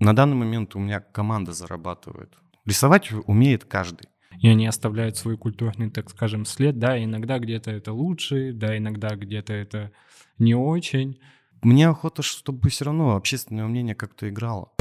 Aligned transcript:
На 0.00 0.16
данный 0.16 0.34
момент 0.34 0.74
у 0.76 0.78
меня 0.78 1.00
команда 1.00 1.52
зарабатывает. 1.52 2.32
Рисовать 2.64 3.12
умеет 3.26 3.66
каждый. 3.66 4.08
И 4.40 4.48
они 4.48 4.66
оставляют 4.66 5.18
свой 5.18 5.36
культурный, 5.36 5.90
так 5.90 6.08
скажем, 6.08 6.46
след. 6.46 6.78
Да, 6.78 7.02
иногда 7.04 7.38
где-то 7.38 7.70
это 7.70 7.92
лучше, 7.92 8.54
да, 8.54 8.78
иногда 8.78 9.14
где-то 9.14 9.52
это 9.52 9.92
не 10.38 10.54
очень. 10.54 11.20
Мне 11.60 11.86
охота, 11.86 12.22
чтобы 12.22 12.70
все 12.70 12.86
равно 12.86 13.14
общественное 13.14 13.66
мнение 13.66 13.94
как-то 13.94 14.26
играло. 14.30 14.72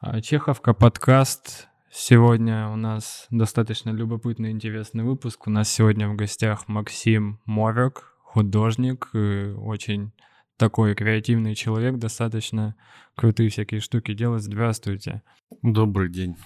А, 0.00 0.20
Чеховка 0.20 0.74
подкаст. 0.74 1.69
Сегодня 1.92 2.68
у 2.68 2.76
нас 2.76 3.26
достаточно 3.30 3.90
любопытный, 3.90 4.52
интересный 4.52 5.02
выпуск. 5.02 5.48
У 5.48 5.50
нас 5.50 5.68
сегодня 5.68 6.08
в 6.08 6.14
гостях 6.14 6.68
Максим 6.68 7.40
Морок, 7.46 8.16
художник, 8.22 9.10
очень 9.12 10.12
такой 10.56 10.94
креативный 10.94 11.56
человек, 11.56 11.96
достаточно 11.96 12.76
крутые 13.16 13.50
всякие 13.50 13.80
штуки 13.80 14.14
делает. 14.14 14.44
Здравствуйте. 14.44 15.22
Добрый 15.62 16.10
день. 16.10 16.36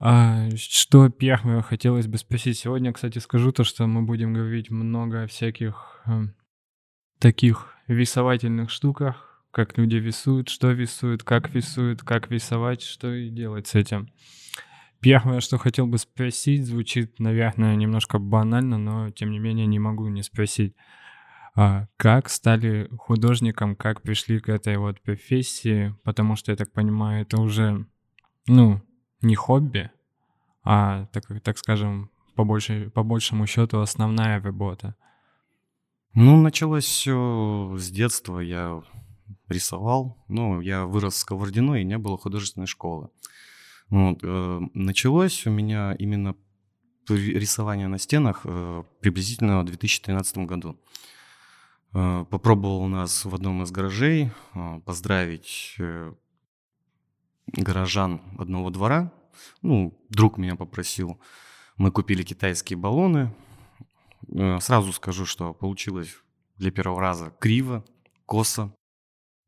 А, 0.00 0.50
что 0.54 1.08
первое 1.08 1.62
хотелось 1.62 2.06
бы 2.06 2.18
спросить 2.18 2.58
сегодня, 2.58 2.92
кстати, 2.92 3.18
скажу 3.20 3.52
то, 3.52 3.64
что 3.64 3.86
мы 3.86 4.02
будем 4.02 4.34
говорить 4.34 4.70
много 4.70 5.22
о 5.22 5.26
всяких 5.26 6.02
э, 6.04 6.24
таких 7.18 7.74
рисовательных 7.86 8.68
штуках, 8.68 9.42
как 9.50 9.78
люди 9.78 9.96
рисуют, 9.96 10.50
что 10.50 10.72
рисуют, 10.72 11.22
как 11.22 11.54
рисуют, 11.54 12.02
как 12.02 12.30
рисовать, 12.30 12.82
что 12.82 13.14
и 13.14 13.30
делать 13.30 13.66
с 13.66 13.76
этим. 13.76 14.10
Первое, 15.04 15.40
что 15.40 15.58
хотел 15.58 15.86
бы 15.86 15.98
спросить, 15.98 16.66
звучит, 16.66 17.20
наверное, 17.20 17.76
немножко 17.76 18.18
банально, 18.18 18.78
но 18.78 19.10
тем 19.10 19.30
не 19.30 19.38
менее 19.38 19.66
не 19.66 19.78
могу 19.78 20.08
не 20.08 20.22
спросить. 20.22 20.74
А 21.54 21.86
как 21.98 22.30
стали 22.30 22.88
художником, 22.98 23.76
как 23.76 24.00
пришли 24.00 24.40
к 24.40 24.48
этой 24.48 24.78
вот 24.78 25.02
профессии, 25.02 25.94
потому 26.04 26.36
что, 26.36 26.52
я 26.52 26.56
так 26.56 26.72
понимаю, 26.72 27.22
это 27.22 27.38
уже, 27.38 27.86
ну, 28.46 28.80
не 29.20 29.34
хобби, 29.34 29.90
а, 30.62 31.06
так, 31.12 31.24
так 31.42 31.58
скажем, 31.58 32.10
по, 32.34 32.44
больше, 32.44 32.90
по 32.90 33.02
большему 33.02 33.46
счету 33.46 33.80
основная 33.80 34.42
работа. 34.42 34.96
Ну, 36.14 36.40
началось 36.40 36.84
все 36.84 37.76
с 37.78 37.90
детства. 37.90 38.38
Я 38.38 38.82
рисовал. 39.48 40.16
Ну, 40.28 40.60
я 40.60 40.86
вырос 40.86 41.14
в 41.14 41.18
Сковородино, 41.18 41.74
и 41.74 41.84
не 41.84 41.98
было 41.98 42.16
художественной 42.16 42.66
школы. 42.66 43.10
Вот, 43.90 44.18
э, 44.22 44.60
началось 44.74 45.46
у 45.46 45.50
меня 45.50 45.94
именно 45.98 46.36
рисование 47.08 47.86
на 47.86 47.98
стенах 47.98 48.42
э, 48.44 48.82
приблизительно 49.00 49.60
в 49.60 49.64
2013 49.64 50.38
году. 50.38 50.80
Э, 51.92 52.24
попробовал 52.28 52.82
у 52.82 52.88
нас 52.88 53.24
в 53.24 53.34
одном 53.34 53.62
из 53.62 53.70
гаражей 53.70 54.30
поздравить 54.84 55.76
горожан 57.46 58.20
одного 58.38 58.70
двора. 58.70 59.12
Ну, 59.62 59.98
друг 60.08 60.38
меня 60.38 60.56
попросил. 60.56 61.20
Мы 61.76 61.90
купили 61.90 62.22
китайские 62.22 62.78
баллоны. 62.78 63.34
Сразу 64.60 64.92
скажу, 64.92 65.26
что 65.26 65.52
получилось 65.52 66.16
для 66.56 66.70
первого 66.70 67.00
раза 67.00 67.32
криво, 67.38 67.84
косо 68.24 68.74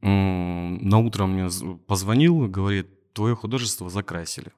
на 0.03 0.99
утро 0.99 1.27
мне 1.27 1.49
позвонил 1.87 2.47
говорит, 2.49 2.89
твое 3.17 3.35
художество 3.35 3.89
закрасили. 3.91 4.53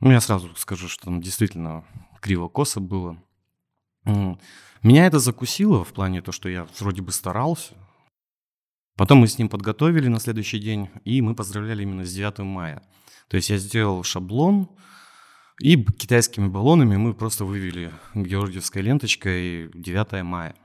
Ну, 0.00 0.10
я 0.10 0.20
сразу 0.20 0.52
скажу, 0.56 0.88
что 0.88 1.04
там 1.04 1.20
действительно 1.20 1.84
криво-косо 2.20 2.80
было. 2.80 3.22
Меня 4.82 5.06
это 5.06 5.20
закусило 5.20 5.84
в 5.84 5.92
плане 5.92 6.22
то, 6.22 6.32
что 6.32 6.48
я 6.48 6.66
вроде 6.80 7.02
бы 7.02 7.12
старался. 7.12 7.74
Потом 8.96 9.18
мы 9.18 9.28
с 9.28 9.38
ним 9.38 9.48
подготовили 9.48 10.08
на 10.08 10.18
следующий 10.18 10.58
день, 10.58 10.90
и 11.04 11.22
мы 11.22 11.34
поздравляли 11.34 11.82
именно 11.82 12.04
с 12.04 12.12
9 12.12 12.38
мая. 12.40 12.82
То 13.28 13.36
есть 13.36 13.50
я 13.50 13.58
сделал 13.58 14.02
шаблон, 14.02 14.68
и 15.60 15.76
китайскими 15.76 16.48
баллонами 16.48 16.96
мы 16.96 17.14
просто 17.14 17.44
вывели 17.44 17.92
георгиевской 18.14 18.82
ленточкой 18.82 19.70
9 19.74 20.22
мая. 20.24 20.56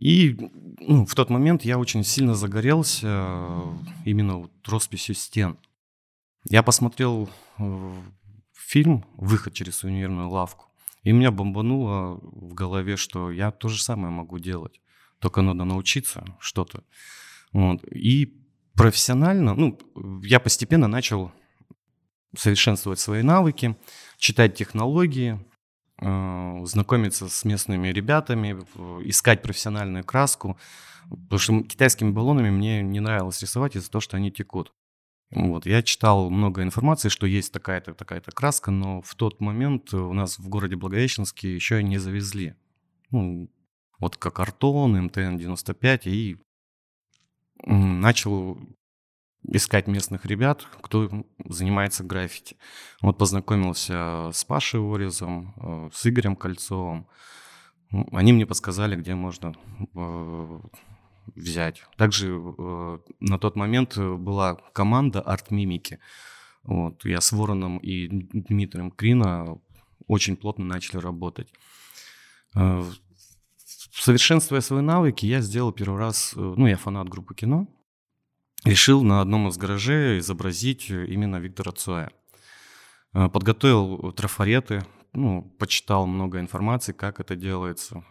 И 0.00 0.36
ну, 0.80 1.04
в 1.06 1.14
тот 1.14 1.28
момент 1.28 1.64
я 1.64 1.78
очень 1.78 2.04
сильно 2.04 2.34
загорелся 2.34 3.06
э, 3.08 3.76
именно 4.04 4.38
вот 4.38 4.52
росписью 4.66 5.16
стен. 5.16 5.58
Я 6.44 6.62
посмотрел 6.62 7.28
э, 7.58 7.92
фильм 8.52 9.04
«Выход 9.16 9.54
через 9.54 9.76
сувенирную 9.76 10.28
лавку», 10.28 10.66
и 11.02 11.12
меня 11.12 11.30
бомбануло 11.30 12.18
в 12.22 12.54
голове, 12.54 12.96
что 12.96 13.30
я 13.30 13.50
то 13.50 13.68
же 13.68 13.82
самое 13.82 14.12
могу 14.12 14.38
делать, 14.38 14.80
только 15.18 15.42
надо 15.42 15.64
научиться 15.64 16.24
что-то. 16.38 16.84
Вот. 17.52 17.84
И 17.92 18.36
профессионально, 18.74 19.54
ну, 19.54 19.78
я 20.22 20.40
постепенно 20.40 20.88
начал 20.88 21.32
совершенствовать 22.36 23.00
свои 23.00 23.22
навыки, 23.22 23.76
читать 24.18 24.54
технологии, 24.54 25.40
Э, 26.00 26.60
знакомиться 26.64 27.28
с 27.28 27.44
местными 27.44 27.88
ребятами, 27.88 28.52
искать 29.08 29.42
профессиональную 29.42 30.04
краску. 30.04 30.56
Потому 31.10 31.38
что 31.38 31.62
китайскими 31.62 32.10
баллонами 32.10 32.50
мне 32.50 32.82
не 32.82 33.00
нравилось 33.00 33.40
рисовать 33.42 33.74
из-за 33.74 33.90
того, 33.90 34.00
что 34.00 34.16
они 34.16 34.30
текут. 34.30 34.72
Вот, 35.30 35.66
я 35.66 35.82
читал 35.82 36.30
много 36.30 36.62
информации, 36.62 37.10
что 37.10 37.26
есть 37.26 37.52
такая-то, 37.52 37.94
такая-то 37.94 38.32
краска, 38.32 38.70
но 38.70 39.02
в 39.02 39.14
тот 39.14 39.40
момент 39.40 39.92
у 39.92 40.12
нас 40.14 40.38
в 40.38 40.48
городе 40.48 40.76
Благовещенске 40.76 41.54
еще 41.54 41.82
не 41.82 41.98
завезли. 41.98 42.54
Ну, 43.10 43.50
вот 43.98 44.16
как 44.16 44.40
Артон, 44.40 45.08
МТН-95, 45.08 46.00
и 46.04 46.38
начал 47.64 48.58
искать 49.42 49.86
местных 49.86 50.24
ребят, 50.26 50.66
кто 50.80 51.10
занимается 51.44 52.04
граффити. 52.04 52.56
Вот 53.02 53.18
познакомился 53.18 54.30
с 54.32 54.44
Пашей 54.44 54.80
Орезом, 54.80 55.54
э, 55.56 55.90
с 55.92 56.06
Игорем 56.06 56.36
Кольцовым. 56.36 57.06
Они 58.12 58.32
мне 58.32 58.46
подсказали, 58.46 58.96
где 58.96 59.14
можно 59.14 59.54
э, 59.94 60.60
взять. 61.34 61.82
Также 61.96 62.28
э, 62.28 62.98
на 63.20 63.38
тот 63.38 63.56
момент 63.56 63.96
была 63.96 64.54
команда 64.72 65.20
арт-мимики. 65.20 65.98
Вот, 66.62 67.04
я 67.04 67.20
с 67.20 67.32
Вороном 67.32 67.78
и 67.78 68.08
Дмитрием 68.08 68.90
Крина 68.90 69.58
очень 70.06 70.36
плотно 70.36 70.64
начали 70.64 70.98
работать. 70.98 71.52
Совершенствуя 73.92 74.60
свои 74.60 74.82
навыки, 74.82 75.24
я 75.24 75.40
сделал 75.40 75.72
первый 75.72 75.98
раз, 75.98 76.32
ну, 76.34 76.66
я 76.66 76.76
фанат 76.76 77.08
группы 77.08 77.34
кино, 77.34 77.68
решил 78.64 79.02
на 79.02 79.20
одном 79.20 79.48
из 79.48 79.56
гаражей 79.56 80.18
изобразить 80.18 80.90
именно 80.90 81.36
Виктора 81.36 81.72
Цоя. 81.72 82.10
Э, 83.14 83.28
подготовил 83.28 84.12
трафареты, 84.12 84.84
ну, 85.12 85.42
почитал 85.58 86.06
много 86.06 86.40
информации, 86.40 86.92
как 86.92 87.20
это 87.20 87.36
делается. 87.36 88.04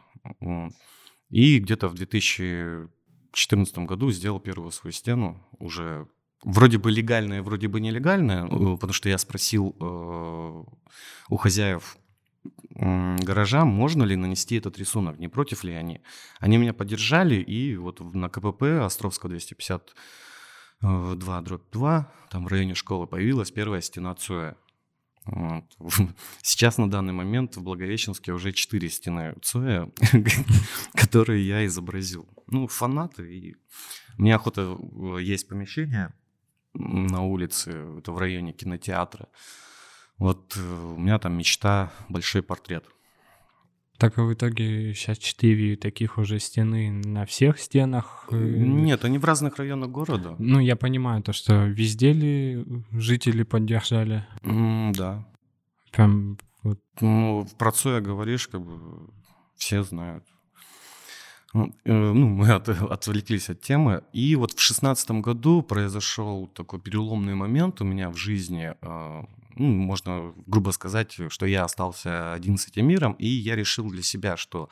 И 1.30 1.60
где-то 1.60 1.88
в 1.88 1.94
2014 3.32 3.78
году 3.80 4.12
сделал 4.12 4.40
первую 4.40 4.72
свою 4.72 4.92
стену, 4.92 5.46
уже 5.60 6.08
вроде 6.44 6.78
бы 6.78 6.92
легальная, 6.92 7.42
вроде 7.42 7.68
бы 7.68 7.80
нелегальная, 7.80 8.46
э, 8.46 8.50
потому 8.50 8.94
что 8.94 9.10
я 9.10 9.18
спросил 9.18 9.76
э, 9.80 10.64
у 11.30 11.38
хозяев 11.38 11.98
гаража, 12.80 13.66
можно 13.66 14.04
ли 14.04 14.16
нанести 14.16 14.56
этот 14.56 14.78
рисунок, 14.78 15.18
не 15.18 15.28
против 15.28 15.64
ли 15.64 15.74
они. 15.74 16.02
Они 16.40 16.58
меня 16.58 16.74
поддержали, 16.74 17.36
и 17.36 17.76
вот 17.76 18.00
на 18.00 18.30
КПП 18.30 18.64
Островского 18.84 19.30
250 19.32 19.96
2 20.82 21.42
дробь 21.42 21.72
2, 21.72 22.14
там 22.30 22.46
в 22.46 22.48
районе 22.48 22.76
школы 22.76 23.08
появилась 23.08 23.52
первая 23.52 23.82
стена 23.82 24.14
Цоя. 24.14 24.56
Сейчас 26.42 26.78
на 26.78 26.90
данный 26.90 27.14
момент 27.14 27.58
в 27.58 27.64
Благовещенске 27.64 28.32
уже 28.32 28.52
четыре 28.52 28.90
стены 28.90 29.36
Цоя, 29.42 29.90
которые 30.94 31.46
я 31.46 31.66
изобразил. 31.66 32.28
Ну, 32.48 32.68
фанаты. 32.68 33.36
И 33.36 33.56
мне 34.18 34.36
охота, 34.36 34.78
э, 34.78 35.22
есть 35.22 35.48
помещение 35.48 36.14
на 36.74 37.22
улице, 37.24 37.72
это 37.98 38.12
в 38.12 38.18
районе 38.18 38.54
кинотеатра. 38.54 39.28
Вот 40.18 40.56
э, 40.58 40.94
у 40.96 40.98
меня 40.98 41.20
там 41.20 41.38
мечта 41.38 41.92
большой 42.10 42.42
портрет. 42.42 42.86
Так 43.98 44.18
в 44.18 44.32
итоге 44.32 44.94
сейчас 44.94 45.18
четыре 45.18 45.76
таких 45.76 46.20
уже 46.20 46.40
стены 46.40 46.92
на 46.92 47.26
всех 47.26 47.60
стенах? 47.60 48.28
Нет, 48.32 49.04
они 49.04 49.18
в 49.18 49.26
разных 49.26 49.58
районах 49.58 49.90
города. 49.90 50.36
Ну, 50.38 50.60
я 50.60 50.76
понимаю 50.76 51.24
то, 51.24 51.34
что 51.34 51.66
везде 51.66 52.14
ли 52.14 52.66
жители 52.92 53.42
поддержали? 53.42 54.28
Mm, 54.44 54.94
да. 54.96 55.28
Прям 55.92 56.38
вот. 56.62 56.80
Ну, 57.02 57.48
про 57.58 57.72
Цоя 57.72 58.02
говоришь, 58.02 58.48
как 58.48 58.62
бы 58.62 59.10
все 59.56 59.82
знают. 59.82 60.24
Ну, 61.54 61.74
э, 61.86 61.92
ну 61.92 62.28
мы 62.28 62.52
от, 62.52 62.70
отвлеклись 62.70 63.50
от 63.50 63.62
темы. 63.62 64.04
И 64.14 64.36
вот 64.36 64.52
в 64.52 64.60
шестнадцатом 64.60 65.24
году 65.24 65.64
произошел 65.64 66.46
такой 66.48 66.80
переломный 66.80 67.34
момент 67.34 67.82
у 67.82 67.84
меня 67.84 68.12
в 68.12 68.18
жизни. 68.18 68.74
Ну, 69.60 69.68
можно 69.68 70.34
грубо 70.46 70.72
сказать, 70.72 71.18
что 71.30 71.46
я 71.46 71.64
остался 71.64 72.34
один 72.34 72.58
с 72.58 72.68
этим 72.68 72.88
миром, 72.88 73.14
и 73.14 73.28
я 73.28 73.56
решил 73.56 73.90
для 73.90 74.04
себя, 74.04 74.38
что 74.38 74.70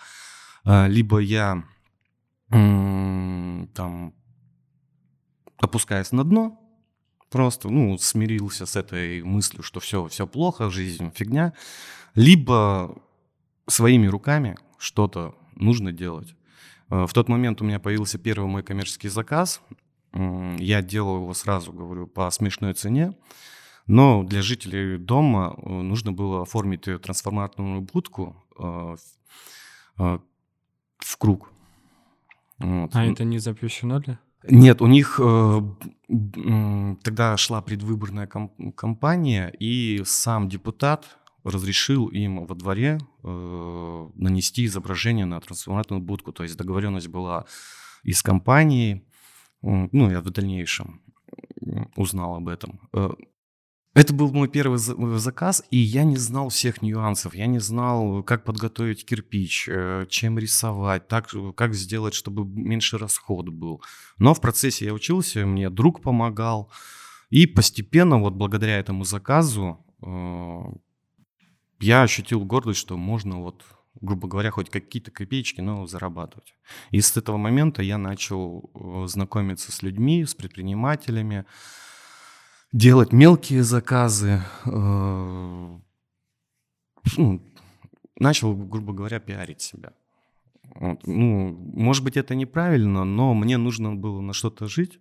э, 0.63 0.87
либо 0.87 1.19
я 1.19 1.63
э, 2.51 3.67
там 3.73 4.13
опускаюсь 5.57 6.11
на 6.11 6.23
дно, 6.23 6.59
просто, 7.29 7.69
ну, 7.69 7.97
смирился 7.97 8.65
с 8.65 8.75
этой 8.75 9.23
мыслью, 9.23 9.63
что 9.63 9.79
все, 9.79 10.07
все 10.07 10.27
плохо, 10.27 10.69
жизнь 10.69 11.11
фигня, 11.13 11.53
либо 12.13 13.01
своими 13.67 14.07
руками 14.07 14.57
что-то 14.77 15.35
нужно 15.55 15.91
делать. 15.91 16.35
Э, 16.89 17.05
в 17.05 17.13
тот 17.13 17.29
момент 17.29 17.61
у 17.61 17.65
меня 17.65 17.79
появился 17.79 18.17
первый 18.17 18.47
мой 18.47 18.63
коммерческий 18.63 19.09
заказ. 19.09 19.61
Я 20.13 20.81
делал 20.81 21.17
его 21.17 21.33
сразу, 21.33 21.73
говорю, 21.73 22.07
по 22.07 22.31
смешной 22.31 22.73
цене. 22.73 23.13
Но 23.87 24.23
для 24.23 24.41
жителей 24.41 24.97
дома 24.97 25.55
э, 25.57 25.69
нужно 25.69 26.11
было 26.11 26.41
оформить 26.41 26.83
трансформаторную 27.01 27.81
будку 27.81 28.35
э, 28.59 28.95
в 29.97 31.17
круг. 31.17 31.51
Вот. 32.59 32.95
А 32.95 33.05
это 33.05 33.23
не 33.23 33.39
запрещено 33.39 33.99
ли? 33.99 34.17
Нет, 34.47 34.81
у 34.81 34.87
них 34.87 35.19
э, 35.23 35.61
тогда 37.03 37.37
шла 37.37 37.61
предвыборная 37.61 38.27
кампания, 38.27 39.49
и 39.59 40.01
сам 40.05 40.49
депутат 40.49 41.17
разрешил 41.43 42.07
им 42.07 42.45
во 42.45 42.55
дворе 42.55 42.99
э, 43.23 44.09
нанести 44.15 44.65
изображение 44.65 45.25
на 45.25 45.39
трансформаторную 45.39 46.03
будку. 46.03 46.31
То 46.31 46.43
есть 46.43 46.57
договоренность 46.57 47.07
была 47.07 47.45
и 48.03 48.13
с 48.13 48.21
компанией, 48.21 49.05
ну, 49.61 50.11
я 50.11 50.21
в 50.21 50.29
дальнейшем 50.29 51.01
узнал 51.95 52.35
об 52.35 52.47
этом. 52.47 52.79
Э, 53.95 54.01
это 54.01 54.13
был 54.13 54.31
мой 54.31 54.47
первый 54.47 54.77
заказ, 54.77 55.63
и 55.71 55.77
я 55.77 56.03
не 56.03 56.17
знал 56.17 56.49
всех 56.49 56.81
нюансов. 56.81 57.33
Я 57.33 57.47
не 57.47 57.59
знал, 57.59 58.23
как 58.23 58.43
подготовить 58.43 59.05
кирпич, 59.05 59.67
э, 59.69 60.05
чем 60.09 60.37
рисовать, 60.37 61.07
так, 61.07 61.29
как 61.55 61.73
сделать, 61.73 62.13
чтобы 62.13 62.45
меньше 62.45 62.97
расход 62.97 63.49
был. 63.49 63.81
Но 64.17 64.33
в 64.33 64.41
процессе 64.41 64.85
я 64.85 64.93
учился, 64.93 65.45
мне 65.45 65.69
друг 65.69 66.01
помогал. 66.01 66.71
И 67.29 67.47
постепенно, 67.47 68.19
вот 68.19 68.33
благодаря 68.33 68.77
этому 68.77 69.03
заказу, 69.03 69.83
э, 70.01 70.61
я 71.79 72.03
ощутил 72.03 72.45
гордость, 72.45 72.79
что 72.79 72.97
можно 72.97 73.41
вот, 73.41 73.63
грубо 74.01 74.27
говоря, 74.27 74.51
хоть 74.51 74.69
какие-то 74.69 75.11
копеечки, 75.11 75.61
но 75.61 75.87
зарабатывать. 75.87 76.53
И 76.91 77.01
с 77.01 77.17
этого 77.17 77.37
момента 77.37 77.81
я 77.81 77.97
начал 77.97 78.69
э, 78.73 79.07
знакомиться 79.07 79.71
с 79.71 79.81
людьми, 79.81 80.25
с 80.25 80.35
предпринимателями, 80.35 81.45
делать 82.71 83.11
мелкие 83.11 83.63
заказы. 83.63 84.41
Э, 84.65 85.79
ну, 87.17 87.41
начал, 88.19 88.55
грубо 88.55 88.93
говоря, 88.93 89.19
пиарить 89.19 89.61
себя. 89.61 89.93
Ну, 91.05 91.51
может 91.73 92.03
быть, 92.03 92.17
это 92.17 92.35
неправильно, 92.35 93.05
но 93.05 93.33
мне 93.33 93.57
нужно 93.57 93.95
было 93.95 94.21
на 94.21 94.33
что-то 94.33 94.67
жить. 94.67 94.99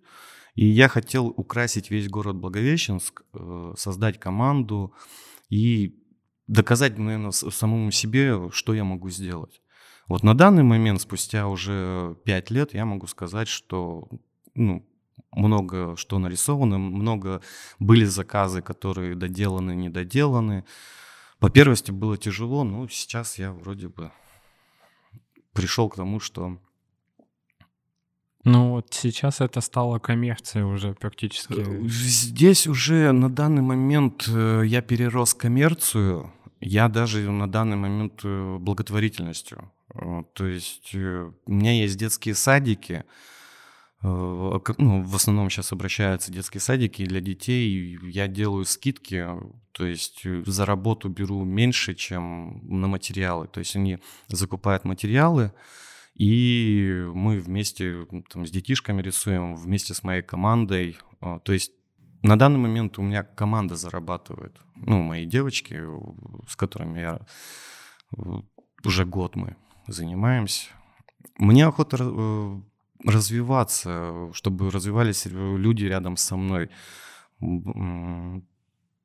И 0.55 0.65
я 0.65 0.87
хотел 0.87 1.27
украсить 1.27 1.91
весь 1.91 2.07
город 2.07 2.37
Благовещенск, 2.37 3.23
э, 3.33 3.73
создать 3.77 4.19
команду 4.19 4.93
и 5.49 6.01
доказать, 6.47 6.97
наверное, 6.97 7.31
самому 7.31 7.91
себе, 7.91 8.49
что 8.51 8.73
я 8.73 8.83
могу 8.83 9.09
сделать. 9.09 9.61
Вот 10.07 10.23
на 10.23 10.33
данный 10.33 10.63
момент, 10.63 11.01
спустя 11.01 11.47
уже 11.47 12.15
пять 12.23 12.51
лет, 12.51 12.73
я 12.73 12.85
могу 12.85 13.07
сказать, 13.07 13.47
что 13.47 14.07
ну, 14.53 14.87
много 15.31 15.95
что 15.97 16.19
нарисовано, 16.19 16.77
много 16.77 17.41
были 17.79 18.05
заказы, 18.05 18.61
которые 18.61 19.15
доделаны, 19.15 19.75
недоделаны. 19.75 20.65
По 21.39 21.49
первости 21.49 21.91
было 21.91 22.17
тяжело, 22.17 22.63
но 22.63 22.87
сейчас 22.87 23.37
я 23.37 23.51
вроде 23.51 23.89
бы 23.89 24.11
пришел 25.53 25.89
к 25.89 25.95
тому, 25.95 26.19
что... 26.19 26.59
Ну 28.43 28.71
вот 28.71 28.93
сейчас 28.93 29.41
это 29.41 29.59
стало 29.59 29.97
коммерцией 29.97 30.65
уже 30.65 30.93
практически. 30.93 31.61
Э, 31.61 31.87
здесь 31.87 32.67
уже 32.67 33.11
на 33.11 33.27
данный 33.27 33.63
момент 33.63 34.25
э, 34.27 34.61
я 34.65 34.83
перерос 34.83 35.33
коммерцию, 35.33 36.31
я 36.59 36.87
даже 36.87 37.31
на 37.31 37.49
данный 37.49 37.75
момент 37.75 38.21
э, 38.23 38.57
благотворительностью. 38.59 39.71
То 40.33 40.45
есть 40.45 40.93
у 40.93 41.33
меня 41.47 41.71
есть 41.71 41.97
детские 41.97 42.35
садики, 42.35 43.05
ну, 44.07 45.01
в 45.03 45.15
основном 45.15 45.49
сейчас 45.49 45.71
обращаются 45.71 46.31
детские 46.31 46.61
садики 46.61 47.05
для 47.05 47.21
детей. 47.21 47.97
Я 48.03 48.27
делаю 48.27 48.65
скидки, 48.65 49.25
то 49.71 49.85
есть 49.85 50.25
э, 50.25 50.43
за 50.45 50.65
работу 50.65 51.09
беру 51.09 51.43
меньше, 51.43 51.95
чем 51.95 52.61
на 52.63 52.87
материалы. 52.87 53.47
То 53.47 53.59
есть 53.59 53.75
они 53.75 53.99
закупают 54.27 54.85
материалы, 54.85 55.53
и 56.13 57.03
мы 57.13 57.39
вместе 57.39 58.05
там, 58.29 58.45
с 58.45 58.51
детишками 58.51 59.01
рисуем, 59.01 59.55
вместе 59.55 59.93
с 59.93 60.03
моей 60.03 60.21
командой. 60.21 60.97
Э, 61.21 61.39
то 61.43 61.51
есть 61.53 61.71
на 62.21 62.37
данный 62.37 62.59
момент 62.59 62.99
у 62.99 63.01
меня 63.01 63.23
команда 63.23 63.75
зарабатывает. 63.75 64.59
Ну, 64.75 65.01
мои 65.01 65.25
девочки, 65.25 65.81
с 66.47 66.55
которыми 66.55 66.99
я 66.99 67.21
уже 68.83 69.05
год 69.05 69.35
мы 69.35 69.55
занимаемся. 69.87 70.69
Мне 71.37 71.65
охота 71.65 71.97
развиваться, 73.03 74.31
чтобы 74.33 74.71
развивались 74.71 75.25
люди 75.25 75.85
рядом 75.85 76.17
со 76.17 76.35
мной. 76.35 76.69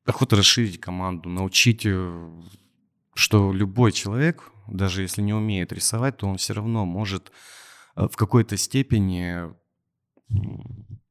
Охота 0.05 0.35
расширить 0.35 0.79
команду, 0.79 1.29
научить, 1.29 1.85
э, 1.85 2.41
что 3.13 3.53
любой 3.53 3.91
человек, 3.91 4.51
даже 4.67 5.03
если 5.03 5.21
не 5.21 5.33
умеет 5.33 5.71
рисовать, 5.71 6.17
то 6.17 6.27
он 6.27 6.37
все 6.37 6.53
равно 6.53 6.85
может 6.85 7.31
э, 7.95 8.07
в 8.07 8.15
какой-то 8.15 8.57
степени 8.57 9.53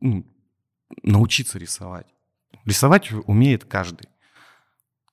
ну, 0.00 0.26
научиться 1.04 1.58
рисовать. 1.58 2.08
Рисовать 2.64 3.12
умеет 3.12 3.64
каждый. 3.64 4.08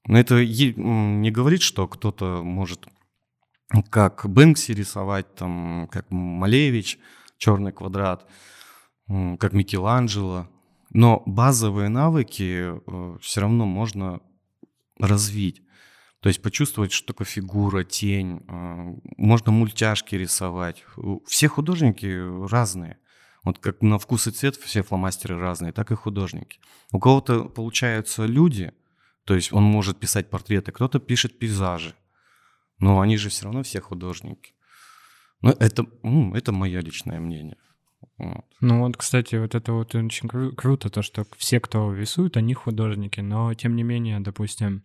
Но 0.05 0.17
это 0.17 0.43
не 0.43 1.29
говорит, 1.29 1.61
что 1.61 1.87
кто-то 1.87 2.41
может 2.43 2.87
как 3.91 4.27
Бэнкси 4.27 4.71
рисовать, 4.71 5.35
там, 5.35 5.87
как 5.91 6.09
Малевич– 6.09 6.97
черный 7.37 7.71
квадрат, 7.71 8.27
как 9.07 9.53
Микеланджело. 9.53 10.47
Но 10.91 11.21
базовые 11.25 11.89
навыки 11.89 12.71
э, 12.71 13.17
все 13.19 13.41
равно 13.41 13.65
можно 13.65 14.21
развить. 14.97 15.61
То 16.21 16.29
есть 16.29 16.41
почувствовать, 16.41 16.91
что 16.91 17.13
такое 17.13 17.27
фигура, 17.27 17.83
тень. 17.83 18.41
Э, 18.47 18.95
можно 19.17 19.51
мультяшки 19.51 20.15
рисовать. 20.15 20.85
Все 21.25 21.47
художники 21.49 22.47
разные. 22.49 22.97
Вот 23.43 23.59
как 23.59 23.81
на 23.81 23.97
вкус 23.97 24.27
и 24.27 24.31
цвет 24.31 24.55
все 24.55 24.81
фломастеры 24.81 25.37
разные, 25.37 25.71
так 25.71 25.91
и 25.91 25.95
художники. 25.95 26.59
У 26.91 26.99
кого-то 26.99 27.45
получаются 27.45 28.25
люди, 28.25 28.73
то 29.23 29.35
есть 29.35 29.53
он 29.53 29.63
может 29.63 29.99
писать 29.99 30.29
портреты, 30.29 30.71
кто-то 30.71 30.99
пишет 30.99 31.39
пейзажи. 31.39 31.95
Но 32.79 32.99
они 32.99 33.17
же 33.17 33.29
все 33.29 33.45
равно 33.45 33.63
все 33.63 33.79
художники. 33.79 34.53
Ну, 35.41 35.51
это, 35.51 35.85
это 36.33 36.51
мое 36.51 36.79
личное 36.81 37.19
мнение. 37.19 37.57
Ну 38.61 38.79
вот, 38.79 38.97
кстати, 38.97 39.35
вот 39.35 39.55
это 39.55 39.73
вот 39.73 39.93
очень 39.95 40.27
кру- 40.27 40.51
круто, 40.55 40.89
то, 40.89 41.01
что 41.01 41.25
все, 41.37 41.59
кто 41.59 41.93
рисует, 41.93 42.37
они 42.37 42.53
художники, 42.53 43.19
но 43.19 43.53
тем 43.53 43.75
не 43.75 43.83
менее, 43.83 44.19
допустим, 44.19 44.83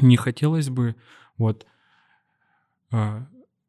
не 0.00 0.16
хотелось 0.16 0.68
бы 0.68 0.96
вот 1.36 1.66
э, 2.92 3.20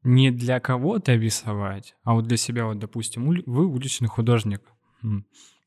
не 0.04 0.32
для 0.32 0.60
кого-то 0.60 1.16
рисовать, 1.16 1.96
а 2.04 2.14
вот 2.14 2.28
для 2.28 2.38
себя, 2.38 2.66
вот, 2.66 2.80
допустим, 2.80 3.28
ули- 3.28 3.44
вы 3.46 3.66
уличный 3.68 4.08
художник, 4.08 4.62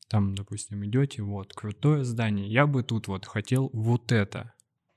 там, 0.09 0.35
допустим, 0.35 0.85
идете, 0.85 1.21
вот, 1.23 1.53
крутое 1.53 2.03
здание, 2.03 2.47
я 2.47 2.67
бы 2.67 2.83
тут 2.83 3.07
вот 3.07 3.25
хотел 3.25 3.69
вот 3.73 4.11
это, 4.11 4.52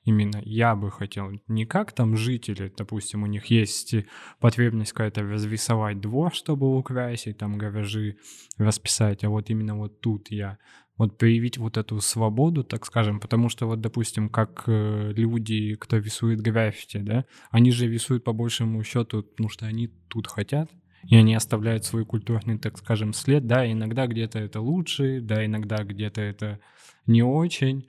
именно 0.07 0.41
я 0.45 0.75
бы 0.75 0.91
хотел. 0.91 1.33
Не 1.49 1.67
как 1.67 1.93
там 1.93 2.17
жители, 2.17 2.73
допустим, 2.75 3.25
у 3.25 3.27
них 3.27 3.47
есть 3.47 3.95
потребность 4.41 4.93
какая-то 4.93 5.23
разрисовать 5.23 6.01
двор, 6.01 6.33
чтобы 6.33 6.79
украсить, 6.79 7.37
там 7.37 7.59
гаражи 7.59 8.17
расписать, 8.57 9.25
а 9.25 9.29
вот 9.29 9.51
именно 9.51 9.77
вот 9.77 10.01
тут 10.01 10.31
я 10.31 10.59
вот 10.97 11.19
проявить 11.19 11.59
вот 11.59 11.77
эту 11.77 12.01
свободу, 12.01 12.65
так 12.65 12.87
скажем, 12.87 13.21
потому 13.21 13.51
что 13.51 13.67
вот, 13.67 13.81
допустим, 13.83 14.31
как 14.31 14.65
э, 14.67 15.13
люди, 15.15 15.75
кто 15.75 15.99
рисует 15.99 16.41
граффити, 16.41 16.99
да, 16.99 17.27
они 17.51 17.71
же 17.71 17.87
рисуют 17.87 18.25
по 18.25 18.33
большему 18.33 18.83
счету, 18.83 19.23
потому 19.23 19.51
что 19.51 19.67
они 19.67 19.89
тут 20.09 20.27
хотят, 20.27 20.71
и 21.03 21.17
они 21.17 21.35
оставляют 21.35 21.85
свой 21.85 22.07
культурный, 22.07 22.59
так 22.59 22.79
скажем, 22.79 23.13
след, 23.13 23.47
да, 23.47 23.71
иногда 23.71 24.07
где-то 24.07 24.39
это 24.39 24.61
лучше, 24.61 25.21
да, 25.21 25.45
иногда 25.45 25.85
где-то 25.85 26.23
это 26.23 26.61
не 27.07 27.23
очень, 27.23 27.87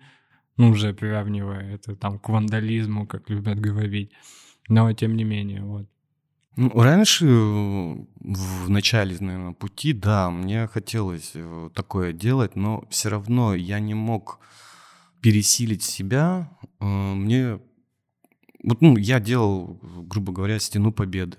ну, 0.57 0.69
уже 0.69 0.93
приравнивая 0.93 1.75
это 1.75 1.95
там 1.95 2.19
к 2.19 2.29
вандализму, 2.29 3.07
как 3.07 3.29
любят 3.29 3.59
говорить. 3.59 4.11
Но 4.67 4.91
тем 4.93 5.15
не 5.15 5.23
менее, 5.23 5.63
вот. 5.63 5.87
Ну, 6.55 6.71
раньше, 6.73 7.27
в 7.27 8.69
начале, 8.69 9.15
наверное, 9.19 9.53
пути, 9.53 9.93
да, 9.93 10.31
мне 10.31 10.65
хотелось 10.65 11.33
э, 11.35 11.69
такое 11.75 12.13
делать, 12.13 12.55
но 12.55 12.83
все 12.89 13.09
равно 13.09 13.53
я 13.53 13.79
не 13.79 13.93
мог 13.93 14.39
пересилить 15.21 15.83
себя, 15.83 16.49
э, 16.79 16.85
мне... 16.85 17.59
Вот, 18.63 18.81
ну, 18.81 18.97
я 18.97 19.19
делал, 19.19 19.79
грубо 19.83 20.33
говоря, 20.33 20.57
стену 20.57 20.91
победы. 20.91 21.37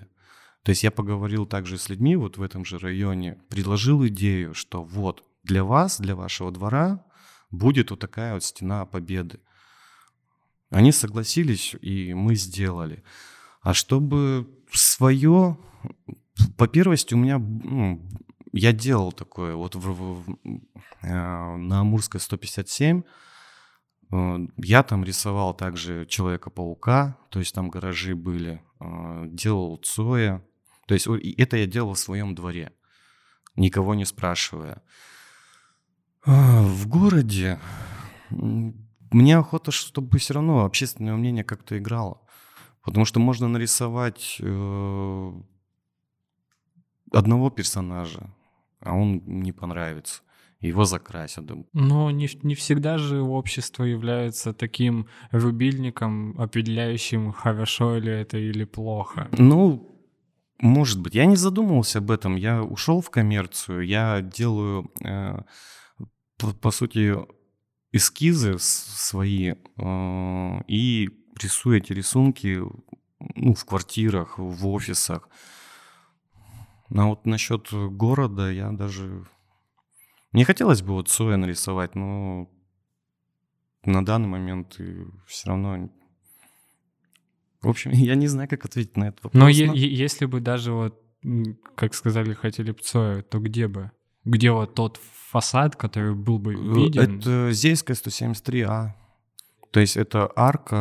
То 0.63 0.69
есть 0.69 0.83
я 0.83 0.91
поговорил 0.91 1.45
также 1.45 1.77
с 1.77 1.89
людьми 1.89 2.15
вот 2.15 2.37
в 2.37 2.41
этом 2.41 2.63
же 2.63 2.79
районе, 2.79 3.37
предложил 3.49 4.07
идею, 4.07 4.53
что 4.53 4.83
вот 4.83 5.25
для 5.43 5.65
вас, 5.65 5.99
для 5.99 6.15
вашего 6.15 6.49
двора 6.51 7.03
будет 7.51 7.91
вот 7.91 7.99
такая 7.99 8.33
вот 8.33 8.43
стена 8.43 8.85
победы. 8.85 9.39
Они 10.69 10.91
согласились, 10.91 11.75
и 11.81 12.13
мы 12.13 12.35
сделали. 12.35 13.03
А 13.61 13.73
чтобы 13.73 14.47
свое, 14.71 15.57
по 16.57 16.67
первости, 16.67 17.13
у 17.13 17.17
меня, 17.17 17.39
ну, 17.39 18.07
я 18.51 18.71
делал 18.71 19.11
такое, 19.11 19.55
вот 19.55 19.75
в, 19.75 19.79
в, 19.79 20.37
э, 21.01 21.55
на 21.55 21.81
Амурской 21.81 22.19
157, 22.19 23.03
э, 24.11 24.37
я 24.57 24.83
там 24.83 25.03
рисовал 25.03 25.53
также 25.53 26.05
Человека-паука, 26.05 27.17
то 27.29 27.39
есть 27.39 27.53
там 27.53 27.69
гаражи 27.69 28.15
были, 28.15 28.61
э, 28.79 29.25
делал 29.27 29.77
Цоя, 29.77 30.45
то 30.87 30.93
есть 30.93 31.07
это 31.37 31.57
я 31.57 31.65
делал 31.65 31.93
в 31.93 31.99
своем 31.99 32.35
дворе, 32.35 32.73
никого 33.55 33.95
не 33.95 34.05
спрашивая. 34.05 34.81
А, 36.25 36.61
в 36.61 36.87
городе 36.87 37.59
мне 38.29 39.37
охота, 39.37 39.71
чтобы 39.71 40.19
все 40.19 40.35
равно 40.35 40.65
общественное 40.65 41.15
мнение 41.15 41.43
как-то 41.43 41.77
играло. 41.77 42.21
Потому 42.83 43.05
что 43.05 43.19
можно 43.19 43.47
нарисовать 43.47 44.37
э, 44.39 45.31
одного 47.11 47.49
персонажа, 47.49 48.33
а 48.81 48.95
он 48.95 49.21
не 49.25 49.51
понравится. 49.51 50.21
Его 50.61 50.83
закрасят. 50.83 51.45
Но 51.73 52.11
не, 52.11 52.29
не 52.43 52.53
всегда 52.53 52.97
же 52.97 53.21
общество 53.21 53.85
является 53.85 54.53
таким 54.53 55.07
рубильником, 55.31 56.39
определяющим, 56.39 57.31
хорошо 57.31 57.97
ли 57.97 58.11
это 58.11 58.37
или 58.37 58.65
плохо. 58.65 59.29
Ну, 59.31 59.89
может 60.59 61.01
быть. 61.01 61.15
Я 61.15 61.25
не 61.25 61.37
задумывался 61.37 61.99
об 61.99 62.11
этом. 62.11 62.35
Я 62.35 62.61
ушел 62.61 62.99
в 63.01 63.09
коммерцию. 63.09 63.85
Я 63.85 64.21
делаю, 64.21 64.91
э, 65.01 65.39
по, 66.39 66.53
по 66.53 66.71
сути, 66.71 67.15
эскизы 67.91 68.57
свои 68.57 69.53
э, 69.77 70.61
и 70.67 71.09
рисую 71.39 71.77
эти 71.77 71.93
рисунки 71.93 72.61
ну, 73.35 73.53
в 73.53 73.65
квартирах, 73.65 74.39
в 74.39 74.67
офисах. 74.67 75.29
А 76.95 77.05
вот 77.05 77.25
насчет 77.25 77.71
города 77.71 78.51
я 78.51 78.71
даже... 78.71 79.25
Мне 80.31 80.45
хотелось 80.45 80.81
бы 80.81 80.93
вот 80.93 81.09
Соя 81.09 81.37
нарисовать, 81.37 81.95
но 81.95 82.49
на 83.83 84.03
данный 84.05 84.27
момент 84.27 84.79
все 85.27 85.49
равно... 85.49 85.89
В 87.61 87.67
общем, 87.69 87.91
я 87.93 88.15
не 88.15 88.27
знаю, 88.27 88.49
как 88.49 88.65
ответить 88.65 88.97
на 88.97 89.09
этот 89.09 89.25
вопрос. 89.25 89.39
Но, 89.39 89.45
но... 89.45 89.73
если 89.73 90.25
бы 90.25 90.39
даже 90.39 90.71
вот, 90.71 91.01
как 91.75 91.93
сказали, 91.93 92.33
хотели 92.33 92.71
бы 92.71 92.79
Цоя, 92.79 93.21
то 93.23 93.39
где 93.39 93.67
бы? 93.67 93.91
Где 94.29 94.51
вот 94.51 94.75
тот 94.75 94.99
фасад, 95.31 95.75
который 95.75 96.13
был 96.13 96.39
бы 96.39 96.53
э, 96.53 96.57
виден? 96.57 97.19
Это 97.19 97.51
Зейская 97.51 97.95
173А. 97.95 98.91
То 99.71 99.79
есть 99.79 99.97
это 99.97 100.31
арка 100.35 100.75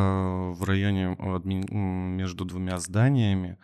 в 0.53 0.63
районе 0.65 1.17
между 1.19 2.45
двумя 2.45 2.79
зданиями, 2.79 3.59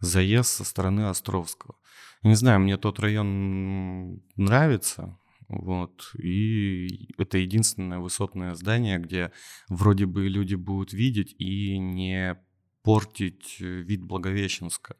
заезд 0.00 0.50
со 0.50 0.64
стороны 0.64 1.08
Островского. 1.08 1.74
Не 2.22 2.34
знаю, 2.34 2.60
мне 2.60 2.76
тот 2.76 3.00
район 3.00 4.22
нравится, 4.36 5.18
вот, 5.48 6.10
и 6.18 7.12
это 7.16 7.38
единственное 7.38 7.98
высотное 7.98 8.54
здание, 8.54 8.98
где 8.98 9.32
вроде 9.68 10.06
бы 10.06 10.28
люди 10.28 10.54
будут 10.54 10.92
видеть 10.92 11.34
и 11.38 11.78
не 11.78 12.36
портить 12.82 13.56
вид 13.60 14.02
Благовещенска. 14.02 14.96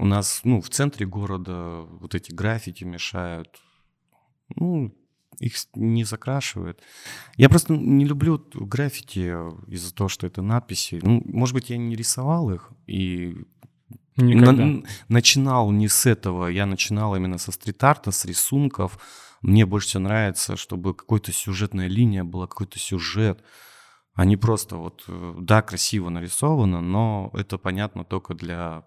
У 0.00 0.06
нас, 0.06 0.40
ну, 0.44 0.62
в 0.62 0.70
центре 0.70 1.04
города 1.04 1.82
вот 2.00 2.14
эти 2.14 2.32
граффити 2.32 2.84
мешают. 2.84 3.60
Ну, 4.56 4.94
их 5.38 5.54
не 5.74 6.04
закрашивают. 6.04 6.80
Я 7.36 7.50
просто 7.50 7.74
не 7.74 8.06
люблю 8.06 8.42
граффити 8.54 9.34
из-за 9.70 9.94
того, 9.94 10.08
что 10.08 10.26
это 10.26 10.40
надписи. 10.40 11.00
Ну, 11.02 11.22
может 11.26 11.52
быть, 11.52 11.68
я 11.68 11.76
не 11.76 11.96
рисовал 11.96 12.50
их 12.50 12.70
и 12.86 13.36
на, 14.16 14.82
начинал 15.08 15.70
не 15.70 15.88
с 15.88 16.06
этого. 16.06 16.46
Я 16.46 16.64
начинал 16.64 17.14
именно 17.14 17.36
со 17.36 17.52
стрит-арта, 17.52 18.10
с 18.10 18.24
рисунков. 18.24 18.98
Мне 19.42 19.66
больше 19.66 19.88
всего 19.88 20.04
нравится, 20.04 20.56
чтобы 20.56 20.94
какая-то 20.94 21.30
сюжетная 21.30 21.88
линия 21.88 22.24
была, 22.24 22.46
какой-то 22.46 22.78
сюжет. 22.78 23.44
А 24.14 24.24
не 24.24 24.38
просто 24.38 24.76
вот, 24.76 25.04
э, 25.08 25.34
да, 25.40 25.60
красиво 25.60 26.08
нарисовано, 26.08 26.80
но 26.80 27.30
это 27.34 27.58
понятно 27.58 28.04
только 28.04 28.32
для 28.32 28.84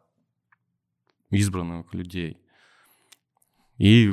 избранных 1.34 1.94
людей. 1.94 2.38
И 3.78 4.12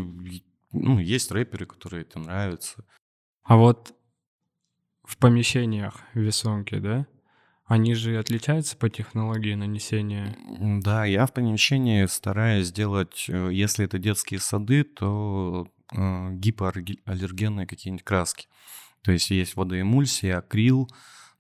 ну, 0.73 0.99
есть 0.99 1.31
рэперы, 1.31 1.67
которые 1.67 2.03
это 2.03 2.19
нравятся. 2.19 2.85
А 3.43 3.57
вот 3.57 3.95
в 5.05 5.17
помещениях 5.17 6.01
весомки, 6.15 6.77
да? 6.79 7.07
Они 7.67 7.95
же 7.95 8.19
отличаются 8.19 8.77
по 8.77 8.91
технологии 8.91 9.55
нанесения? 9.55 10.37
Да, 10.83 11.05
я 11.05 11.27
в 11.27 11.33
помещении 11.33 12.05
стараюсь 12.07 12.67
сделать, 12.67 13.27
э, 13.29 13.51
если 13.53 13.85
это 13.85 13.99
детские 13.99 14.41
сады, 14.41 14.83
то 14.83 15.69
э, 15.93 16.31
гипоаллергенные 16.33 17.69
какие-нибудь 17.69 18.05
краски. 18.05 18.49
То 19.03 19.13
есть 19.13 19.31
есть 19.31 19.55
водоэмульсия, 19.55 20.39
акрил, 20.39 20.91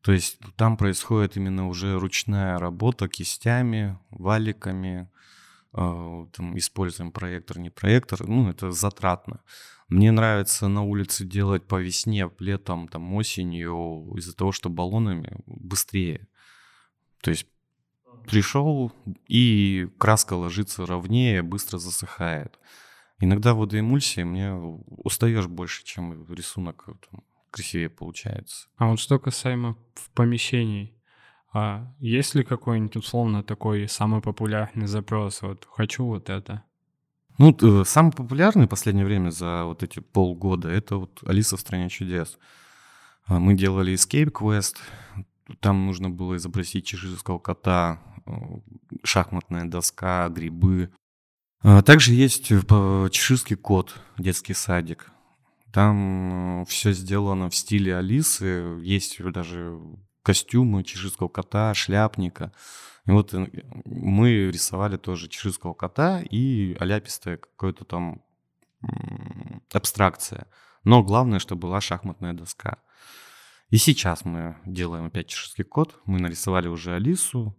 то 0.02 0.12
есть 0.12 0.38
там 0.56 0.76
происходит 0.76 1.36
именно 1.36 1.68
уже 1.68 1.98
ручная 1.98 2.58
работа 2.58 3.08
кистями, 3.08 3.98
валиками, 4.10 5.10
там, 5.72 6.56
используем 6.56 7.12
проектор, 7.12 7.58
не 7.58 7.70
проектор, 7.70 8.26
ну, 8.26 8.48
это 8.50 8.72
затратно. 8.72 9.40
Мне 9.88 10.12
нравится 10.12 10.68
на 10.68 10.82
улице 10.82 11.24
делать 11.24 11.66
по 11.66 11.80
весне, 11.80 12.30
летом, 12.38 12.88
там, 12.88 13.12
осенью, 13.14 14.12
из-за 14.16 14.36
того, 14.36 14.52
что 14.52 14.68
баллонами 14.70 15.40
быстрее. 15.46 16.28
То 17.22 17.30
есть 17.30 17.46
пришел, 18.26 18.92
и 19.26 19.88
краска 19.98 20.34
ложится 20.34 20.86
ровнее, 20.86 21.42
быстро 21.42 21.78
засыхает. 21.78 22.58
Иногда 23.18 23.54
водоэмульсия 23.54 24.24
мне 24.24 24.54
устаешь 24.54 25.46
больше, 25.46 25.84
чем 25.84 26.24
рисунок 26.32 26.86
там, 27.10 27.22
красивее 27.50 27.90
получается. 27.90 28.68
А 28.76 28.88
вот 28.88 28.98
что 28.98 29.18
касаемо 29.18 29.76
в 29.94 30.10
помещений, 30.10 30.94
а 31.52 31.92
есть 31.98 32.34
ли 32.34 32.44
какой-нибудь 32.44 32.96
условно 32.96 33.42
такой 33.42 33.88
самый 33.88 34.20
популярный 34.20 34.86
запрос? 34.86 35.42
Вот 35.42 35.66
хочу 35.70 36.04
вот 36.04 36.30
это. 36.30 36.64
Ну, 37.38 37.84
самый 37.84 38.12
популярный 38.12 38.66
в 38.66 38.68
последнее 38.68 39.04
время 39.06 39.30
за 39.30 39.64
вот 39.64 39.82
эти 39.82 40.00
полгода 40.00 40.68
это 40.68 40.96
вот 40.96 41.22
Алиса 41.26 41.56
в 41.56 41.60
стране 41.60 41.88
чудес. 41.88 42.38
А, 43.24 43.40
мы 43.40 43.54
делали 43.54 43.94
Escape 43.94 44.30
Quest. 44.30 44.76
Там 45.60 45.86
нужно 45.86 46.10
было 46.10 46.36
изобразить 46.36 46.84
чеширского 46.84 47.38
кота, 47.38 47.98
шахматная 49.02 49.64
доска, 49.64 50.28
грибы. 50.28 50.92
А, 51.62 51.82
также 51.82 52.12
есть 52.12 52.46
чеширский 52.46 53.56
кот, 53.56 53.94
детский 54.18 54.54
садик. 54.54 55.10
Там 55.72 56.62
э, 56.62 56.64
все 56.66 56.92
сделано 56.92 57.48
в 57.48 57.54
стиле 57.54 57.96
Алисы. 57.96 58.78
Есть 58.82 59.22
даже 59.22 59.78
костюмы 60.22 60.84
чеширского 60.84 61.28
кота, 61.28 61.74
шляпника. 61.74 62.52
И 63.06 63.10
вот 63.10 63.34
э, 63.34 63.46
мы 63.84 64.50
рисовали 64.50 64.96
тоже 64.96 65.28
чеширского 65.28 65.74
кота 65.74 66.20
и 66.22 66.76
аляпистая 66.78 67.38
какая-то 67.38 67.84
там 67.84 68.22
абстракция. 69.72 70.46
Но 70.84 71.02
главное, 71.02 71.38
чтобы 71.38 71.62
была 71.62 71.80
шахматная 71.80 72.32
доска. 72.32 72.78
И 73.68 73.76
сейчас 73.76 74.24
мы 74.24 74.56
делаем 74.66 75.06
опять 75.06 75.28
чеширский 75.28 75.64
кот. 75.64 76.00
Мы 76.04 76.18
нарисовали 76.18 76.66
уже 76.68 76.94
Алису, 76.94 77.56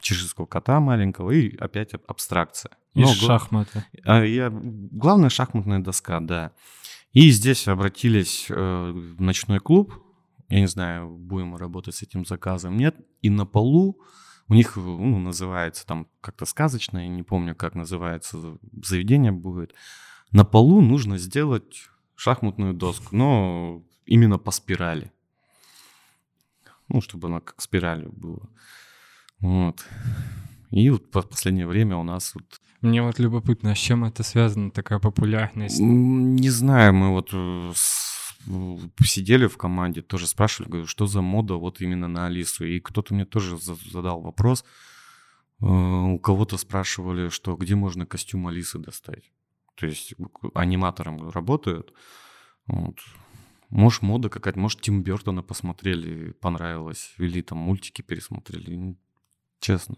чеширского 0.00 0.46
кота 0.46 0.80
маленького 0.80 1.30
и 1.30 1.56
опять 1.56 1.94
абстракция. 2.06 2.72
И 2.94 3.00
Но 3.00 3.08
шахматы. 3.08 3.84
А, 4.04 4.24
я, 4.24 4.50
главное 4.50 5.28
шахматная 5.28 5.80
доска, 5.80 6.20
да. 6.20 6.52
И 7.12 7.30
здесь 7.30 7.66
обратились 7.68 8.46
э, 8.48 8.54
в 8.54 9.20
ночной 9.20 9.60
клуб, 9.60 9.92
я 10.48 10.60
не 10.60 10.66
знаю, 10.66 11.10
будем 11.10 11.56
работать 11.56 11.94
с 11.94 12.02
этим 12.02 12.24
заказом, 12.24 12.76
нет. 12.76 12.96
И 13.20 13.30
на 13.30 13.44
полу 13.46 14.00
у 14.48 14.54
них, 14.54 14.76
ну, 14.76 15.18
называется 15.18 15.86
там 15.86 16.08
как-то 16.20 16.46
сказочно, 16.46 16.98
я 16.98 17.08
не 17.08 17.22
помню, 17.22 17.54
как 17.54 17.74
называется 17.74 18.58
заведение 18.82 19.32
будет. 19.32 19.74
На 20.32 20.44
полу 20.44 20.80
нужно 20.80 21.18
сделать 21.18 21.88
шахматную 22.14 22.72
доску, 22.74 23.14
но 23.14 23.82
именно 24.06 24.38
по 24.38 24.50
спирали. 24.50 25.12
Ну, 26.88 27.02
чтобы 27.02 27.28
она 27.28 27.40
как 27.40 27.60
спиралью 27.60 28.10
была. 28.12 28.48
Вот. 29.40 29.84
И 30.70 30.88
вот 30.90 31.04
в 31.12 31.28
последнее 31.28 31.66
время 31.66 31.96
у 31.96 32.02
нас 32.02 32.34
вот... 32.34 32.60
Мне 32.80 33.02
вот 33.02 33.18
любопытно, 33.18 33.74
с 33.74 33.78
чем 33.78 34.04
это 34.04 34.22
связано, 34.22 34.70
такая 34.70 34.98
популярность? 34.98 35.78
Не 35.80 36.48
знаю, 36.48 36.94
мы 36.94 37.10
вот 37.10 37.30
э, 37.32 37.72
сидели 39.04 39.46
в 39.46 39.56
команде, 39.56 40.02
тоже 40.02 40.26
спрашивали, 40.26 40.70
говорю, 40.70 40.86
что 40.86 41.06
за 41.06 41.20
мода 41.20 41.54
вот 41.54 41.80
именно 41.80 42.08
на 42.08 42.26
Алису. 42.26 42.64
И 42.64 42.80
кто-то 42.80 43.14
мне 43.14 43.24
тоже 43.24 43.58
задал 43.58 44.20
вопрос, 44.20 44.64
э, 45.60 45.66
у 45.66 46.18
кого-то 46.18 46.56
спрашивали, 46.56 47.28
что 47.28 47.56
где 47.56 47.74
можно 47.74 48.06
костюм 48.06 48.46
Алисы 48.46 48.78
достать. 48.78 49.32
То 49.74 49.86
есть 49.86 50.14
аниматором 50.54 51.30
работают. 51.30 51.92
Вот. 52.66 52.98
Может, 53.70 54.02
мода 54.02 54.28
какая-то, 54.28 54.58
может, 54.58 54.80
Тим 54.80 55.02
Бертона 55.02 55.42
посмотрели, 55.42 56.32
понравилось, 56.32 57.14
или 57.18 57.42
там 57.42 57.58
мультики 57.58 58.02
пересмотрели, 58.02 58.96
честно. 59.60 59.96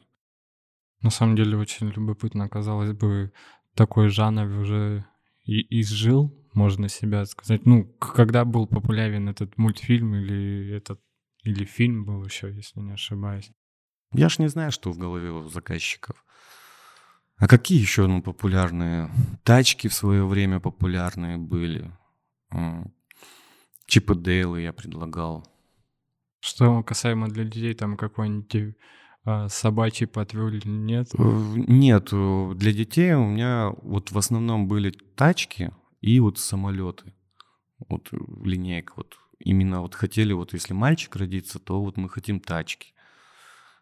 На 1.02 1.10
самом 1.10 1.36
деле 1.36 1.56
очень 1.56 1.88
любопытно, 1.88 2.48
казалось 2.48 2.92
бы, 2.92 3.32
такой 3.74 4.08
жанр 4.08 4.60
уже 4.60 5.04
и 5.44 5.80
изжил, 5.80 6.36
можно 6.54 6.88
себя 6.88 7.24
сказать. 7.26 7.66
Ну, 7.66 7.84
когда 7.84 8.44
был 8.44 8.66
популярен 8.66 9.28
этот 9.28 9.56
мультфильм 9.58 10.14
или 10.14 10.74
этот 10.74 11.00
или 11.42 11.64
фильм 11.64 12.04
был 12.04 12.24
еще, 12.24 12.52
если 12.52 12.80
не 12.80 12.92
ошибаюсь. 12.92 13.50
Я 14.12 14.28
ж 14.28 14.38
не 14.38 14.48
знаю, 14.48 14.72
что 14.72 14.92
в 14.92 14.98
голове 14.98 15.30
у 15.30 15.48
заказчиков. 15.48 16.24
А 17.36 17.46
какие 17.48 17.80
еще 17.80 18.06
ну, 18.06 18.22
популярные 18.22 19.10
тачки 19.44 19.88
в 19.88 19.94
свое 19.94 20.26
время 20.26 20.60
популярные 20.60 21.38
были? 21.38 21.90
Чип 23.86 24.10
и 24.10 24.14
Дейлы 24.14 24.60
я 24.60 24.72
предлагал. 24.72 25.46
Что 26.40 26.82
касаемо 26.82 27.28
для 27.28 27.44
детей, 27.44 27.74
там 27.74 27.96
какой-нибудь 27.96 28.76
а, 29.24 29.48
собачий 29.48 30.06
патруль 30.06 30.60
нет? 30.64 31.08
Э, 31.18 31.52
нет, 31.56 32.08
э, 32.12 32.52
для 32.54 32.72
детей 32.72 33.12
у 33.12 33.26
меня 33.26 33.72
вот 33.82 34.10
в 34.10 34.18
основном 34.18 34.66
были 34.66 34.90
тачки 34.90 35.70
и 36.00 36.18
вот 36.20 36.38
самолеты. 36.38 37.12
Вот 37.88 38.08
э, 38.12 38.16
линейка 38.44 38.94
вот. 38.96 39.16
Именно 39.38 39.80
вот 39.80 39.94
хотели, 39.94 40.34
вот 40.34 40.52
если 40.52 40.74
мальчик 40.74 41.16
родится, 41.16 41.58
то 41.58 41.82
вот 41.82 41.96
мы 41.96 42.10
хотим 42.10 42.40
тачки. 42.40 42.92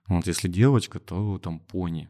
Вот 0.06 0.26
если 0.26 0.48
девочка, 0.48 1.00
то 1.00 1.38
там 1.38 1.58
пони. 1.58 2.08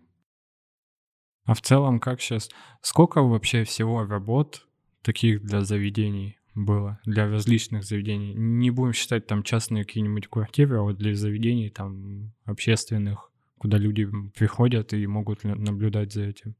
А 1.44 1.54
в 1.54 1.62
целом 1.62 1.98
как 1.98 2.20
сейчас? 2.20 2.50
Сколько 2.82 3.22
вообще 3.22 3.64
всего 3.64 4.04
работ 4.04 4.66
таких 5.02 5.42
для 5.42 5.62
заведений 5.62 6.36
было? 6.54 7.00
Для 7.06 7.26
различных 7.26 7.84
заведений? 7.84 8.34
Не 8.34 8.70
будем 8.70 8.92
считать 8.92 9.26
там 9.26 9.42
частные 9.42 9.86
какие-нибудь 9.86 10.28
квартиры, 10.28 10.78
а 10.78 10.82
вот 10.82 10.98
для 10.98 11.14
заведений 11.14 11.70
там 11.70 12.34
общественных, 12.44 13.32
куда 13.56 13.78
люди 13.78 14.06
приходят 14.36 14.92
и 14.92 15.06
могут 15.06 15.44
наблюдать 15.44 16.12
за 16.12 16.24
этим. 16.24 16.54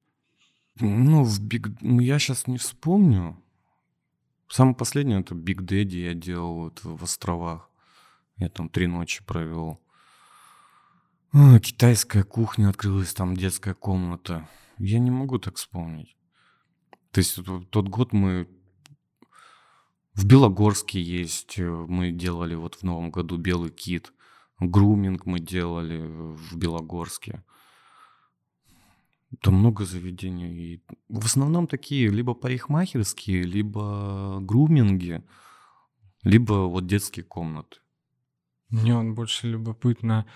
Ну, 0.81 1.25
в 1.25 1.41
Big... 1.41 1.77
Ну, 1.81 2.01
я 2.01 2.19
сейчас 2.19 2.47
не 2.47 2.59
вспомню. 2.59 3.43
Самое 4.49 4.77
последнее 4.77 5.21
это 5.21 5.35
Big 5.35 5.59
Daddy 5.59 5.97
я 5.97 6.15
делал 6.15 6.55
вот 6.55 6.81
в 6.83 7.03
островах. 7.03 7.71
Я 8.37 8.49
там 8.49 8.69
три 8.69 8.87
ночи 8.87 9.23
провел. 9.25 9.81
А, 11.33 11.59
китайская 11.61 12.23
кухня 12.23 12.69
открылась, 12.69 13.13
там 13.13 13.37
детская 13.37 13.75
комната. 13.75 14.49
Я 14.79 14.99
не 14.99 15.11
могу 15.11 15.39
так 15.39 15.57
вспомнить. 15.57 16.17
То 17.11 17.19
есть 17.19 17.39
тот 17.71 17.89
год 17.89 18.13
мы 18.13 18.49
в 20.15 20.25
Белогорске 20.25 21.01
есть, 21.01 21.59
э, 21.59 21.65
мы 21.65 22.11
делали 22.11 22.55
вот 22.55 22.77
в 22.77 22.83
новом 22.83 23.11
году 23.11 23.37
белый 23.37 23.71
кит. 23.71 24.13
Груминг 24.59 25.27
мы 25.27 25.39
делали 25.39 25.99
в 26.01 26.57
Белогорске. 26.57 27.45
Там 29.43 29.55
много 29.55 29.85
заведений. 29.85 30.75
И 30.75 30.83
в 31.09 31.27
основном 31.27 31.67
такие 31.67 32.09
либо 32.09 32.35
парикмахерские, 32.35 33.43
либо 33.43 34.39
груминги, 34.41 35.23
либо 36.23 36.69
вот 36.69 36.87
детские 36.87 37.25
комнаты. 37.25 37.79
Мне 38.71 38.95
он 38.95 39.15
больше 39.15 39.49
любопытно, 39.49 40.27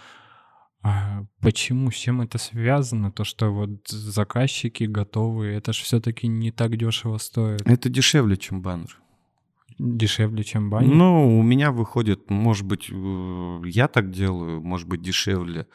а 0.83 1.25
почему, 1.41 1.91
с 1.91 1.95
чем 1.95 2.23
это 2.23 2.39
связано? 2.39 3.13
То, 3.13 3.25
что 3.25 3.51
вот 3.51 3.88
заказчики 3.88 4.85
готовы, 4.85 5.47
это 5.47 5.73
же 5.73 5.85
все-таки 5.85 6.27
не 6.27 6.51
так 6.51 6.77
дешево 6.77 7.19
стоит. 7.19 7.62
Это 7.64 7.88
дешевле, 7.88 8.37
чем 8.37 8.62
баннер. 8.62 8.99
Дешевле, 9.79 10.43
чем 10.43 10.71
баннер? 10.71 10.93
Ну, 10.93 11.38
у 11.38 11.43
меня 11.43 11.71
выходит, 11.71 12.31
может 12.31 12.66
быть, 12.66 12.88
э, 12.90 13.62
я 13.66 13.87
так 13.87 14.11
делаю, 14.11 14.61
может 14.61 14.88
быть, 14.88 15.03
дешевле. 15.03 15.69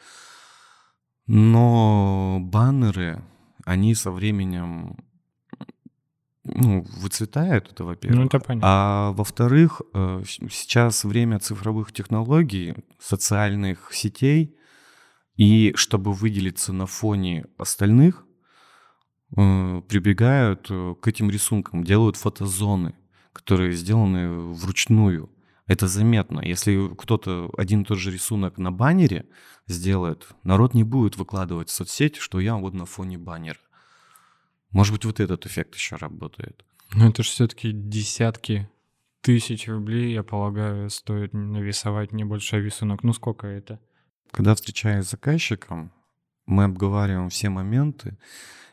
Но 1.28 2.38
баннеры, 2.40 3.22
они 3.64 3.94
со 3.94 4.10
временем 4.10 4.96
ну, 6.42 6.86
выцветают, 6.96 7.70
это 7.70 7.84
во-первых. 7.84 8.18
Ну, 8.18 8.26
это 8.26 8.40
понятно. 8.40 8.68
А 8.68 9.12
во-вторых, 9.12 9.82
э, 9.92 10.22
сейчас 10.26 11.04
время 11.04 11.38
цифровых 11.38 11.92
технологий, 11.92 12.74
социальных 12.98 13.92
сетей, 13.92 14.56
и 15.36 15.72
чтобы 15.76 16.14
выделиться 16.14 16.72
на 16.72 16.86
фоне 16.86 17.44
остальных, 17.58 18.24
э, 19.36 19.82
прибегают 19.86 20.66
э, 20.70 20.94
к 21.00 21.06
этим 21.06 21.30
рисункам, 21.30 21.84
делают 21.84 22.16
фотозоны, 22.16 22.94
которые 23.34 23.72
сделаны 23.72 24.30
вручную. 24.54 25.30
Это 25.68 25.86
заметно. 25.86 26.40
Если 26.40 26.92
кто-то 26.96 27.50
один 27.56 27.82
и 27.82 27.84
тот 27.84 27.98
же 27.98 28.10
рисунок 28.10 28.56
на 28.56 28.72
баннере 28.72 29.26
сделает, 29.66 30.26
народ 30.42 30.72
не 30.74 30.82
будет 30.82 31.16
выкладывать 31.18 31.68
в 31.68 31.72
соцсети, 31.72 32.18
что 32.18 32.40
я 32.40 32.56
вот 32.56 32.72
на 32.72 32.86
фоне 32.86 33.18
баннера. 33.18 33.60
Может 34.70 34.94
быть, 34.94 35.04
вот 35.04 35.20
этот 35.20 35.46
эффект 35.46 35.74
еще 35.74 35.96
работает. 35.96 36.64
Но 36.94 37.08
это 37.08 37.22
же 37.22 37.28
все-таки 37.28 37.70
десятки 37.72 38.68
тысяч 39.20 39.68
рублей, 39.68 40.14
я 40.14 40.22
полагаю, 40.22 40.88
стоит 40.88 41.34
нарисовать 41.34 42.12
небольшой 42.12 42.62
рисунок. 42.62 43.02
Ну 43.02 43.12
сколько 43.12 43.46
это? 43.46 43.78
Когда 44.30 44.54
встречаюсь 44.54 45.06
с 45.06 45.10
заказчиком, 45.10 45.92
мы 46.46 46.64
обговариваем 46.64 47.28
все 47.28 47.50
моменты, 47.50 48.16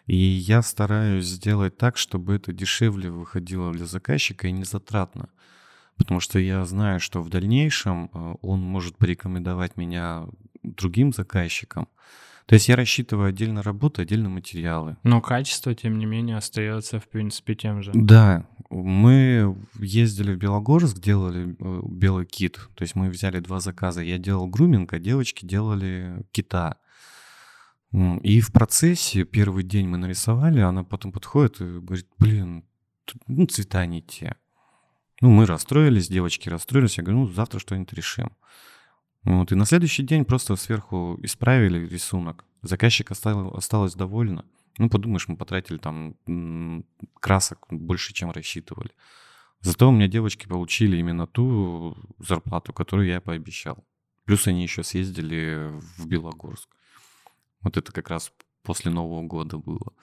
и 0.05 0.15
я 0.15 0.61
стараюсь 0.61 1.25
сделать 1.25 1.77
так, 1.77 1.97
чтобы 1.97 2.35
это 2.35 2.53
дешевле 2.53 3.09
выходило 3.09 3.73
для 3.73 3.85
заказчика 3.85 4.47
и 4.47 4.53
не 4.53 4.63
затратно. 4.63 5.29
Потому 5.97 6.19
что 6.19 6.39
я 6.39 6.65
знаю, 6.65 6.99
что 6.99 7.21
в 7.21 7.29
дальнейшем 7.29 8.09
э, 8.13 8.35
он 8.41 8.61
может 8.61 8.97
порекомендовать 8.97 9.77
меня 9.77 10.25
другим 10.63 11.13
заказчикам. 11.13 11.87
То 12.45 12.53
есть 12.53 12.67
я 12.67 12.75
рассчитываю 12.75 13.29
отдельно 13.29 13.63
работу, 13.63 14.01
отдельно 14.01 14.29
материалы. 14.29 14.97
Но 15.03 15.19
качество, 15.19 15.73
тем 15.73 15.97
не 15.97 16.05
менее, 16.05 16.37
остается, 16.37 16.99
в 16.99 17.07
принципе, 17.07 17.55
тем 17.55 17.81
же. 17.81 17.91
Да. 17.95 18.45
Мы 18.69 19.57
ездили 19.79 20.33
в 20.33 20.37
Белогорск, 20.37 20.99
делали 20.99 21.55
э, 21.59 21.81
белый 21.87 22.25
кит. 22.25 22.59
То 22.75 22.83
есть 22.83 22.95
мы 22.95 23.09
взяли 23.09 23.39
два 23.39 23.59
заказа. 23.59 24.01
Я 24.01 24.19
делал 24.19 24.47
груминг, 24.47 24.93
а 24.93 24.99
девочки 24.99 25.45
делали 25.45 26.25
кита. 26.31 26.77
И 28.21 28.41
в 28.41 28.51
процессе 28.51 29.23
первый 29.23 29.63
день 29.63 29.87
мы 29.87 29.97
нарисовали, 29.97 30.59
она 30.59 30.83
потом 30.83 31.13
подходит 31.13 31.61
и 31.61 31.79
говорит, 31.79 32.07
блин, 32.19 32.65
ну, 33.27 33.45
цвета 33.47 33.85
не 33.85 34.01
те. 34.01 34.35
Ну, 35.21 35.29
мы 35.29 35.45
расстроились, 35.45 36.09
девочки 36.09 36.49
расстроились. 36.49 36.97
Я 36.97 37.03
говорю, 37.03 37.21
ну, 37.21 37.27
завтра 37.27 37.59
что-нибудь 37.59 37.93
решим. 37.93 38.31
Вот, 39.23 39.51
и 39.51 39.55
на 39.55 39.65
следующий 39.65 40.03
день 40.03 40.25
просто 40.25 40.55
сверху 40.55 41.17
исправили 41.23 41.87
рисунок. 41.87 42.45
Заказчик 42.61 43.11
осталось, 43.11 43.53
осталось 43.55 43.95
довольна. 43.95 44.45
Ну, 44.77 44.89
подумаешь, 44.89 45.27
мы 45.27 45.37
потратили 45.37 45.77
там 45.77 46.15
красок 47.19 47.65
больше, 47.69 48.13
чем 48.13 48.31
рассчитывали. 48.31 48.91
Зато 49.61 49.89
у 49.89 49.91
меня 49.91 50.07
девочки 50.07 50.47
получили 50.47 50.97
именно 50.97 51.25
ту 51.25 51.97
зарплату, 52.19 52.73
которую 52.73 53.07
я 53.07 53.21
пообещал. 53.21 53.83
Плюс 54.25 54.47
они 54.47 54.63
еще 54.63 54.83
съездили 54.83 55.71
в 55.97 56.07
Белогорск. 56.07 56.69
Вот 57.61 57.77
это 57.77 57.91
как 57.91 58.09
раз 58.09 58.31
после 58.63 58.91
Нового 58.91 59.23
года 59.23 59.57
было. 59.57 59.93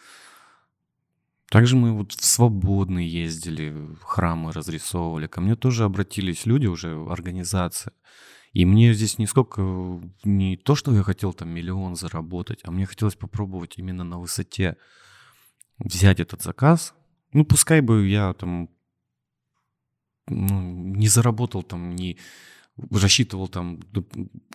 Также 1.53 1.77
мы 1.77 1.93
вот 1.93 2.13
в 2.13 2.25
свободный 2.25 3.07
ездили, 3.07 3.75
храмы 4.01 4.53
разрисовывали. 4.53 5.27
Ко 5.27 5.43
мне 5.43 5.55
тоже 5.55 5.85
обратились 5.85 6.47
люди, 6.47 6.67
уже 6.67 6.99
организация. 7.11 7.93
И 8.55 8.65
мне 8.65 8.95
здесь 8.95 9.19
не 9.19 9.27
сколько, 9.27 9.61
не 10.25 10.57
то, 10.57 10.75
что 10.75 10.95
я 10.95 11.03
хотел 11.03 11.35
там 11.35 11.51
миллион 11.51 11.95
заработать, 11.95 12.61
а 12.65 12.71
мне 12.71 12.87
хотелось 12.87 13.17
попробовать 13.17 13.75
именно 13.77 14.03
на 14.03 14.19
высоте 14.19 14.79
взять 15.79 16.21
этот 16.21 16.41
заказ. 16.41 16.95
Ну, 17.35 17.45
пускай 17.45 17.83
бы 17.83 18.09
я 18.09 18.33
там 18.33 18.71
ну, 20.29 20.63
не 20.97 21.09
заработал 21.09 21.63
там, 21.63 21.95
не 21.95 22.17
рассчитывал 22.91 23.49
там 23.49 23.79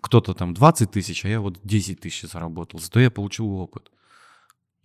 кто-то 0.02 0.34
там 0.34 0.56
20 0.56 0.90
тысяч, 0.90 1.26
а 1.26 1.28
я 1.28 1.42
вот 1.42 1.60
10 1.64 2.00
тысяч 2.00 2.28
заработал. 2.28 2.80
Зато 2.80 3.00
я 3.00 3.12
получил 3.12 3.52
опыт. 3.52 3.92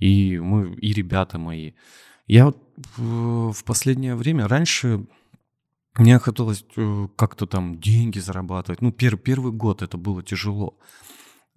И 0.02 0.40
мы, 0.40 0.74
и 0.74 0.92
ребята 0.92 1.38
мои. 1.38 1.74
Я 2.26 2.46
вот 2.46 2.58
в, 2.96 3.52
в 3.52 3.64
последнее 3.64 4.16
время, 4.16 4.48
раньше 4.48 5.06
мне 5.94 6.18
хотелось 6.18 6.64
э, 6.76 7.08
как-то 7.14 7.46
там 7.46 7.78
деньги 7.80 8.18
зарабатывать. 8.18 8.82
Ну, 8.82 8.90
пер, 8.90 9.16
первый 9.16 9.52
год 9.52 9.80
это 9.80 9.96
было 9.96 10.24
тяжело. 10.24 10.76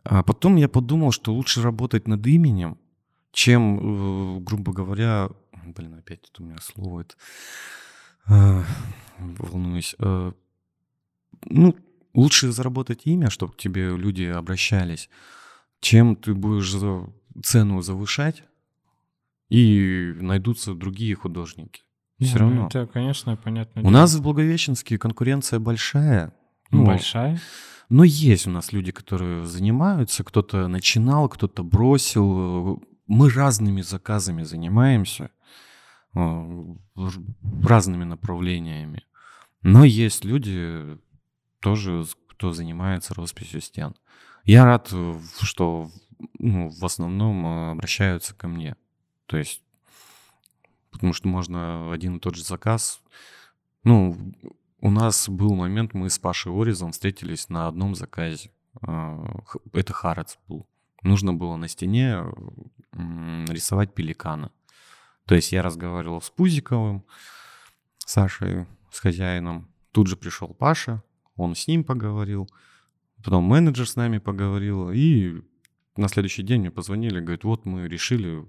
А 0.04 0.22
потом 0.22 0.58
я 0.58 0.70
подумал, 0.70 1.12
что 1.12 1.34
лучше 1.34 1.64
работать 1.64 2.08
над 2.08 2.28
именем, 2.28 2.78
чем, 3.32 3.80
э, 3.80 4.40
грубо 4.42 4.74
говоря, 4.74 5.30
блин, 5.76 5.96
опять 5.96 6.22
тут 6.22 6.40
у 6.40 6.44
меня 6.44 6.58
слово 6.62 7.02
это, 7.02 7.16
э, 8.28 8.64
волнуюсь, 9.40 9.96
э, 9.98 10.32
ну, 11.46 11.76
лучше 12.14 12.52
заработать 12.52 13.08
имя, 13.08 13.32
чтобы 13.32 13.54
к 13.54 13.58
тебе 13.58 13.98
люди 13.98 14.26
обращались, 14.26 15.10
чем 15.80 16.16
ты 16.16 16.36
будешь 16.36 16.72
цену 17.44 17.82
завышать, 17.82 18.44
и 19.50 20.14
найдутся 20.20 20.74
другие 20.74 21.16
художники. 21.16 21.84
Все 22.20 22.34
Ну, 22.34 22.40
равно. 22.40 22.68
Это, 22.68 22.88
конечно, 22.88 23.36
понятно. 23.36 23.82
У 23.84 23.90
нас 23.90 24.16
в 24.16 24.22
Благовещенске 24.22 24.98
конкуренция 24.98 25.60
большая. 25.60 26.34
Ну, 26.72 26.86
большая. 26.86 27.40
Но 27.90 28.04
есть 28.04 28.48
у 28.48 28.50
нас 28.50 28.72
люди, 28.74 28.92
которые 28.92 29.46
занимаются, 29.46 30.24
кто-то 30.24 30.68
начинал, 30.68 31.30
кто-то 31.30 31.64
бросил. 31.64 32.82
Мы 33.06 33.30
разными 33.30 33.82
заказами 33.82 34.44
занимаемся, 34.44 35.30
э, 36.16 36.76
разными 37.64 38.04
направлениями. 38.06 39.04
Но 39.62 39.84
есть 39.84 40.26
люди 40.26 40.98
тоже, 41.60 42.06
кто 42.28 42.54
занимается 42.54 43.14
росписью 43.14 43.62
стен. 43.62 43.94
Я 44.46 44.66
рад, 44.66 44.90
э, 44.92 45.20
что 45.42 45.92
ну, 46.40 46.70
в 46.70 46.84
основном 46.86 47.46
э, 47.46 47.72
обращаются 47.72 48.34
ко 48.36 48.48
мне. 48.48 48.76
То 49.26 49.38
есть, 49.38 49.62
потому 50.92 51.14
что 51.14 51.28
можно 51.28 51.92
один 51.92 52.18
и 52.18 52.20
тот 52.20 52.36
же 52.36 52.44
заказ. 52.44 53.02
Ну, 53.84 54.34
у 54.82 54.92
нас 54.92 55.30
был 55.30 55.56
момент, 55.56 55.94
мы 55.94 56.10
с 56.10 56.20
Пашей 56.20 56.52
Оризом 56.52 56.92
встретились 56.92 57.50
на 57.50 57.68
одном 57.68 57.96
заказе. 57.96 58.52
А, 58.82 59.42
Это 59.74 59.94
Харац 59.94 60.38
был. 60.48 60.68
Нужно 61.02 61.34
было 61.34 61.56
на 61.56 61.68
стене 61.68 62.24
рисовать 62.94 63.94
пеликана. 63.94 64.52
То 65.26 65.36
есть 65.36 65.52
я 65.52 65.62
разговаривал 65.64 66.22
с 66.22 66.30
Пузиковым, 66.30 67.06
Сашей, 67.98 68.68
с 68.92 69.00
хозяином. 69.00 69.68
Тут 69.92 70.08
же 70.08 70.18
пришел 70.18 70.50
Паша, 70.54 71.04
он 71.36 71.56
с 71.56 71.68
ним 71.68 71.84
поговорил. 71.84 72.50
Потом 73.24 73.44
менеджер 73.44 73.88
с 73.88 73.96
нами 73.96 74.20
поговорил. 74.20 74.92
И 74.92 75.42
на 75.98 76.08
следующий 76.08 76.44
день 76.44 76.62
мне 76.62 76.72
позвонили, 76.72 77.20
говорят, 77.20 77.44
вот 77.44 77.66
мы 77.66 77.88
решили, 77.88 78.46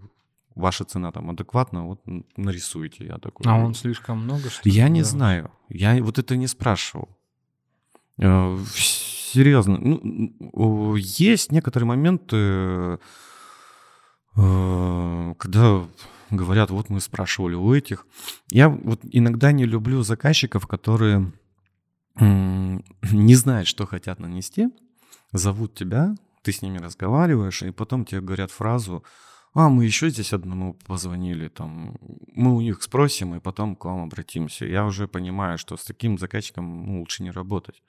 ваша 0.55 0.85
цена 0.85 1.13
там 1.13 1.31
адекватна, 1.31 1.85
вот 1.85 2.01
нарисуйте. 2.37 3.05
Я 3.07 3.19
такой, 3.19 3.47
А 3.47 3.55
он 3.57 3.75
слишком 3.75 4.23
много, 4.23 4.51
что 4.51 4.69
я 4.69 4.89
не 4.89 5.01
Да. 5.03 5.07
знаю. 5.09 5.51
Я 5.69 6.03
вот 6.03 6.19
это 6.19 6.37
не 6.37 6.47
спрашивал. 6.47 7.09
Э, 8.19 8.59
Серьезно. 8.75 9.77
Ну, 9.79 10.95
есть 10.97 11.53
некоторые 11.53 11.87
моменты, 11.87 12.99
э, 14.37 15.35
когда 15.39 15.85
говорят, 16.31 16.71
вот 16.71 16.89
мы 16.91 17.01
спрашивали 17.01 17.55
у 17.55 17.73
этих. 17.75 18.07
Я 18.51 18.69
вот 18.69 19.01
иногда 19.13 19.53
не 19.53 19.65
люблю 19.67 20.03
заказчиков, 20.03 20.67
которые 20.67 21.33
не 22.19 23.35
знают, 23.35 23.69
что 23.69 23.87
хотят 23.87 24.19
нанести, 24.21 24.69
зовут 25.33 25.75
тебя, 25.75 26.15
ты 26.47 26.53
с 26.53 26.63
ними 26.63 26.79
разговариваешь, 26.79 27.63
и 27.63 27.73
потом 27.73 28.05
тебе 28.05 28.21
говорят 28.21 28.51
фразу, 28.53 29.03
а, 29.55 29.69
мы 29.69 29.85
еще 29.85 30.11
здесь 30.11 30.33
одному 30.33 30.75
позвонили, 30.87 31.49
там, 31.49 31.97
мы 32.35 32.55
у 32.55 32.61
них 32.61 32.83
спросим, 32.83 33.35
и 33.35 33.41
потом 33.41 33.75
к 33.75 33.85
вам 33.87 34.03
обратимся. 34.05 34.65
Я 34.67 34.85
уже 34.85 35.07
понимаю, 35.09 35.59
что 35.59 35.77
с 35.77 35.85
таким 35.85 36.19
заказчиком 36.19 36.87
ну, 36.87 37.01
лучше 37.01 37.23
не 37.25 37.31
работать. 37.33 37.83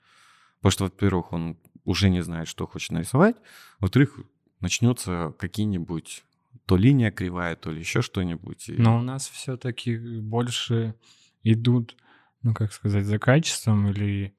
Потому 0.60 0.70
что, 0.72 0.84
во-первых, 0.84 1.32
он 1.32 1.56
уже 1.84 2.10
не 2.10 2.22
знает, 2.22 2.48
что 2.48 2.66
хочет 2.66 2.92
нарисовать, 2.92 3.36
во-вторых, 3.80 4.18
начнется 4.60 5.32
какие-нибудь 5.38 6.24
то 6.66 6.76
линия 6.76 7.10
кривая, 7.12 7.54
то 7.54 7.70
ли 7.70 7.78
еще 7.80 8.02
что-нибудь. 8.02 8.68
и- 8.68 8.72
Но 8.82 8.98
у 8.98 9.02
нас 9.02 9.28
все-таки 9.28 9.96
больше 10.20 10.94
идут, 11.44 11.96
ну 12.42 12.54
как 12.54 12.72
сказать, 12.72 13.04
за 13.06 13.18
качеством 13.18 13.86
или 13.88 14.32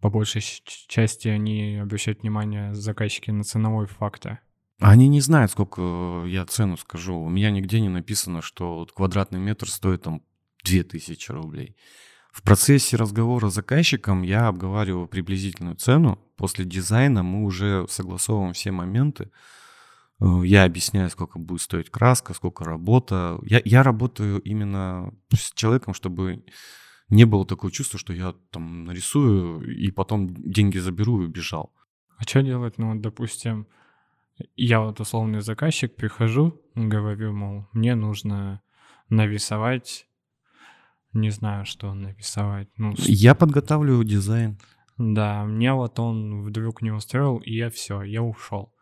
по 0.00 0.10
большей 0.10 0.42
части 0.42 1.28
они 1.28 1.76
обращают 1.76 2.22
внимание 2.22 2.74
заказчики 2.74 3.30
на 3.30 3.44
ценовой 3.44 3.86
фактор. 3.86 4.40
Они 4.80 5.08
не 5.08 5.20
знают, 5.20 5.50
сколько 5.50 6.24
я 6.26 6.46
цену 6.46 6.78
скажу. 6.78 7.18
У 7.18 7.28
меня 7.28 7.50
нигде 7.50 7.80
не 7.80 7.90
написано, 7.90 8.40
что 8.40 8.76
вот 8.76 8.92
квадратный 8.92 9.38
метр 9.38 9.68
стоит 9.68 10.02
там 10.02 10.22
2000 10.64 11.32
рублей. 11.32 11.76
В 12.32 12.42
процессе 12.42 12.96
разговора 12.96 13.50
с 13.50 13.54
заказчиком 13.54 14.22
я 14.22 14.46
обговариваю 14.46 15.06
приблизительную 15.06 15.76
цену. 15.76 16.18
После 16.36 16.64
дизайна 16.64 17.22
мы 17.22 17.44
уже 17.44 17.86
согласовываем 17.88 18.54
все 18.54 18.70
моменты. 18.70 19.30
Э, 20.20 20.40
Я 20.44 20.64
объясняю, 20.64 21.10
сколько 21.10 21.38
будет 21.38 21.60
стоить 21.60 21.90
краска, 21.90 22.32
сколько 22.32 22.64
работа. 22.64 23.38
Я, 23.42 23.60
я 23.64 23.82
работаю 23.82 24.40
именно 24.40 25.12
с 25.34 25.52
человеком, 25.52 25.92
чтобы 25.92 26.44
не 27.10 27.24
было 27.24 27.44
такого 27.44 27.72
чувства, 27.72 27.98
что 27.98 28.12
я 28.12 28.34
там 28.50 28.84
нарисую 28.84 29.76
и 29.76 29.90
потом 29.90 30.28
деньги 30.34 30.78
заберу 30.78 31.22
и 31.22 31.26
убежал. 31.26 31.72
А 32.16 32.22
что 32.22 32.42
делать, 32.42 32.78
ну 32.78 32.92
вот, 32.92 33.00
допустим, 33.00 33.66
я 34.56 34.80
вот 34.80 35.00
условный 35.00 35.40
заказчик, 35.40 35.94
прихожу, 35.94 36.60
говорю, 36.74 37.32
мол, 37.32 37.66
мне 37.72 37.94
нужно 37.94 38.62
нарисовать, 39.08 40.06
не 41.12 41.30
знаю, 41.30 41.66
что 41.66 41.92
нарисовать. 41.94 42.68
Ну, 42.76 42.94
Я 42.98 43.34
подготавливаю 43.34 44.04
дизайн. 44.04 44.58
Да, 44.96 45.44
мне 45.44 45.72
вот 45.72 45.98
он 45.98 46.42
вдруг 46.42 46.82
не 46.82 46.90
устроил, 46.90 47.38
и 47.38 47.54
я 47.54 47.70
все, 47.70 48.02
я 48.02 48.22
ушел. 48.22 48.72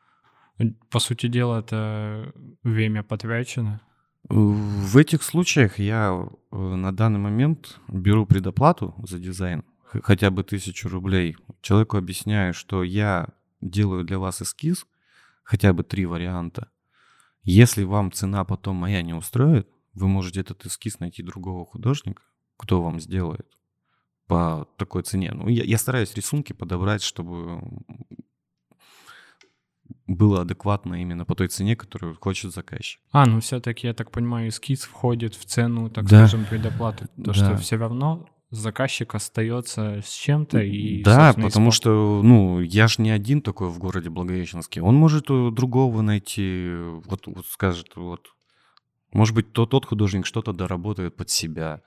По 0.90 0.98
сути 0.98 1.28
дела, 1.28 1.60
это 1.60 2.32
время 2.64 3.04
потрачено. 3.04 3.80
В 4.24 4.96
этих 4.96 5.22
случаях 5.22 5.78
я 5.78 6.28
э, 6.50 6.56
на 6.56 6.92
данный 6.92 7.18
момент 7.18 7.80
беру 7.88 8.26
предоплату 8.26 8.94
за 9.02 9.18
дизайн, 9.18 9.64
хотя 9.84 10.30
бы 10.30 10.44
тысячу 10.44 10.88
рублей. 10.88 11.36
Человеку 11.62 11.96
объясняю, 11.96 12.52
что 12.52 12.82
я 12.82 13.28
делаю 13.60 14.04
для 14.04 14.18
вас 14.18 14.42
эскиз, 14.42 14.86
хотя 15.42 15.72
бы 15.72 15.82
три 15.82 16.04
варианта. 16.04 16.70
Если 17.42 17.84
вам 17.84 18.12
цена 18.12 18.44
потом 18.44 18.76
моя 18.76 19.00
не 19.02 19.14
устроит, 19.14 19.68
вы 19.94 20.08
можете 20.08 20.40
этот 20.40 20.66
эскиз 20.66 21.00
найти 21.00 21.22
другого 21.22 21.64
художника, 21.64 22.22
кто 22.56 22.82
вам 22.82 23.00
сделает 23.00 23.46
по 24.26 24.68
такой 24.76 25.02
цене. 25.02 25.32
Ну, 25.32 25.48
я, 25.48 25.64
я 25.64 25.78
стараюсь 25.78 26.14
рисунки 26.14 26.52
подобрать, 26.52 27.02
чтобы 27.02 27.62
было 30.08 30.40
адекватно 30.40 31.00
именно 31.00 31.24
по 31.24 31.34
той 31.34 31.48
цене, 31.48 31.76
которую 31.76 32.16
хочет 32.20 32.52
заказчик. 32.52 33.00
А, 33.12 33.26
ну 33.26 33.40
все-таки, 33.40 33.86
я 33.86 33.94
так 33.94 34.10
понимаю, 34.10 34.48
эскиз 34.48 34.82
входит 34.84 35.34
в 35.34 35.44
цену, 35.44 35.90
так 35.90 36.04
Да. 36.08 36.26
скажем, 36.26 36.46
предоплаты. 36.46 37.06
То, 37.16 37.32
Да. 37.32 37.34
что 37.34 37.56
все 37.58 37.76
равно 37.76 38.26
заказчик 38.50 39.14
остается 39.14 40.00
с 40.02 40.10
чем-то 40.10 40.60
и... 40.62 41.02
да, 41.02 41.34
потому 41.34 41.70
что, 41.70 42.22
ну, 42.24 42.60
я 42.60 42.88
ж 42.88 42.96
не 42.98 43.10
один 43.10 43.42
такой 43.42 43.68
в 43.68 43.78
городе 43.78 44.08
Благовещенске. 44.08 44.80
Он 44.80 44.94
может 44.96 45.26
э, 45.30 45.50
другого 45.52 46.00
найти, 46.00 46.70
вот, 47.04 47.26
вот 47.26 47.46
скажет, 47.46 47.88
вот, 47.96 48.28
может 49.12 49.34
быть, 49.34 49.52
то, 49.52 49.66
тот 49.66 49.84
художник 49.84 50.24
что-то 50.24 50.54
доработает 50.54 51.14
под 51.16 51.28
себя. 51.28 51.82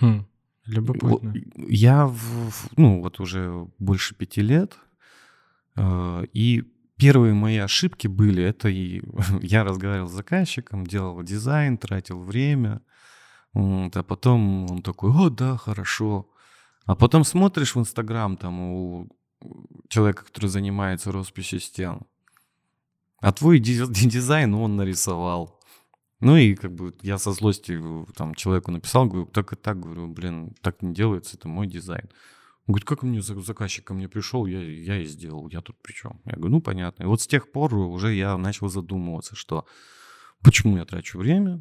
Хм, 0.00 0.26
любопытно. 0.66 1.34
Я, 1.68 2.06
в- 2.06 2.68
ну, 2.76 3.00
вот 3.00 3.20
уже 3.20 3.66
больше 3.78 4.14
пяти 4.14 4.42
лет, 4.42 4.78
и 6.32 6.64
первые 6.96 7.34
мои 7.34 7.56
ошибки 7.56 8.06
были, 8.06 8.42
это 8.42 8.68
и 8.68 9.02
я 9.40 9.64
разговаривал 9.64 10.08
с 10.08 10.12
заказчиком, 10.12 10.86
делал 10.86 11.22
дизайн, 11.22 11.78
тратил 11.78 12.22
время, 12.22 12.82
вот, 13.52 13.96
а 13.96 14.02
потом 14.02 14.70
он 14.70 14.82
такой, 14.82 15.10
о, 15.10 15.30
да, 15.30 15.56
хорошо. 15.56 16.28
А 16.84 16.94
потом 16.94 17.24
смотришь 17.24 17.74
в 17.74 17.80
Инстаграм 17.80 18.36
там 18.36 18.60
у 18.60 19.08
человека, 19.88 20.24
который 20.24 20.46
занимается 20.46 21.12
росписью 21.12 21.60
стен, 21.60 22.02
а 23.20 23.32
твой 23.32 23.58
ди- 23.58 23.86
дизайн 24.08 24.54
он 24.54 24.76
нарисовал. 24.76 25.60
Ну 26.20 26.36
и 26.36 26.54
как 26.54 26.74
бы 26.74 26.94
я 27.00 27.16
со 27.16 27.32
злости 27.32 27.78
э, 27.80 28.12
там 28.14 28.34
человеку 28.34 28.70
написал, 28.70 29.06
говорю, 29.06 29.26
так 29.26 29.52
и 29.54 29.56
так, 29.56 29.80
говорю, 29.80 30.08
блин, 30.08 30.54
так 30.60 30.82
не 30.82 30.92
делается, 30.92 31.36
это 31.36 31.48
мой 31.48 31.66
дизайн. 31.66 32.10
Он 32.70 32.72
говорит, 32.72 32.88
как 32.88 33.02
мне 33.02 33.20
за- 33.20 33.40
заказчик 33.40 33.84
ко 33.84 33.94
мне 33.94 34.08
пришел, 34.08 34.46
я, 34.46 34.60
я 34.60 35.02
и 35.02 35.04
сделал, 35.04 35.48
я 35.48 35.60
тут 35.60 35.76
при 35.82 35.92
чем? 35.92 36.20
Я 36.24 36.36
говорю, 36.36 36.52
ну 36.52 36.60
понятно. 36.60 37.02
И 37.02 37.06
вот 37.06 37.20
с 37.20 37.26
тех 37.26 37.50
пор 37.50 37.74
уже 37.74 38.14
я 38.14 38.38
начал 38.38 38.68
задумываться, 38.68 39.34
что 39.34 39.66
почему 40.40 40.76
я 40.76 40.84
трачу 40.84 41.18
время, 41.18 41.60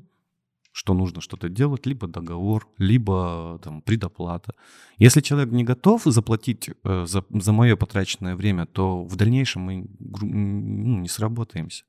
что 0.71 0.93
нужно 0.93 1.19
что-то 1.21 1.49
делать, 1.49 1.87
либо 1.87 2.07
договор, 2.07 2.67
либо 2.77 3.59
там 3.63 3.81
предоплата. 3.81 4.53
Если 4.99 5.21
человек 5.21 5.51
не 5.51 5.63
готов 5.63 6.03
заплатить 6.03 6.69
э, 6.83 7.05
за, 7.07 7.25
за 7.29 7.53
мое 7.53 7.75
потраченное 7.75 8.35
время, 8.35 8.67
то 8.67 9.03
в 9.03 9.15
дальнейшем 9.15 9.63
мы 9.63 9.87
ну, 9.99 10.99
не 10.99 11.07
сработаемся. 11.07 11.85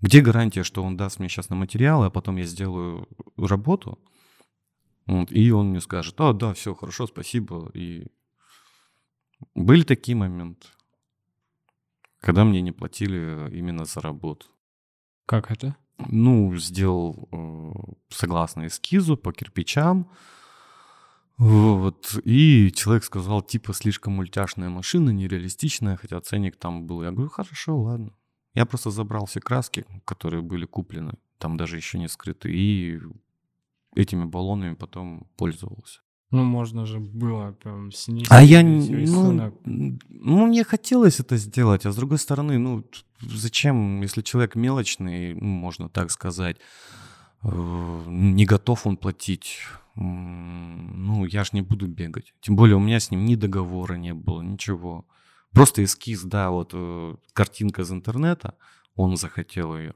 Где 0.00 0.22
гарантия, 0.22 0.64
что 0.64 0.82
он 0.82 0.96
даст 0.96 1.20
мне 1.20 1.28
сейчас 1.28 1.50
на 1.50 1.54
материалы, 1.54 2.06
а 2.06 2.10
потом 2.10 2.36
я 2.36 2.46
сделаю 2.46 3.06
работу, 3.36 4.00
вот, 5.06 5.32
и 5.32 5.50
он 5.50 5.70
мне 5.70 5.80
скажет, 5.80 6.14
а, 6.20 6.32
да, 6.32 6.54
все, 6.54 6.74
хорошо, 6.74 7.06
спасибо. 7.06 7.70
И 7.74 8.06
были 9.54 9.82
такие 9.82 10.16
моменты. 10.16 10.66
когда 12.20 12.44
мне 12.44 12.62
не 12.62 12.72
платили 12.72 13.50
именно 13.50 13.84
за 13.84 14.00
работу. 14.00 14.46
Как 15.26 15.50
это? 15.50 15.76
Ну, 15.98 16.56
сделал 16.56 17.28
э, 17.32 17.72
согласно 18.10 18.66
эскизу 18.66 19.16
по 19.16 19.32
кирпичам. 19.32 20.08
Вот. 21.36 22.16
И 22.24 22.70
человек 22.72 23.04
сказал, 23.04 23.42
типа, 23.42 23.72
слишком 23.72 24.12
мультяшная 24.12 24.68
машина, 24.68 25.10
нереалистичная, 25.10 25.96
хотя 25.96 26.20
ценник 26.20 26.56
там 26.56 26.86
был. 26.86 27.02
Я 27.02 27.10
говорю, 27.10 27.30
хорошо, 27.30 27.76
ладно. 27.80 28.12
Я 28.54 28.66
просто 28.66 28.90
забрал 28.90 29.26
все 29.26 29.40
краски, 29.40 29.84
которые 30.04 30.42
были 30.42 30.66
куплены, 30.66 31.14
там 31.38 31.56
даже 31.56 31.76
еще 31.76 31.98
не 31.98 32.08
скрыты, 32.08 32.52
и 32.52 33.00
этими 33.94 34.24
баллонами 34.24 34.74
потом 34.74 35.26
пользовался. 35.36 36.00
Ну, 36.30 36.44
можно 36.44 36.86
же 36.86 36.98
было 36.98 37.52
прям 37.52 37.92
снизить 37.92 38.28
А 38.30 38.42
я, 38.42 38.62
ну, 38.62 38.80
рисунок. 38.96 39.54
ну, 39.64 40.46
мне 40.46 40.64
хотелось 40.64 41.20
это 41.20 41.36
сделать, 41.36 41.84
а 41.84 41.92
с 41.92 41.96
другой 41.96 42.18
стороны, 42.18 42.58
ну, 42.58 42.84
зачем, 43.20 44.00
если 44.00 44.22
человек 44.22 44.54
мелочный, 44.54 45.34
ну, 45.34 45.46
можно 45.46 45.90
так 45.90 46.10
сказать, 46.10 46.56
э, 47.42 48.04
не 48.06 48.46
готов 48.46 48.86
он 48.86 48.96
платить, 48.96 49.58
ну, 49.94 51.26
я 51.26 51.44
ж 51.44 51.52
не 51.52 51.60
буду 51.60 51.86
бегать. 51.86 52.32
Тем 52.40 52.56
более 52.56 52.76
у 52.76 52.80
меня 52.80 52.98
с 52.98 53.10
ним 53.10 53.26
ни 53.26 53.34
договора 53.34 53.94
не 53.94 54.14
было, 54.14 54.40
ничего. 54.40 55.06
Просто 55.52 55.84
эскиз, 55.84 56.22
да, 56.22 56.48
вот 56.50 56.70
э, 56.72 57.14
картинка 57.34 57.82
из 57.82 57.92
интернета, 57.92 58.54
он 58.96 59.18
захотел 59.18 59.76
ее. 59.76 59.94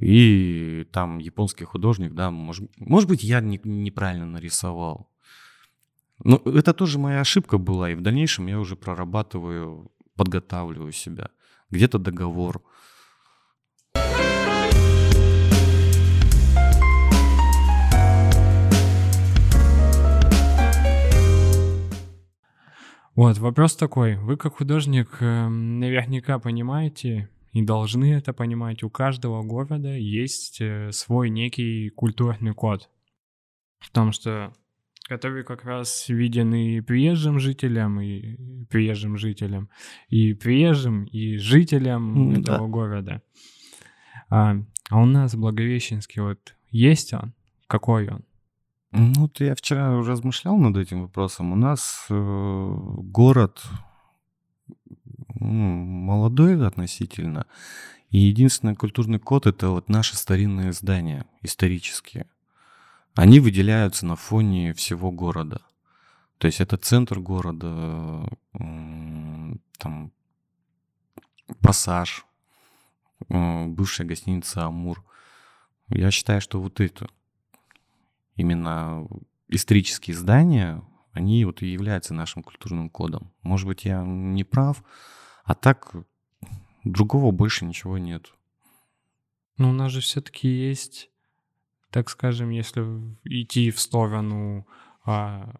И 0.00 0.86
там 0.92 1.18
японский 1.18 1.64
художник, 1.64 2.12
да, 2.12 2.30
может, 2.30 2.70
может 2.78 3.08
быть, 3.08 3.24
я 3.24 3.40
не- 3.40 3.60
неправильно 3.64 4.26
нарисовал. 4.26 5.08
Ну, 6.24 6.36
это 6.44 6.72
тоже 6.72 6.98
моя 6.98 7.20
ошибка 7.20 7.58
была, 7.58 7.90
и 7.90 7.94
в 7.94 8.02
дальнейшем 8.02 8.46
я 8.46 8.58
уже 8.58 8.76
прорабатываю, 8.76 9.90
подготавливаю 10.16 10.92
себя. 10.92 11.30
Где-то 11.70 11.98
договор. 11.98 12.62
Вот, 23.14 23.38
вопрос 23.38 23.76
такой. 23.76 24.16
Вы 24.16 24.36
как 24.36 24.56
художник 24.56 25.08
эм, 25.20 25.80
наверняка 25.80 26.38
понимаете 26.38 27.30
и 27.56 27.62
должны 27.62 28.12
это 28.12 28.34
понимать, 28.34 28.82
у 28.82 28.90
каждого 28.90 29.42
города 29.42 29.88
есть 29.88 30.60
э, 30.60 30.92
свой 30.92 31.30
некий 31.30 31.88
культурный 31.88 32.52
код. 32.52 32.90
Потому 33.80 34.12
что 34.12 34.52
который 35.08 35.42
как 35.42 35.64
раз 35.64 36.10
виден 36.10 36.52
и 36.52 36.82
приезжим 36.82 37.38
жителям, 37.38 37.98
и 37.98 38.66
приезжим 38.66 39.16
жителям, 39.16 39.70
и 40.10 40.34
приезжим, 40.34 41.04
и 41.04 41.38
жителям 41.38 42.32
М, 42.34 42.40
этого 42.42 42.58
да. 42.58 42.66
города. 42.66 43.22
А, 44.28 44.56
а 44.90 45.00
у 45.00 45.06
нас 45.06 45.34
Благовещенский 45.34 46.20
вот 46.20 46.54
есть 46.68 47.14
он? 47.14 47.32
Какой 47.68 48.10
он? 48.10 48.22
Ну, 48.90 49.12
вот 49.16 49.40
я 49.40 49.54
вчера 49.54 49.96
размышлял 50.02 50.58
над 50.58 50.76
этим 50.76 51.02
вопросом. 51.04 51.52
У 51.52 51.56
нас 51.56 52.04
э, 52.10 52.74
город 52.98 53.62
молодой 55.46 56.66
относительно, 56.66 57.46
и 58.10 58.18
единственный 58.18 58.76
культурный 58.76 59.18
код 59.18 59.46
это 59.46 59.70
вот 59.70 59.88
наши 59.88 60.16
старинные 60.16 60.72
здания, 60.72 61.26
исторические. 61.42 62.26
Они 63.14 63.40
выделяются 63.40 64.06
на 64.06 64.16
фоне 64.16 64.74
всего 64.74 65.10
города. 65.10 65.62
То 66.38 66.46
есть 66.46 66.60
это 66.60 66.76
центр 66.76 67.18
города, 67.18 68.28
там 68.52 70.12
пассаж, 71.60 72.26
э, 73.28 73.66
бывшая 73.66 74.04
гостиница 74.04 74.66
Амур. 74.66 75.02
Я 75.88 76.10
считаю, 76.10 76.40
что 76.40 76.60
вот 76.60 76.80
это 76.80 77.08
именно 78.34 79.06
исторические 79.48 80.16
здания, 80.16 80.82
они 81.12 81.44
вот 81.44 81.62
и 81.62 81.66
являются 81.66 82.12
нашим 82.12 82.42
культурным 82.42 82.90
кодом. 82.90 83.32
Может 83.42 83.66
быть, 83.66 83.84
я 83.84 84.02
не 84.04 84.44
прав, 84.44 84.82
а 85.46 85.54
так 85.54 85.94
другого 86.84 87.30
больше 87.30 87.64
ничего 87.64 87.98
нет. 87.98 88.32
Ну, 89.58 89.70
у 89.70 89.72
нас 89.72 89.92
же 89.92 90.00
все-таки 90.00 90.48
есть, 90.48 91.08
так 91.90 92.10
скажем, 92.10 92.50
если 92.50 92.82
идти 93.24 93.70
в 93.70 93.80
сторону, 93.80 94.66
а, 95.04 95.54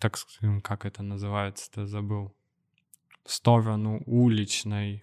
так 0.00 0.16
скажем, 0.16 0.60
как 0.60 0.86
это 0.86 1.02
называется-то, 1.02 1.86
забыл, 1.86 2.34
в 3.24 3.30
сторону 3.30 4.02
уличной 4.06 5.02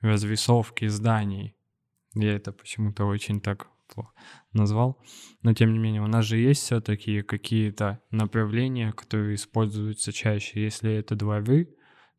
развесовки 0.00 0.86
зданий. 0.88 1.54
Я 2.14 2.34
это 2.34 2.52
почему-то 2.52 3.04
очень 3.04 3.40
так 3.40 3.68
плохо 3.86 4.12
назвал. 4.52 4.98
Но 5.42 5.52
тем 5.52 5.72
не 5.72 5.78
менее, 5.78 6.02
у 6.02 6.06
нас 6.06 6.24
же 6.24 6.38
есть 6.38 6.62
все-таки 6.62 7.22
какие-то 7.22 8.00
направления, 8.10 8.92
которые 8.92 9.34
используются 9.34 10.12
чаще. 10.12 10.62
Если 10.62 10.92
это 10.92 11.14
дворы, 11.14 11.68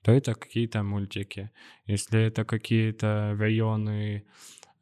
то 0.02 0.12
это 0.12 0.34
какие-то 0.34 0.84
мультики. 0.84 1.52
Если 1.86 2.20
это 2.20 2.44
какие-то 2.44 3.36
районы, 3.38 4.24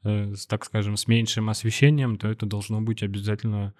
э, 0.03 0.35
с, 0.35 0.45
так 0.45 0.65
скажем, 0.65 0.95
с 0.95 1.07
меньшим 1.07 1.49
освещением, 1.49 2.17
то 2.17 2.27
это 2.27 2.45
должно 2.45 2.81
быть 2.81 3.03
обязательно 3.03 3.73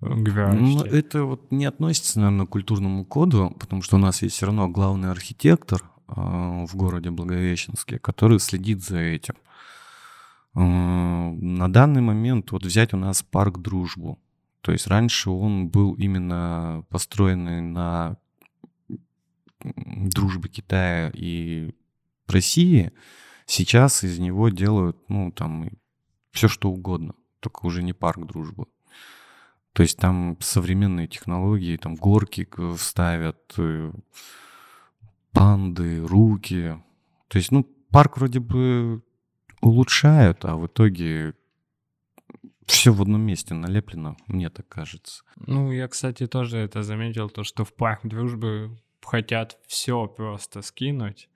э, 0.00 0.06
Ну, 0.08 0.82
это 0.82 1.24
вот 1.24 1.52
не 1.52 1.66
относится, 1.66 2.18
наверное, 2.20 2.46
к 2.46 2.50
культурному 2.50 3.04
коду, 3.04 3.54
потому 3.58 3.82
что 3.82 3.96
у 3.96 4.00
нас 4.00 4.22
есть 4.22 4.36
все 4.36 4.46
равно 4.46 4.68
главный 4.68 5.10
архитектор 5.10 5.82
а, 6.08 6.66
в 6.66 6.74
городе 6.76 7.10
Благовещенске, 7.10 7.98
который 7.98 8.40
следит 8.40 8.82
за 8.82 8.98
этим. 8.98 9.34
А, 10.54 11.30
На 11.30 11.72
данный 11.72 12.02
момент 12.02 12.50
вот 12.50 12.64
взять 12.64 12.92
у 12.92 12.96
нас 12.96 13.22
парк 13.22 13.58
Дружбу. 13.58 14.18
То 14.62 14.72
есть 14.72 14.88
раньше 14.88 15.30
он 15.30 15.68
был 15.68 15.94
именно 15.94 16.84
построенный 16.88 17.60
на 17.60 18.16
м, 19.62 20.08
дружбе 20.08 20.48
Китая 20.48 21.10
и 21.14 21.74
России. 22.26 22.92
Сейчас 23.46 24.04
из 24.04 24.18
него 24.18 24.48
делают, 24.48 24.96
ну, 25.08 25.30
там, 25.30 25.70
все 26.32 26.48
что 26.48 26.70
угодно, 26.70 27.14
только 27.40 27.66
уже 27.66 27.82
не 27.82 27.92
парк 27.92 28.26
Дружбы. 28.26 28.66
То 29.72 29.82
есть 29.82 29.98
там 29.98 30.38
современные 30.40 31.06
технологии, 31.06 31.76
там 31.76 31.96
горки 31.96 32.48
вставят, 32.76 33.54
э, 33.58 33.92
панды, 35.32 36.02
руки. 36.06 36.82
То 37.28 37.36
есть, 37.36 37.52
ну, 37.52 37.64
парк 37.90 38.16
вроде 38.16 38.40
бы 38.40 39.02
улучшают, 39.60 40.44
а 40.44 40.56
в 40.56 40.66
итоге 40.66 41.34
все 42.66 42.92
в 42.92 43.02
одном 43.02 43.20
месте 43.20 43.54
налеплено, 43.54 44.16
мне 44.26 44.50
так 44.50 44.68
кажется. 44.68 45.22
Ну, 45.36 45.70
я, 45.72 45.88
кстати, 45.88 46.26
тоже 46.26 46.58
это 46.58 46.82
заметил, 46.82 47.28
то, 47.28 47.44
что 47.44 47.64
в 47.64 47.72
парк 47.74 48.00
дружбы 48.02 48.78
хотят 49.06 49.58
все 49.66 50.06
просто 50.06 50.62
скинуть. 50.62 51.28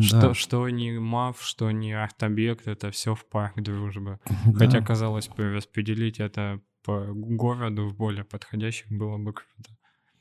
Что, 0.00 0.20
Да, 0.20 0.34
что 0.34 0.68
не 0.68 0.98
МАФ, 0.98 1.40
что 1.42 1.70
не 1.70 1.92
арт-объект, 1.92 2.66
это 2.66 2.90
все 2.90 3.14
в 3.14 3.24
парк 3.24 3.54
дружбы. 3.56 4.18
да. 4.46 4.58
Хотя, 4.58 4.80
казалось 4.80 5.28
бы, 5.28 5.52
распределить 5.54 6.18
это 6.20 6.60
по 6.84 7.06
городу 7.14 7.88
в 7.88 7.94
более 7.96 8.24
подходящих 8.24 8.86
было 8.90 9.18
бы 9.18 9.32
круто. 9.32 9.70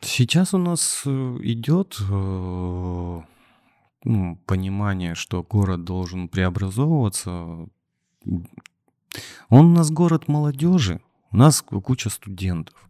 Сейчас 0.02 0.54
у 0.54 0.58
нас 0.60 1.04
э, 1.06 1.10
идет 1.42 1.98
э, 2.00 3.22
ну, 4.04 4.36
понимание, 4.46 5.16
что 5.16 5.42
город 5.44 5.84
должен 5.84 6.28
преобразовываться. 6.28 7.32
Он 9.50 9.66
у 9.66 9.74
нас 9.74 9.90
город 9.92 10.28
молодежи, 10.28 11.02
у 11.32 11.38
нас 11.38 11.62
ку- 11.62 11.82
куча 11.82 12.10
студентов. 12.10 12.90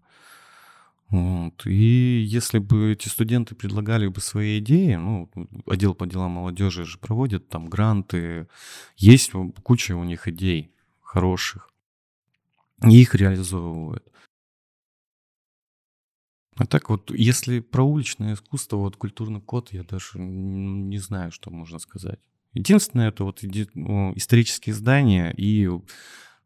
Вот. 1.16 1.66
И 1.66 2.26
если 2.28 2.60
бы 2.60 2.92
эти 2.92 3.08
студенты 3.08 3.56
предлагали 3.56 4.08
бы 4.08 4.20
свои 4.20 4.60
идеи, 4.60 4.96
ну, 4.96 5.30
отдел 5.66 5.96
по 5.96 6.06
делам 6.06 6.32
молодежи 6.32 6.84
же 6.84 6.98
проводит 6.98 7.48
там 7.48 7.68
гранты, 7.68 8.50
есть 8.98 9.32
куча 9.64 9.96
у 9.96 10.04
них 10.04 10.28
идей 10.28 10.74
хороших, 11.00 11.72
и 12.84 13.02
их 13.02 13.16
реализовывают. 13.16 14.04
А 16.58 16.66
так 16.66 16.90
вот, 16.90 17.12
если 17.12 17.62
про 17.62 17.84
уличное 17.84 18.34
искусство, 18.34 18.76
вот 18.78 18.98
культурный 18.98 19.42
код, 19.42 19.72
я 19.72 19.84
даже 19.84 20.20
не 20.20 20.98
знаю, 20.98 21.32
что 21.32 21.50
можно 21.50 21.80
сказать. 21.80 22.20
Единственное, 22.54 23.08
это 23.08 23.24
вот 23.24 23.42
исторические 23.42 24.76
здания, 24.76 25.34
и 25.38 25.70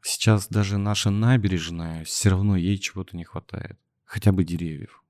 сейчас 0.04 0.48
даже 0.48 0.78
наша 0.78 1.10
набережная, 1.10 2.04
все 2.06 2.30
равно 2.30 2.56
ей 2.56 2.78
чего-то 2.78 3.18
не 3.18 3.24
хватает. 3.24 3.80
Хотя 4.10 4.32
бы 4.32 4.44
деревьев. 4.44 5.04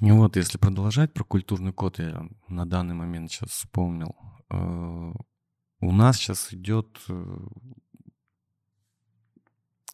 И 0.00 0.10
вот, 0.10 0.36
если 0.36 0.56
продолжать 0.56 1.12
про 1.12 1.24
культурный 1.24 1.74
код, 1.74 1.98
я 1.98 2.26
на 2.48 2.64
данный 2.64 2.94
момент 2.94 3.30
сейчас 3.30 3.50
вспомнил. 3.50 4.16
э, 4.48 5.12
У 5.80 5.92
нас 5.92 6.16
сейчас 6.16 6.50
идет 6.54 6.88
э, 7.10 7.38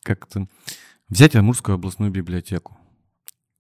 как-то 0.05 0.47
взять 1.09 1.35
Амурскую 1.35 1.75
областную 1.75 2.13
библиотеку. 2.13 2.79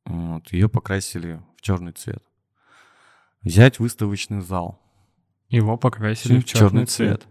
Вот, 0.04 0.52
ее 0.52 0.68
покрасили 0.68 1.42
в 1.56 1.62
черный 1.62 1.90
цвет. 1.90 2.22
Взять 3.42 3.80
выставочный 3.80 4.40
зал. 4.40 4.80
Его 5.48 5.76
покрасили 5.76 6.38
в 6.38 6.44
черный 6.44 6.86
цвет. 6.86 7.26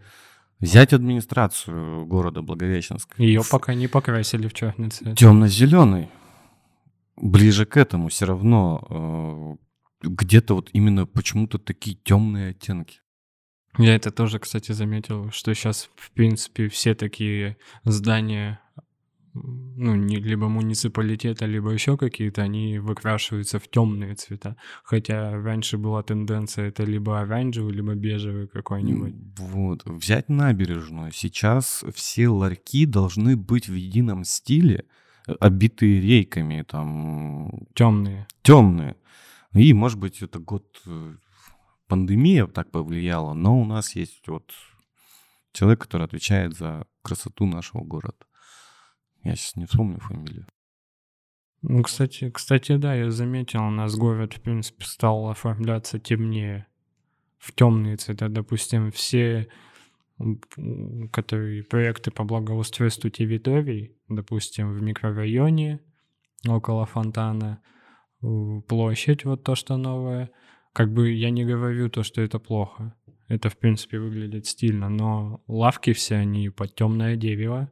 Взять 0.60 0.92
администрацию 0.92 2.06
города 2.06 2.42
Благовещенск. 2.42 3.18
Ее 3.18 3.44
пока 3.50 3.74
не 3.76 3.88
покрасили 3.88 4.50
в 4.50 4.54
черный 4.54 4.90
цвет. 4.90 5.18
Темно-зеленый. 5.18 6.10
Ближе 7.18 7.66
к 7.66 7.78
этому 7.78 8.10
все 8.10 8.26
равно 8.26 9.58
э, 10.02 10.08
где-то 10.08 10.56
вот 10.56 10.70
именно 10.74 11.06
почему-то 11.06 11.58
такие 11.58 11.96
темные 11.96 12.50
оттенки. 12.50 13.00
Я 13.78 13.96
это 13.96 14.12
тоже, 14.12 14.40
кстати, 14.40 14.72
заметил, 14.72 15.32
что 15.32 15.54
сейчас, 15.54 15.90
в 15.96 16.12
принципе, 16.12 16.70
все 16.70 16.96
такие 16.96 17.58
здания, 17.84 18.62
ну, 19.34 19.96
не, 19.96 20.16
либо 20.16 20.48
муниципалитета, 20.48 21.46
либо 21.46 21.72
еще 21.72 21.98
какие-то, 21.98 22.42
они 22.42 22.80
выкрашиваются 22.80 23.60
в 23.60 23.68
темные 23.68 24.16
цвета. 24.16 24.56
Хотя 24.84 25.32
раньше 25.32 25.78
была 25.78 26.04
тенденция 26.04 26.70
это 26.70 26.84
либо 26.84 27.20
оранжевый, 27.20 27.74
либо 27.74 27.96
бежевый 27.96 28.48
какой-нибудь. 28.48 29.14
Вот. 29.40 29.84
Взять 29.86 30.30
набережную. 30.30 31.12
Сейчас 31.12 31.84
все 31.94 32.30
ларьки 32.30 32.86
должны 32.86 33.36
быть 33.36 33.68
в 33.68 33.74
едином 33.74 34.24
стиле, 34.24 34.86
обитые 35.40 36.02
рейками, 36.02 36.64
там... 36.64 37.52
Темные. 37.74 38.28
Темные. 38.42 38.96
И, 39.54 39.74
может 39.74 40.00
быть, 40.00 40.22
это 40.22 40.40
год 40.40 40.82
э, 40.86 41.16
пандемия 41.88 42.48
так 42.48 42.72
повлияла, 42.72 43.34
но 43.34 43.60
у 43.60 43.66
нас 43.66 43.96
есть 43.96 44.28
вот 44.28 44.52
человек, 45.54 45.82
который 45.82 46.06
отвечает 46.06 46.56
за 46.56 46.86
красоту 47.02 47.46
нашего 47.46 47.84
города. 47.84 48.26
Я 49.24 49.36
сейчас 49.36 49.56
не 49.56 49.66
вспомню 49.66 50.00
фамилию. 50.00 50.46
Ну, 51.62 51.82
кстати, 51.82 52.30
кстати, 52.30 52.76
да, 52.76 52.94
я 52.94 53.10
заметил, 53.10 53.64
у 53.64 53.72
нас 53.72 53.96
город, 53.96 54.34
в 54.34 54.42
принципе, 54.42 54.86
стал 54.86 55.30
оформляться 55.30 56.00
темнее, 56.00 56.68
в 57.40 57.54
темные 57.54 57.98
цвета. 57.98 58.30
Допустим, 58.30 58.92
все 58.92 59.48
которые 61.12 61.64
проекты 61.64 62.12
по 62.12 62.24
благоустройству 62.24 63.10
территорий, 63.10 63.98
допустим, 64.08 64.74
в 64.74 64.82
микрорайоне 64.82 65.82
около 66.48 66.86
фонтана, 66.86 67.62
площадь, 68.68 69.26
вот 69.26 69.44
то, 69.44 69.56
что 69.56 69.78
новое— 69.78 70.30
как 70.76 70.92
бы 70.92 71.10
я 71.10 71.30
не 71.30 71.46
говорю 71.46 71.90
то, 71.90 72.04
что 72.04 72.22
это 72.22 72.38
плохо. 72.38 72.94
Это, 73.30 73.50
в 73.50 73.58
принципе, 73.58 73.98
выглядит 73.98 74.46
стильно, 74.46 74.90
но 74.90 75.42
лавки 75.48 75.94
все, 75.94 76.16
они 76.16 76.50
под 76.50 76.76
темное 76.76 77.16
дерево. 77.16 77.72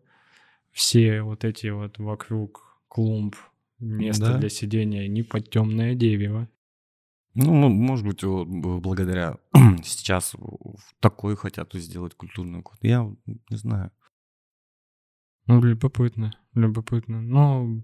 Все 0.72 1.22
вот 1.22 1.44
эти 1.44 1.68
вот 1.68 2.00
вокруг 2.00 2.82
клумб, 2.88 3.36
место 3.78 4.28
да. 4.28 4.38
для 4.38 4.48
сидения, 4.48 5.02
они 5.02 5.22
под 5.22 5.50
темное 5.50 5.96
дерево. 5.96 6.48
Ну, 7.36 7.70
может 7.70 8.06
быть, 8.06 8.24
благодаря 8.24 9.38
сейчас 9.84 10.36
такой 11.00 11.36
хотят 11.36 11.74
сделать 11.74 12.16
культурный 12.16 12.62
код. 12.62 12.78
Я 12.82 13.12
не 13.26 13.58
знаю. 13.58 13.92
Ну, 15.48 15.62
любопытно, 15.62 16.34
любопытно. 16.54 17.22
Но 17.22 17.82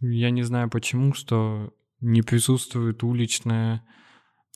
я 0.00 0.30
не 0.30 0.42
знаю 0.42 0.70
почему, 0.70 1.14
что 1.14 1.74
не 2.00 2.22
присутствует 2.22 3.02
уличная 3.02 3.84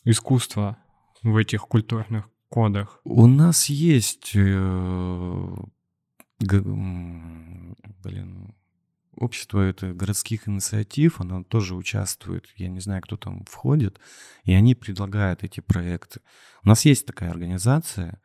искусства 0.04 0.78
в 1.22 1.36
этих 1.36 1.62
культурных 1.62 2.30
кодах? 2.48 3.00
У 3.04 3.26
нас 3.26 3.68
есть, 3.68 4.32
э, 4.34 5.56
блин, 6.40 8.54
общество 9.18 9.60
это 9.60 9.92
городских 9.92 10.48
инициатив, 10.48 11.20
оно 11.20 11.44
тоже 11.44 11.74
участвует. 11.74 12.48
Я 12.56 12.68
не 12.68 12.80
знаю, 12.80 13.02
кто 13.02 13.16
там 13.16 13.44
входит, 13.44 14.00
и 14.44 14.52
они 14.52 14.74
предлагают 14.74 15.44
эти 15.44 15.60
проекты. 15.60 16.20
У 16.62 16.68
нас 16.68 16.84
есть 16.84 17.06
такая 17.06 17.30
организация. 17.30 18.20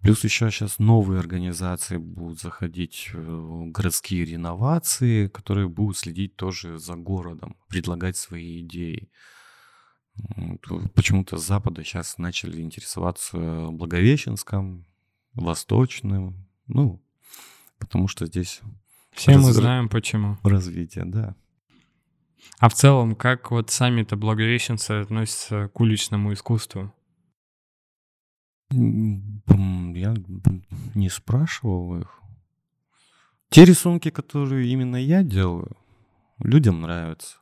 Плюс 0.00 0.22
еще 0.22 0.50
сейчас 0.50 0.78
новые 0.78 1.18
организации 1.18 1.96
будут 1.96 2.38
заходить, 2.38 3.10
э, 3.14 3.62
городские 3.66 4.26
реновации, 4.26 5.28
которые 5.28 5.68
будут 5.68 5.96
следить 5.96 6.36
тоже 6.36 6.78
за 6.78 6.94
городом, 6.94 7.56
предлагать 7.68 8.16
свои 8.16 8.60
идеи. 8.60 9.10
Почему-то 10.94 11.38
с 11.38 11.46
Запада 11.46 11.82
сейчас 11.82 12.18
начали 12.18 12.60
интересоваться 12.60 13.68
Благовещенском, 13.70 14.86
Восточным. 15.32 16.48
Ну, 16.66 17.02
потому 17.78 18.08
что 18.08 18.26
здесь... 18.26 18.60
Все 19.14 19.32
раз... 19.32 19.44
мы 19.44 19.52
знаем 19.52 19.88
почему. 19.88 20.38
Развитие, 20.42 21.04
да. 21.04 21.34
А 22.58 22.68
в 22.68 22.74
целом, 22.74 23.14
как 23.14 23.50
вот 23.50 23.70
сами-то 23.70 24.16
благовещенцы 24.16 24.90
относятся 24.92 25.68
к 25.68 25.80
уличному 25.80 26.32
искусству? 26.32 26.92
Я 28.70 30.14
не 30.94 31.08
спрашивал 31.08 32.00
их. 32.00 32.20
Те 33.50 33.64
рисунки, 33.64 34.10
которые 34.10 34.68
именно 34.68 34.96
я 34.96 35.22
делаю, 35.22 35.76
людям 36.38 36.80
нравятся. 36.80 37.36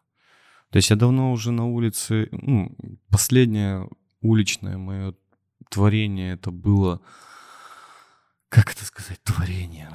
То 0.70 0.76
есть 0.76 0.90
я 0.90 0.96
давно 0.96 1.32
уже 1.32 1.52
на 1.52 1.66
улице, 1.66 2.28
ну, 2.32 2.76
последнее 3.08 3.88
уличное 4.20 4.76
мое 4.76 5.14
творение 5.70 6.34
это 6.34 6.50
было, 6.50 7.00
как 8.48 8.72
это 8.72 8.84
сказать, 8.84 9.22
творение, 9.22 9.90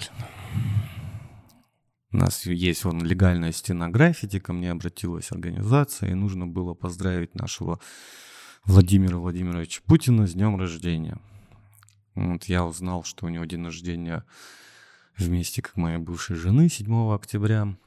У 2.12 2.18
нас 2.18 2.46
есть 2.46 2.86
вон 2.86 3.04
легальная 3.04 3.52
стена 3.52 3.90
граффити, 3.90 4.40
ко 4.40 4.54
мне 4.54 4.72
обратилась 4.72 5.32
организация, 5.32 6.12
и 6.12 6.14
нужно 6.14 6.48
было 6.48 6.74
поздравить 6.74 7.36
нашего 7.36 7.82
Владимира 8.64 9.18
Владимировича 9.18 9.82
Путина 9.86 10.26
с 10.26 10.34
днем 10.34 10.58
рождения. 10.58 11.20
Вот 12.16 12.46
я 12.46 12.64
узнал, 12.66 13.04
что 13.04 13.26
у 13.26 13.30
него 13.30 13.44
день 13.44 13.64
рождения 13.64 14.24
вместе, 15.18 15.62
как 15.62 15.76
моей 15.76 15.98
бывшей 15.98 16.38
жены, 16.38 16.70
7 16.70 17.14
октября. 17.14 17.78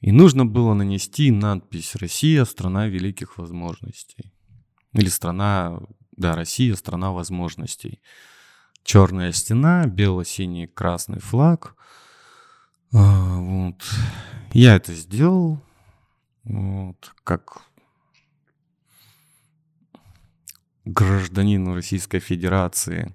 И 0.00 0.10
нужно 0.10 0.44
было 0.44 0.74
нанести 0.74 1.30
надпись 1.30 1.94
«Россия– 1.94 2.44
страна 2.46 2.88
великих 2.88 3.38
возможностей». 3.38 4.32
Или 4.92 5.08
страна, 5.08 5.80
да, 6.16 6.34
Россия– 6.34 6.74
страна 6.76 7.12
возможностей. 7.12 8.00
Черная 8.82 9.32
стена, 9.32 9.86
бело-синий 9.86 10.66
красный 10.66 11.20
флаг. 11.20 11.76
А, 12.94 13.40
вот. 13.40 13.82
Я 14.52 14.76
это 14.76 14.92
сделал. 14.94 15.60
Вот, 16.44 17.12
как 17.24 17.62
гражданин 20.84 21.66
Российской 21.74 22.20
Федерации. 22.20 23.14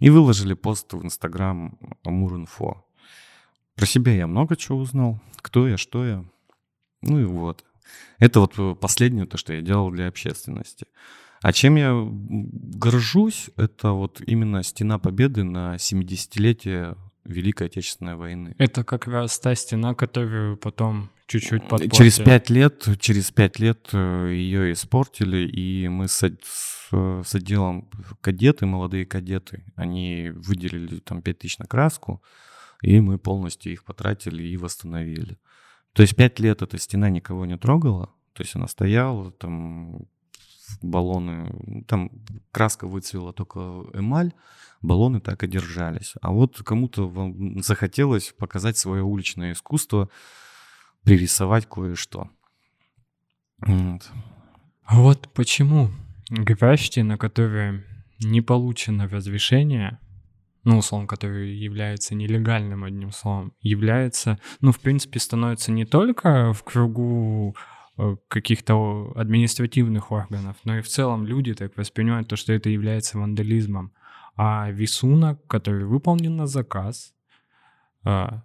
И 0.00 0.10
выложили 0.10 0.54
пост 0.54 0.92
в 0.92 1.04
Инстаграм 1.04 1.78
Амур.инфо. 2.04 2.84
Про 3.74 3.86
себя 3.86 4.12
я 4.14 4.26
много 4.26 4.56
чего 4.56 4.78
узнал. 4.78 5.20
Кто 5.36 5.68
я, 5.68 5.76
что 5.76 6.04
я. 6.04 6.24
Ну 7.02 7.20
и 7.20 7.24
вот. 7.24 7.64
Это 8.18 8.40
вот 8.40 8.80
последнее, 8.80 9.26
то, 9.26 9.36
что 9.36 9.52
я 9.52 9.60
делал 9.60 9.90
для 9.90 10.08
общественности. 10.08 10.86
А 11.40 11.52
чем 11.52 11.76
я 11.76 11.92
горжусь, 11.94 13.50
это 13.56 13.92
вот 13.92 14.20
именно 14.26 14.62
Стена 14.64 14.98
Победы 14.98 15.44
на 15.44 15.76
70-летие 15.76 16.96
Великой 17.28 17.66
Отечественной 17.66 18.16
войны. 18.16 18.54
Это 18.58 18.84
как 18.84 19.06
раз 19.06 19.38
та 19.38 19.54
стена, 19.54 19.94
которую 19.94 20.56
потом 20.56 21.10
чуть-чуть 21.26 21.68
подпортили. 21.68 21.90
Через 21.90 22.18
пять 22.18 22.50
лет, 22.50 22.88
через 22.98 23.30
пять 23.30 23.58
лет 23.58 23.88
э, 23.92 24.30
ее 24.32 24.72
испортили, 24.72 25.46
и 25.46 25.88
мы 25.88 26.08
с, 26.08 26.22
с, 26.22 26.90
с 26.90 27.34
отделом 27.34 27.90
кадеты, 28.20 28.66
молодые 28.66 29.04
кадеты, 29.04 29.64
они 29.76 30.32
выделили 30.34 31.00
там 31.00 31.22
5 31.22 31.38
тысяч 31.38 31.58
на 31.58 31.66
краску, 31.66 32.22
и 32.82 32.98
мы 33.00 33.18
полностью 33.18 33.72
их 33.72 33.84
потратили 33.84 34.42
и 34.42 34.56
восстановили. 34.56 35.38
То 35.92 36.02
есть 36.02 36.16
пять 36.16 36.40
лет 36.40 36.62
эта 36.62 36.78
стена 36.78 37.10
никого 37.10 37.44
не 37.44 37.58
трогала, 37.58 38.06
то 38.32 38.42
есть 38.42 38.56
она 38.56 38.68
стояла, 38.68 39.30
там 39.32 40.06
баллоны, 40.82 41.84
там 41.86 42.10
краска 42.50 42.86
выцвела 42.86 43.32
только 43.32 43.60
эмаль, 43.94 44.32
баллоны 44.82 45.20
так 45.20 45.42
и 45.44 45.48
держались. 45.48 46.14
А 46.20 46.30
вот 46.30 46.62
кому-то 46.62 47.12
захотелось 47.56 48.34
показать 48.38 48.76
свое 48.76 49.02
уличное 49.02 49.52
искусство, 49.52 50.08
пририсовать 51.02 51.66
кое-что. 51.66 52.30
Вот. 53.58 54.10
А 54.84 55.00
вот 55.00 55.28
почему 55.34 55.90
граффити, 56.30 57.00
на 57.00 57.18
которое 57.18 57.84
не 58.20 58.40
получено 58.40 59.08
разрешение, 59.08 59.98
ну, 60.64 60.78
условно, 60.78 61.06
который 61.06 61.56
является 61.56 62.14
нелегальным, 62.14 62.84
одним 62.84 63.10
словом, 63.10 63.52
является, 63.60 64.38
ну, 64.60 64.72
в 64.72 64.80
принципе, 64.80 65.18
становится 65.18 65.72
не 65.72 65.84
только 65.84 66.52
в 66.52 66.62
кругу 66.62 67.56
каких-то 68.28 69.12
административных 69.16 70.12
органов, 70.12 70.56
но 70.64 70.78
и 70.78 70.82
в 70.82 70.88
целом 70.88 71.26
люди 71.26 71.54
так 71.54 71.76
воспринимают 71.76 72.28
то, 72.28 72.36
что 72.36 72.52
это 72.52 72.70
является 72.70 73.18
вандализмом. 73.18 73.92
А 74.36 74.70
рисунок, 74.70 75.44
который 75.46 75.84
выполнен 75.84 76.36
на 76.36 76.46
заказ, 76.46 77.12
а, 78.04 78.44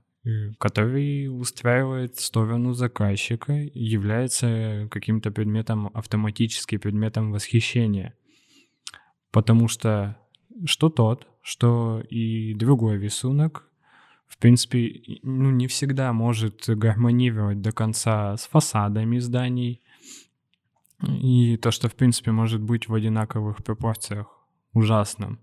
который 0.58 1.28
устраивает 1.28 2.20
сторону 2.20 2.74
заказчика, 2.74 3.54
является 3.54 4.88
каким-то 4.90 5.32
предметом, 5.32 5.92
автоматически 5.94 6.78
предметом 6.78 7.32
восхищения. 7.32 8.16
потому 9.32 9.68
что 9.68 10.18
что 10.66 10.90
тот, 10.90 11.28
что 11.42 12.02
и 12.10 12.54
другой 12.54 13.00
рисунок, 13.00 13.68
в 14.34 14.38
принципе, 14.40 15.20
ну, 15.22 15.52
не 15.52 15.68
всегда 15.68 16.12
может 16.12 16.64
гармонировать 16.68 17.62
до 17.62 17.72
конца 17.72 18.36
с 18.36 18.48
фасадами 18.48 19.20
зданий, 19.20 19.82
и 21.08 21.58
то, 21.58 21.72
что, 21.72 21.88
в 21.88 21.96
принципе, 21.96 22.32
может 22.32 22.62
быть 22.62 22.88
в 22.88 22.94
одинаковых 22.94 23.64
пропорциях 23.64 24.28
ужасным, 24.74 25.40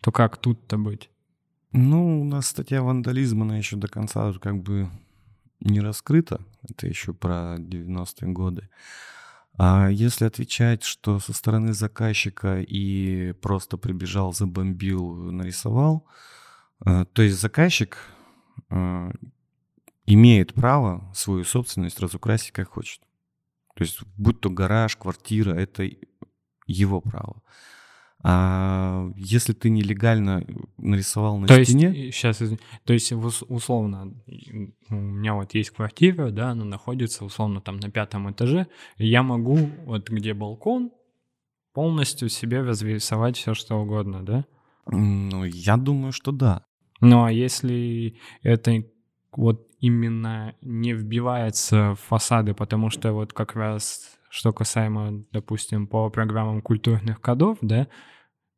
то 0.00 0.12
как 0.12 0.38
тут-то 0.38 0.78
быть? 0.78 1.10
Ну, 1.72 2.22
у 2.22 2.24
нас 2.24 2.46
статья 2.46 2.82
вандализма, 2.82 3.44
она 3.44 3.58
еще 3.58 3.76
до 3.76 3.88
конца 3.88 4.32
как 4.34 4.62
бы 4.62 4.88
не 5.60 5.80
раскрыта. 5.80 6.40
Это 6.68 6.86
еще 6.86 7.12
про 7.12 7.56
90-е 7.58 8.32
годы. 8.32 8.68
А 9.58 9.88
если 9.88 10.24
отвечать, 10.24 10.84
что 10.84 11.18
со 11.18 11.32
стороны 11.32 11.74
заказчика 11.74 12.60
и 12.60 13.32
просто 13.42 13.76
прибежал, 13.76 14.32
забомбил, 14.32 15.14
нарисовал, 15.32 16.06
то 16.84 17.22
есть 17.22 17.40
заказчик 17.40 17.98
э, 18.70 19.10
имеет 20.06 20.54
право 20.54 21.10
свою 21.14 21.44
собственность 21.44 22.00
разукрасить 22.00 22.52
как 22.52 22.70
хочет. 22.70 23.00
То 23.74 23.84
есть 23.84 24.00
будь 24.16 24.40
то 24.40 24.50
гараж, 24.50 24.96
квартира, 24.96 25.52
это 25.54 25.88
его 26.66 27.00
право. 27.00 27.42
А 28.22 29.10
если 29.16 29.54
ты 29.54 29.70
нелегально 29.70 30.46
нарисовал 30.76 31.38
на 31.38 31.46
то 31.46 31.64
стене... 31.64 31.90
Есть, 32.06 32.18
сейчас, 32.18 32.42
то 32.84 32.92
есть 32.92 33.12
условно, 33.12 34.12
у 34.90 34.94
меня 34.94 35.34
вот 35.34 35.54
есть 35.54 35.70
квартира, 35.70 36.30
да, 36.30 36.50
она 36.50 36.64
находится 36.64 37.24
условно 37.24 37.62
там 37.62 37.78
на 37.78 37.90
пятом 37.90 38.30
этаже, 38.30 38.66
и 38.98 39.06
я 39.06 39.22
могу, 39.22 39.56
вот 39.86 40.10
где 40.10 40.34
балкон, 40.34 40.90
полностью 41.72 42.28
себе 42.28 42.60
разрисовать 42.60 43.38
все 43.38 43.54
что 43.54 43.76
угодно, 43.76 44.22
да? 44.22 44.44
Ну, 44.86 45.44
я 45.44 45.78
думаю, 45.78 46.12
что 46.12 46.30
да. 46.30 46.66
Ну, 47.00 47.24
а 47.24 47.32
если 47.32 48.18
это 48.42 48.84
вот 49.32 49.66
именно 49.78 50.54
не 50.60 50.92
вбивается 50.92 51.94
в 51.94 52.00
фасады, 52.00 52.54
потому 52.54 52.90
что 52.90 53.12
вот 53.12 53.32
как 53.32 53.54
раз 53.54 54.18
что 54.30 54.52
касаемо, 54.52 55.24
допустим, 55.32 55.88
по 55.88 56.08
программам 56.08 56.62
культурных 56.62 57.20
кодов, 57.20 57.58
да, 57.60 57.88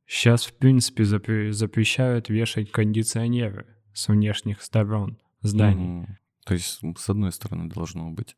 сейчас, 0.07 0.45
в 0.45 0.53
принципе, 0.53 1.05
запрещают 1.05 2.29
вешать 2.29 2.71
кондиционеры 2.71 3.67
с 3.95 4.09
внешних 4.09 4.61
сторон 4.61 5.19
зданий. 5.41 6.03
Mm-hmm. 6.03 6.07
То 6.45 6.55
есть, 6.55 6.81
с 6.99 7.09
одной 7.09 7.33
стороны, 7.33 7.71
должно 7.71 8.11
быть. 8.11 8.37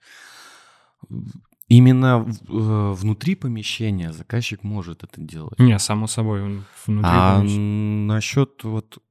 Именно 1.68 2.26
э, 2.26 2.92
внутри 2.92 3.34
помещения 3.34 4.12
заказчик 4.12 4.62
может 4.62 5.02
это 5.02 5.20
делать. 5.20 5.58
Не, 5.58 5.78
само 5.78 6.06
собой, 6.06 6.42
внутри 6.86 7.10
А 7.12 7.38
помещения. 7.38 8.06
насчет 8.06 8.62
вот 8.64 9.02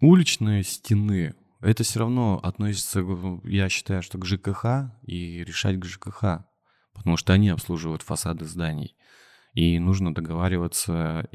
уличной 0.00 0.62
стены, 0.64 1.34
это 1.60 1.82
все 1.82 2.00
равно 2.00 2.40
относится, 2.42 3.04
я 3.44 3.68
считаю, 3.68 4.02
что 4.02 4.18
к 4.18 4.24
ЖКХ 4.24 4.92
и 5.02 5.44
решать 5.44 5.78
к 5.78 5.84
ЖКХ 5.84 6.44
потому 7.00 7.16
что 7.16 7.32
они 7.32 7.48
обслуживают 7.48 8.02
фасады 8.02 8.44
зданий. 8.44 8.94
И 9.54 9.78
нужно 9.78 10.14
договариваться 10.14 11.26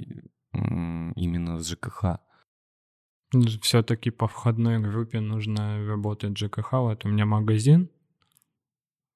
именно 0.54 1.60
с 1.60 1.68
ЖКХ. 1.68 2.20
Все-таки 3.62 4.12
по 4.12 4.28
входной 4.28 4.80
группе 4.80 5.20
нужно 5.20 5.84
работать 5.88 6.38
ЖКХ. 6.38 6.74
Вот 6.74 7.04
у 7.04 7.10
меня 7.10 7.26
магазин, 7.26 7.90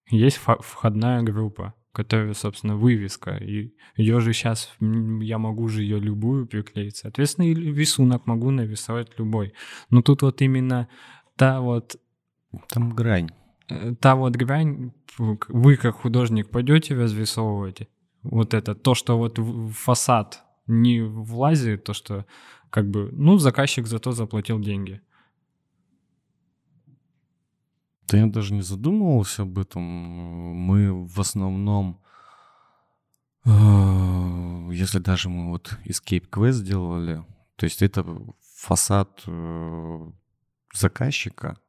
есть 0.10 0.38
входная 0.38 1.22
группа, 1.22 1.76
которая, 1.92 2.34
собственно, 2.34 2.76
вывеска. 2.76 3.36
И 3.38 3.74
ее 3.96 4.20
же 4.20 4.34
сейчас, 4.34 4.70
я 4.80 5.38
могу 5.38 5.68
же 5.68 5.84
ее 5.84 6.00
любую 6.00 6.48
приклеить. 6.48 6.98
Соответственно, 6.98 7.46
и 7.46 7.54
рисунок 7.54 8.26
могу 8.28 8.52
нарисовать 8.52 9.18
любой. 9.18 9.54
Но 9.90 10.02
тут 10.02 10.22
вот 10.22 10.42
именно 10.42 10.88
та 11.36 11.62
вот... 11.62 11.96
Там 12.70 12.96
грань. 12.96 13.30
Э, 13.70 13.94
та 14.00 14.16
вот 14.16 14.36
грань, 14.36 14.92
вы 15.18 15.78
как 15.78 15.96
художник 15.96 16.50
пойдете 16.50 16.96
разрисовываете, 16.96 17.88
вот 18.24 18.54
это, 18.54 18.76
то, 18.76 18.96
что 18.96 19.18
вот 19.18 19.40
в 19.40 19.72
фасад 19.72 20.44
не 20.68 21.02
влазит, 21.02 21.84
то, 21.84 21.94
что 21.94 22.26
как 22.70 22.90
бы, 22.90 23.10
ну, 23.12 23.38
заказчик 23.38 23.88
зато 23.88 24.12
заплатил 24.12 24.60
деньги. 24.60 25.02
Да 28.10 28.18
я 28.18 28.26
даже 28.26 28.54
не 28.54 28.62
задумывался 28.62 29.44
об 29.44 29.60
этом. 29.60 29.84
Мы 29.84 31.06
в 31.08 31.20
основном, 31.20 32.02
э, 33.46 34.70
если 34.72 35.00
даже 35.00 35.30
мы 35.30 35.52
вот 35.52 35.78
Escape 35.86 36.28
Quest 36.30 36.64
делали, 36.64 37.24
то 37.56 37.66
есть 37.66 37.82
это 37.82 38.06
фасад 38.56 39.22
э, 39.28 40.12
заказчика, 40.74 41.60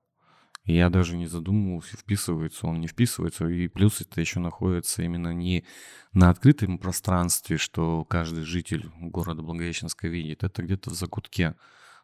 я 0.65 0.89
даже 0.89 1.17
не 1.17 1.27
задумывался, 1.27 1.97
вписывается 1.97 2.67
он, 2.67 2.81
не 2.81 2.87
вписывается. 2.87 3.47
И 3.49 3.69
плюс 3.69 4.01
это 4.01 4.21
еще 4.21 4.41
находится 4.41 5.03
именно 5.03 5.35
не 5.35 5.65
на 6.13 6.31
открытом 6.31 6.79
пространстве, 6.79 7.59
что 7.59 8.05
каждый 8.05 8.45
житель 8.45 8.91
города 9.01 9.43
Благовещенска 9.43 10.09
видит. 10.09 10.45
Это 10.45 10.63
где-то 10.63 10.91
в 10.91 10.95
закутке. 10.95 11.57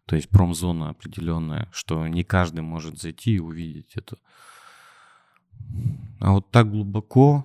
То 0.07 0.17
есть 0.17 0.29
промзона 0.29 0.91
определенная, 0.91 1.69
что 1.73 2.07
не 2.07 2.23
каждый 2.23 2.61
может 2.61 3.01
зайти 3.01 3.35
и 3.35 3.41
увидеть 3.41 3.97
это. 3.97 4.17
А 6.21 6.33
вот 6.33 6.51
так 6.51 6.71
глубоко 6.71 7.45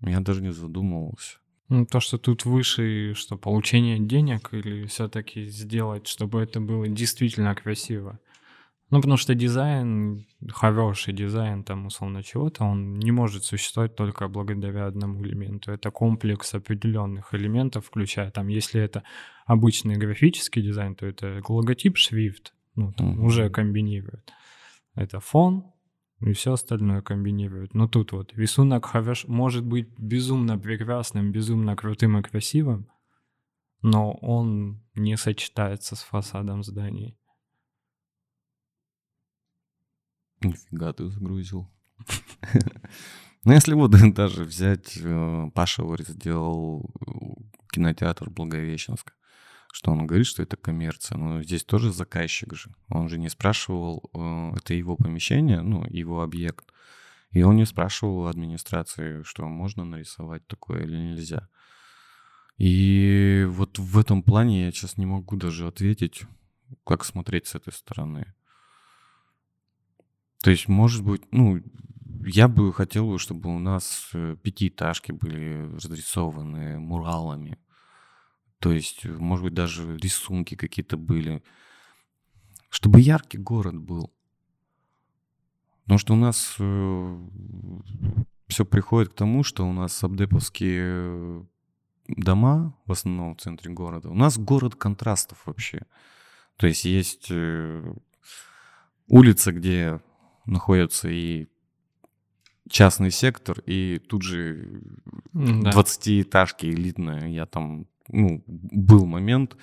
я 0.00 0.20
даже 0.20 0.42
не 0.42 0.52
задумывался. 0.52 1.38
Ну, 1.68 1.86
то, 1.86 2.00
что 2.00 2.18
тут 2.18 2.44
выше, 2.44 3.14
что 3.14 3.38
получение 3.38 3.98
денег 3.98 4.52
или 4.52 4.84
все-таки 4.86 5.46
сделать, 5.46 6.06
чтобы 6.06 6.40
это 6.42 6.60
было 6.60 6.88
действительно 6.88 7.54
красиво. 7.54 8.18
Ну, 8.92 9.00
потому 9.00 9.16
что 9.16 9.34
дизайн, 9.34 10.26
хороший 10.50 11.14
дизайн, 11.14 11.64
там, 11.64 11.86
условно, 11.86 12.22
чего-то, 12.22 12.64
он 12.64 12.98
не 12.98 13.10
может 13.10 13.42
существовать 13.42 13.96
только 13.96 14.28
благодаря 14.28 14.86
одному 14.86 15.24
элементу. 15.24 15.72
Это 15.72 15.90
комплекс 15.90 16.54
определенных 16.54 17.34
элементов, 17.34 17.86
включая, 17.86 18.30
там, 18.30 18.48
если 18.48 18.82
это 18.82 19.02
обычный 19.46 19.96
графический 19.96 20.62
дизайн, 20.62 20.94
то 20.94 21.06
это 21.06 21.40
логотип, 21.48 21.96
шрифт, 21.96 22.52
ну, 22.74 22.92
там, 22.92 23.14
mm-hmm. 23.14 23.24
уже 23.24 23.48
комбинирует. 23.48 24.30
Это 24.94 25.20
фон, 25.20 25.72
и 26.20 26.34
все 26.34 26.52
остальное 26.52 27.00
комбинирует. 27.00 27.72
Но 27.72 27.88
тут 27.88 28.12
вот 28.12 28.34
рисунок 28.36 28.84
хорош, 28.84 29.24
может 29.26 29.64
быть 29.64 29.88
безумно 29.98 30.58
прекрасным, 30.58 31.32
безумно 31.32 31.76
крутым 31.76 32.18
и 32.18 32.22
красивым, 32.22 32.90
но 33.80 34.12
он 34.20 34.82
не 34.94 35.16
сочетается 35.16 35.96
с 35.96 36.02
фасадом 36.02 36.62
здания. 36.62 37.16
Нифига 40.42 40.92
ты 40.92 41.08
загрузил. 41.08 41.70
Ну, 43.44 43.52
если 43.52 43.74
вот 43.74 43.90
даже 44.14 44.44
взять, 44.44 44.96
э, 45.02 45.50
Паша 45.54 45.82
говорит, 45.82 46.06
сделал 46.08 46.88
э, 47.00 47.12
кинотеатр 47.72 48.30
Благовещенска, 48.30 49.12
что 49.72 49.90
он 49.90 50.06
говорит, 50.06 50.28
что 50.28 50.44
это 50.44 50.56
коммерция, 50.56 51.18
но 51.18 51.42
здесь 51.42 51.64
тоже 51.64 51.92
заказчик 51.92 52.54
же. 52.54 52.70
Он 52.88 53.08
же 53.08 53.18
не 53.18 53.28
спрашивал, 53.28 54.10
э, 54.14 54.52
это 54.58 54.74
его 54.74 54.96
помещение, 54.96 55.60
ну, 55.60 55.84
его 55.88 56.22
объект, 56.22 56.72
и 57.32 57.42
он 57.42 57.56
не 57.56 57.66
спрашивал 57.66 58.28
администрации, 58.28 59.22
что 59.24 59.44
можно 59.46 59.84
нарисовать 59.84 60.46
такое 60.46 60.84
или 60.84 60.96
нельзя. 60.96 61.48
И 62.58 63.44
вот 63.48 63.78
в 63.78 63.98
этом 63.98 64.22
плане 64.22 64.66
я 64.66 64.70
сейчас 64.70 64.98
не 64.98 65.06
могу 65.06 65.36
даже 65.36 65.66
ответить, 65.66 66.26
как 66.86 67.04
смотреть 67.04 67.46
с 67.48 67.54
этой 67.56 67.72
стороны. 67.72 68.34
То 70.42 70.50
есть, 70.50 70.68
может 70.68 71.04
быть, 71.04 71.22
ну, 71.30 71.62
я 72.26 72.48
бы 72.48 72.72
хотел, 72.72 73.16
чтобы 73.18 73.54
у 73.54 73.60
нас 73.60 74.10
э, 74.12 74.36
пятиэтажки 74.42 75.12
были 75.12 75.72
разрисованы 75.74 76.78
муралами. 76.80 77.58
То 78.58 78.72
есть, 78.72 79.04
может 79.04 79.44
быть, 79.44 79.54
даже 79.54 79.96
рисунки 79.96 80.56
какие-то 80.56 80.96
были. 80.96 81.42
Чтобы 82.70 83.00
яркий 83.00 83.38
город 83.38 83.76
был. 83.78 84.12
Потому 85.84 85.98
что 85.98 86.14
у 86.14 86.16
нас 86.16 86.56
э, 86.58 87.28
все 88.48 88.64
приходит 88.64 89.12
к 89.12 89.16
тому, 89.16 89.44
что 89.44 89.64
у 89.64 89.72
нас 89.72 89.92
сабдеповские 89.92 91.46
дома, 92.08 92.76
в 92.86 92.92
основном 92.92 93.36
в 93.36 93.40
центре 93.40 93.72
города. 93.72 94.10
У 94.10 94.14
нас 94.14 94.38
город 94.38 94.74
контрастов 94.74 95.40
вообще. 95.46 95.82
То 96.56 96.66
есть 96.66 96.84
есть 96.84 97.28
э, 97.30 97.94
улица, 99.06 99.52
где 99.52 100.00
находится 100.46 101.08
и 101.08 101.48
частный 102.68 103.10
сектор, 103.10 103.60
и 103.66 103.98
тут 103.98 104.22
же 104.22 104.82
да. 105.32 105.70
20-этажки 105.70 106.66
элитные. 106.66 107.34
Я 107.34 107.46
там, 107.46 107.86
ну, 108.08 108.42
был 108.46 109.04
момент 109.06 109.56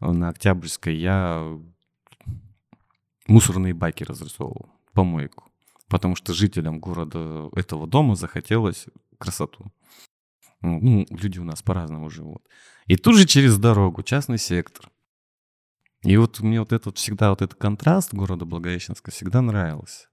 на 0.00 0.28
Октябрьской, 0.28 0.96
я 0.96 1.58
мусорные 3.26 3.74
баки 3.74 4.04
разрисовывал, 4.04 4.70
помойку. 4.92 5.44
Потому 5.88 6.16
что 6.16 6.34
жителям 6.34 6.80
города 6.80 7.48
этого 7.54 7.86
дома 7.86 8.14
захотелось 8.14 8.86
красоту. 9.16 9.72
Ну, 10.60 11.06
люди 11.10 11.38
у 11.38 11.44
нас 11.44 11.62
по-разному 11.62 12.10
живут. 12.10 12.42
И 12.86 12.96
тут 12.96 13.16
же 13.16 13.26
через 13.26 13.58
дорогу, 13.58 14.02
частный 14.02 14.38
сектор. 14.38 14.90
И 16.02 16.16
вот 16.16 16.40
мне 16.40 16.60
вот 16.60 16.72
этот 16.72 16.98
всегда 16.98 17.30
вот 17.30 17.42
этот 17.42 17.58
контраст 17.58 18.12
города 18.12 18.44
Благовещенска 18.44 19.10
всегда 19.10 19.40
нравился. 19.40 20.07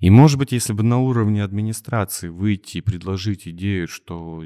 И 0.00 0.10
может 0.10 0.38
быть, 0.38 0.52
если 0.52 0.72
бы 0.72 0.82
на 0.82 0.98
уровне 0.98 1.42
администрации 1.42 2.28
выйти 2.28 2.78
и 2.78 2.82
предложить 2.82 3.48
идею, 3.48 3.88
что 3.88 4.42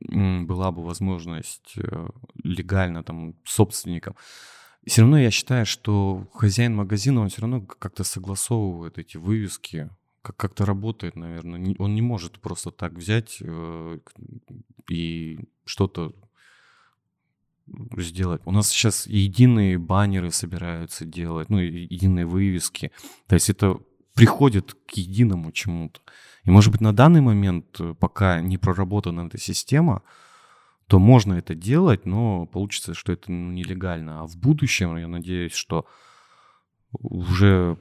была 0.00 0.70
бы 0.70 0.84
возможность 0.84 1.74
э, 1.76 2.08
легально 2.42 3.02
там 3.02 3.34
собственникам, 3.44 4.14
все 4.86 5.02
равно 5.02 5.18
я 5.18 5.30
считаю, 5.30 5.66
что 5.66 6.28
хозяин 6.32 6.74
магазина, 6.74 7.20
он 7.20 7.28
все 7.28 7.42
равно 7.42 7.62
как-то 7.62 8.04
согласовывает 8.04 8.98
эти 8.98 9.16
вывески, 9.16 9.90
как- 10.22 10.36
как-то 10.36 10.64
работает, 10.64 11.16
наверное. 11.16 11.74
Он 11.78 11.94
не 11.94 12.02
может 12.02 12.40
просто 12.40 12.70
так 12.70 12.92
взять 12.92 13.38
э, 13.40 13.98
и 14.88 15.40
что-то 15.64 16.14
сделать. 17.96 18.42
У 18.44 18.52
нас 18.52 18.68
сейчас 18.68 19.06
единые 19.06 19.78
баннеры 19.78 20.30
собираются 20.30 21.04
делать, 21.04 21.50
ну, 21.50 21.58
единые 21.58 22.26
вывески. 22.26 22.90
То 23.26 23.34
есть 23.34 23.50
это 23.50 23.80
приходит 24.20 24.76
к 24.86 24.92
единому 24.92 25.52
чему-то. 25.52 26.00
И, 26.44 26.50
может 26.50 26.72
быть, 26.72 26.80
на 26.80 26.92
данный 26.92 27.20
момент, 27.20 27.80
э, 27.80 27.94
пока 27.98 28.40
не 28.40 28.58
проработана 28.58 29.26
эта 29.26 29.38
система, 29.38 30.02
то 30.86 30.98
можно 30.98 31.34
это 31.34 31.54
делать, 31.54 32.06
но 32.06 32.46
получится, 32.46 32.94
что 32.94 33.12
это 33.12 33.30
ну, 33.30 33.52
нелегально. 33.52 34.20
А 34.20 34.26
в 34.26 34.36
будущем, 34.36 34.96
я 34.96 35.08
надеюсь, 35.08 35.52
что 35.52 35.86
уже 36.92 37.78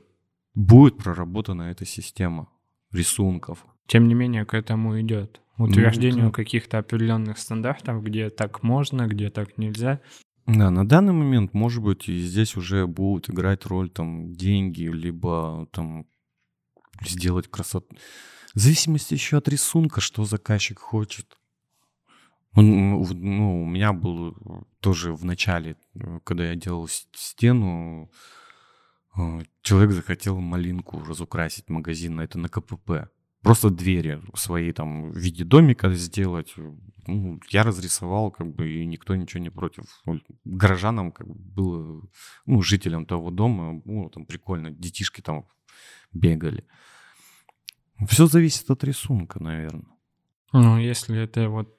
будет 0.53 0.97
проработана 0.97 1.63
эта 1.63 1.85
система 1.85 2.49
рисунков. 2.91 3.65
Тем 3.87 4.07
не 4.07 4.13
менее, 4.13 4.45
к 4.45 4.53
этому 4.53 4.99
идет. 5.01 5.41
Утверждению 5.57 6.25
ну, 6.25 6.31
каких-то 6.31 6.77
определенных 6.77 7.37
стандартов, 7.37 8.01
где 8.03 8.29
так 8.29 8.63
можно, 8.63 9.07
где 9.07 9.29
так 9.29 9.57
нельзя. 9.57 9.99
Да, 10.45 10.71
на 10.71 10.87
данный 10.87 11.13
момент, 11.13 11.53
может 11.53 11.83
быть, 11.83 12.07
и 12.07 12.17
здесь 12.19 12.55
уже 12.55 12.87
будут 12.87 13.29
играть 13.29 13.65
роль 13.65 13.89
там 13.89 14.33
деньги, 14.33 14.83
либо 14.83 15.67
там 15.71 16.05
сделать 17.01 17.47
красоту. 17.47 17.95
В 18.55 18.59
зависимости 18.59 19.13
еще 19.13 19.37
от 19.37 19.47
рисунка, 19.47 20.01
что 20.01 20.25
заказчик 20.25 20.79
хочет. 20.79 21.37
Он, 22.53 23.01
ну, 23.01 23.61
у 23.61 23.65
меня 23.65 23.93
был 23.93 24.35
тоже 24.79 25.13
в 25.13 25.23
начале, 25.23 25.77
когда 26.23 26.45
я 26.45 26.55
делал 26.55 26.87
стену, 26.87 28.11
э, 29.15 29.41
человек 29.61 29.91
захотел 29.91 30.39
малинку 30.39 31.03
разукрасить 31.03 31.69
магазин, 31.69 32.19
это 32.19 32.39
на 32.39 32.49
КПП. 32.49 33.09
Просто 33.41 33.69
двери 33.69 34.21
свои 34.33 34.73
там 34.73 35.11
в 35.11 35.17
виде 35.17 35.45
домика 35.45 35.93
сделать. 35.93 36.53
Ну, 37.07 37.39
я 37.49 37.63
разрисовал, 37.63 38.31
как 38.31 38.53
бы, 38.53 38.69
и 38.69 38.85
никто 38.85 39.15
ничего 39.15 39.41
не 39.41 39.49
против. 39.49 39.85
Горожанам, 40.43 41.11
как 41.11 41.27
бы, 41.27 41.35
было, 41.35 42.01
ну, 42.45 42.61
жителям 42.61 43.05
того 43.05 43.31
дома, 43.31 43.81
ну, 43.85 44.09
там 44.09 44.25
прикольно, 44.25 44.71
детишки 44.71 45.21
там 45.21 45.47
бегали. 46.13 46.65
Все 48.07 48.27
зависит 48.27 48.69
от 48.71 48.83
рисунка, 48.83 49.43
наверное. 49.43 49.91
Ну, 50.53 50.77
если 50.77 51.21
это 51.21 51.49
вот... 51.49 51.77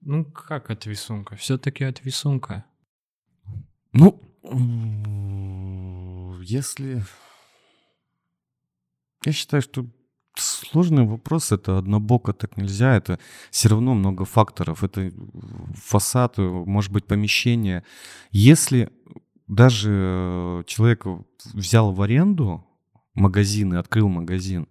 Ну, 0.00 0.24
как 0.24 0.70
от 0.70 0.86
рисунка? 0.86 1.34
Все-таки 1.36 1.84
от 1.84 2.04
рисунка. 2.04 2.64
Ну, 3.92 4.22
если... 6.42 7.02
Я 9.24 9.32
считаю, 9.32 9.62
что 9.62 9.86
сложный 10.36 11.04
вопрос, 11.06 11.50
это 11.50 11.78
однобоко 11.78 12.32
так 12.32 12.56
нельзя, 12.58 12.94
это 12.94 13.18
все 13.50 13.70
равно 13.70 13.94
много 13.94 14.24
факторов, 14.24 14.84
это 14.84 15.10
фасад, 15.74 16.36
может 16.38 16.92
быть, 16.92 17.06
помещение. 17.06 17.82
Если 18.30 18.90
даже 19.48 20.62
человек 20.66 21.06
взял 21.54 21.92
в 21.92 22.02
аренду 22.02 22.64
магазин 23.16 23.74
и 23.74 23.78
открыл 23.78 24.08
магазин, 24.08 24.68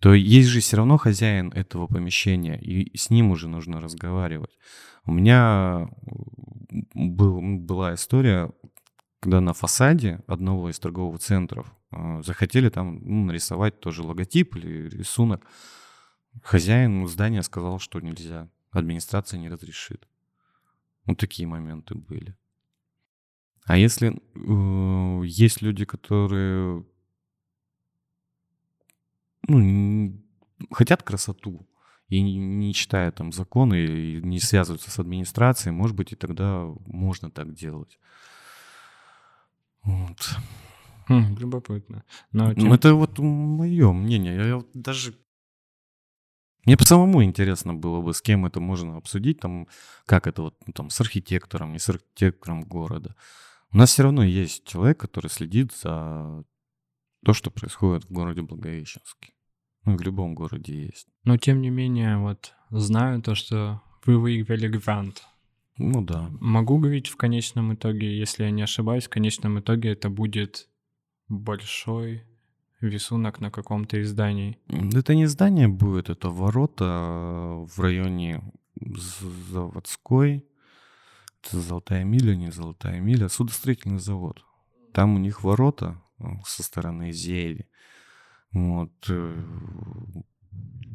то 0.00 0.14
есть 0.14 0.48
же 0.48 0.60
все 0.60 0.78
равно 0.78 0.96
хозяин 0.96 1.52
этого 1.52 1.86
помещения, 1.86 2.58
и 2.58 2.96
с 2.96 3.10
ним 3.10 3.30
уже 3.30 3.48
нужно 3.48 3.80
разговаривать. 3.80 4.56
У 5.04 5.12
меня 5.12 5.90
был, 6.94 7.40
была 7.40 7.94
история, 7.94 8.50
когда 9.20 9.40
на 9.40 9.52
фасаде 9.52 10.20
одного 10.26 10.70
из 10.70 10.78
торговых 10.78 11.20
центров 11.20 11.74
э, 11.92 12.22
захотели 12.24 12.70
там 12.70 13.00
ну, 13.02 13.26
нарисовать 13.26 13.80
тоже 13.80 14.02
логотип 14.02 14.56
или 14.56 14.88
рисунок. 14.88 15.44
Хозяин 16.42 17.06
здания 17.06 17.42
сказал, 17.42 17.78
что 17.78 18.00
нельзя, 18.00 18.48
администрация 18.70 19.38
не 19.38 19.50
разрешит. 19.50 20.08
Вот 21.04 21.18
такие 21.18 21.46
моменты 21.46 21.94
были. 21.94 22.36
А 23.64 23.76
если 23.76 24.14
э, 24.14 25.26
есть 25.26 25.60
люди, 25.60 25.84
которые 25.84 26.86
ну, 29.58 30.22
хотят 30.70 31.02
красоту 31.02 31.66
и 32.08 32.20
не 32.22 32.74
читают 32.74 33.16
там 33.16 33.32
законы 33.32 33.84
и 33.84 34.22
не 34.22 34.40
связываются 34.40 34.90
с 34.90 34.98
администрацией, 34.98 35.72
может 35.72 35.96
быть, 35.96 36.12
и 36.12 36.16
тогда 36.16 36.66
можно 36.86 37.30
так 37.30 37.54
делать. 37.54 37.98
Вот. 39.82 40.36
Хм, 41.08 41.36
любопытно. 41.38 42.04
Но 42.32 42.54
тем... 42.54 42.72
Это 42.72 42.94
вот 42.94 43.18
мое 43.18 43.92
мнение. 43.92 44.36
Я, 44.36 44.44
я 44.46 44.62
даже 44.74 45.14
мне 46.66 46.76
по 46.76 46.84
самому 46.84 47.24
интересно 47.24 47.74
было 47.74 48.00
бы, 48.00 48.12
с 48.12 48.20
кем 48.20 48.44
это 48.44 48.60
можно 48.60 48.96
обсудить, 48.96 49.40
там, 49.40 49.66
как 50.04 50.26
это 50.26 50.42
вот, 50.42 50.56
ну, 50.66 50.72
там, 50.72 50.90
с 50.90 51.00
архитектором, 51.00 51.72
не 51.72 51.78
с 51.78 51.88
архитектором 51.88 52.62
города. 52.62 53.16
У 53.72 53.76
нас 53.78 53.90
все 53.90 54.02
равно 54.02 54.22
есть 54.22 54.66
человек, 54.66 55.00
который 55.00 55.28
следит 55.28 55.72
за 55.72 56.44
то, 57.24 57.32
что 57.32 57.50
происходит 57.50 58.04
в 58.04 58.12
городе 58.12 58.42
Благовещенске. 58.42 59.32
Ну, 59.84 59.96
в 59.96 60.00
любом 60.02 60.34
городе 60.34 60.86
есть. 60.86 61.08
Но 61.24 61.36
тем 61.36 61.60
не 61.60 61.70
менее, 61.70 62.18
вот 62.18 62.54
знаю 62.70 63.22
то, 63.22 63.34
что 63.34 63.82
вы 64.04 64.18
выиграли 64.18 64.68
грант. 64.68 65.22
Ну 65.78 66.02
да. 66.02 66.30
Могу 66.40 66.78
говорить 66.78 67.08
в 67.08 67.16
конечном 67.16 67.74
итоге, 67.74 68.18
если 68.18 68.44
я 68.44 68.50
не 68.50 68.62
ошибаюсь, 68.62 69.06
в 69.06 69.10
конечном 69.10 69.58
итоге 69.60 69.92
это 69.92 70.10
будет 70.10 70.68
большой 71.28 72.24
рисунок 72.80 73.40
на 73.40 73.50
каком-то 73.50 74.00
издании. 74.02 74.58
Это 74.68 75.14
не 75.14 75.26
здание 75.26 75.68
будет, 75.68 76.10
это 76.10 76.28
ворота 76.28 77.64
в 77.66 77.80
районе 77.80 78.42
заводской. 78.80 80.44
Это 81.42 81.60
Золотая 81.60 82.04
миля, 82.04 82.34
не 82.36 82.50
Золотая 82.50 83.00
миля, 83.00 83.28
судостроительный 83.28 83.98
завод. 83.98 84.44
Там 84.92 85.14
у 85.14 85.18
них 85.18 85.42
ворота 85.42 86.02
э, 86.18 86.24
со 86.44 86.62
стороны 86.62 87.12
Зееви. 87.12 87.66
Вот. 88.52 88.92
Э, 89.08 89.42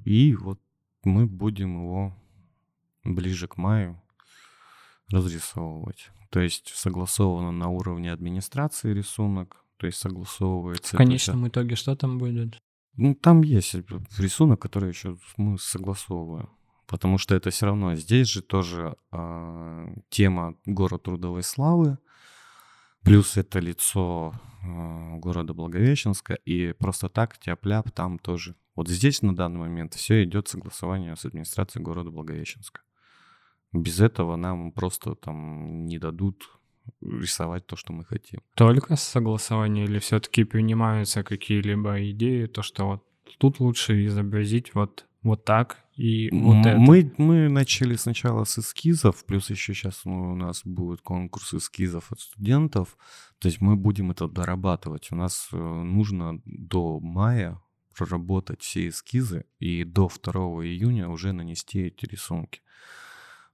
и 0.05 0.35
вот 0.35 0.59
мы 1.03 1.25
будем 1.25 1.81
его 1.81 2.15
ближе 3.03 3.47
к 3.47 3.57
маю 3.57 4.01
разрисовывать. 5.11 6.09
То 6.29 6.39
есть 6.39 6.69
согласовано 6.75 7.51
на 7.51 7.69
уровне 7.69 8.11
администрации 8.11 8.93
рисунок, 8.93 9.63
то 9.77 9.85
есть 9.85 9.99
согласовывается. 9.99 10.95
В 10.95 10.97
конечном 10.97 11.47
итоге 11.47 11.75
что 11.75 11.95
там 11.95 12.17
будет? 12.17 12.57
Ну, 12.97 13.13
там 13.13 13.41
есть 13.41 13.75
рисунок, 14.17 14.61
который 14.61 14.89
еще 14.89 15.17
мы 15.37 15.57
согласовываем. 15.57 16.49
Потому 16.87 17.17
что 17.17 17.35
это 17.35 17.49
все 17.49 17.65
равно 17.65 17.95
здесь 17.95 18.27
же 18.27 18.41
тоже 18.41 18.95
э, 19.11 19.87
тема 20.09 20.55
город 20.65 21.03
трудовой 21.03 21.43
славы, 21.43 21.97
плюс 23.05 23.37
это 23.37 23.59
лицо 23.59 24.33
э, 24.63 25.17
города 25.19 25.53
Благовещенска, 25.53 26.33
и 26.33 26.73
просто 26.73 27.07
так 27.07 27.37
тяп-ляп 27.37 27.91
там 27.91 28.19
тоже. 28.19 28.55
Вот 28.75 28.89
здесь 28.89 29.21
на 29.21 29.35
данный 29.35 29.59
момент 29.59 29.93
все 29.93 30.23
идет 30.23 30.47
согласование 30.47 31.15
с 31.15 31.23
администрацией 31.23 31.83
города 31.83 32.09
Благовещенска. 32.09 32.81
Без 33.71 34.01
этого 34.01 34.35
нам 34.35 34.71
просто 34.71 35.15
там 35.15 35.85
не 35.85 35.99
дадут 35.99 36.49
рисовать 37.01 37.65
то, 37.67 37.75
что 37.75 37.93
мы 37.93 38.05
хотим. 38.05 38.41
Только 38.55 38.95
согласование 38.95 39.85
или 39.85 39.99
все-таки 39.99 40.43
принимаются 40.43 41.23
какие-либо 41.23 42.09
идеи, 42.11 42.47
то, 42.47 42.63
что 42.63 42.85
вот 42.87 43.03
тут 43.37 43.59
лучше 43.59 44.05
изобразить 44.05 44.73
вот, 44.73 45.05
вот 45.21 45.45
так 45.45 45.84
и 45.95 46.29
вот 46.31 46.65
это? 46.65 46.77
Мы, 46.77 47.13
мы 47.17 47.49
начали 47.49 47.95
сначала 47.95 48.43
с 48.43 48.59
эскизов, 48.59 49.23
плюс 49.25 49.49
еще 49.49 49.73
сейчас 49.73 50.01
ну, 50.03 50.33
у 50.33 50.35
нас 50.35 50.61
будет 50.65 51.01
конкурс 51.01 51.53
эскизов 51.53 52.11
от 52.11 52.19
студентов, 52.19 52.97
то 53.39 53.47
есть 53.47 53.61
мы 53.61 53.75
будем 53.75 54.11
это 54.11 54.27
дорабатывать. 54.27 55.11
У 55.11 55.15
нас 55.15 55.47
э, 55.51 55.57
нужно 55.57 56.41
до 56.45 56.99
мая 56.99 57.61
проработать 57.95 58.61
все 58.61 58.89
эскизы 58.89 59.45
и 59.59 59.83
до 59.85 60.09
2 60.09 60.33
июня 60.65 61.07
уже 61.07 61.31
нанести 61.31 61.83
эти 61.83 62.05
рисунки. 62.05 62.61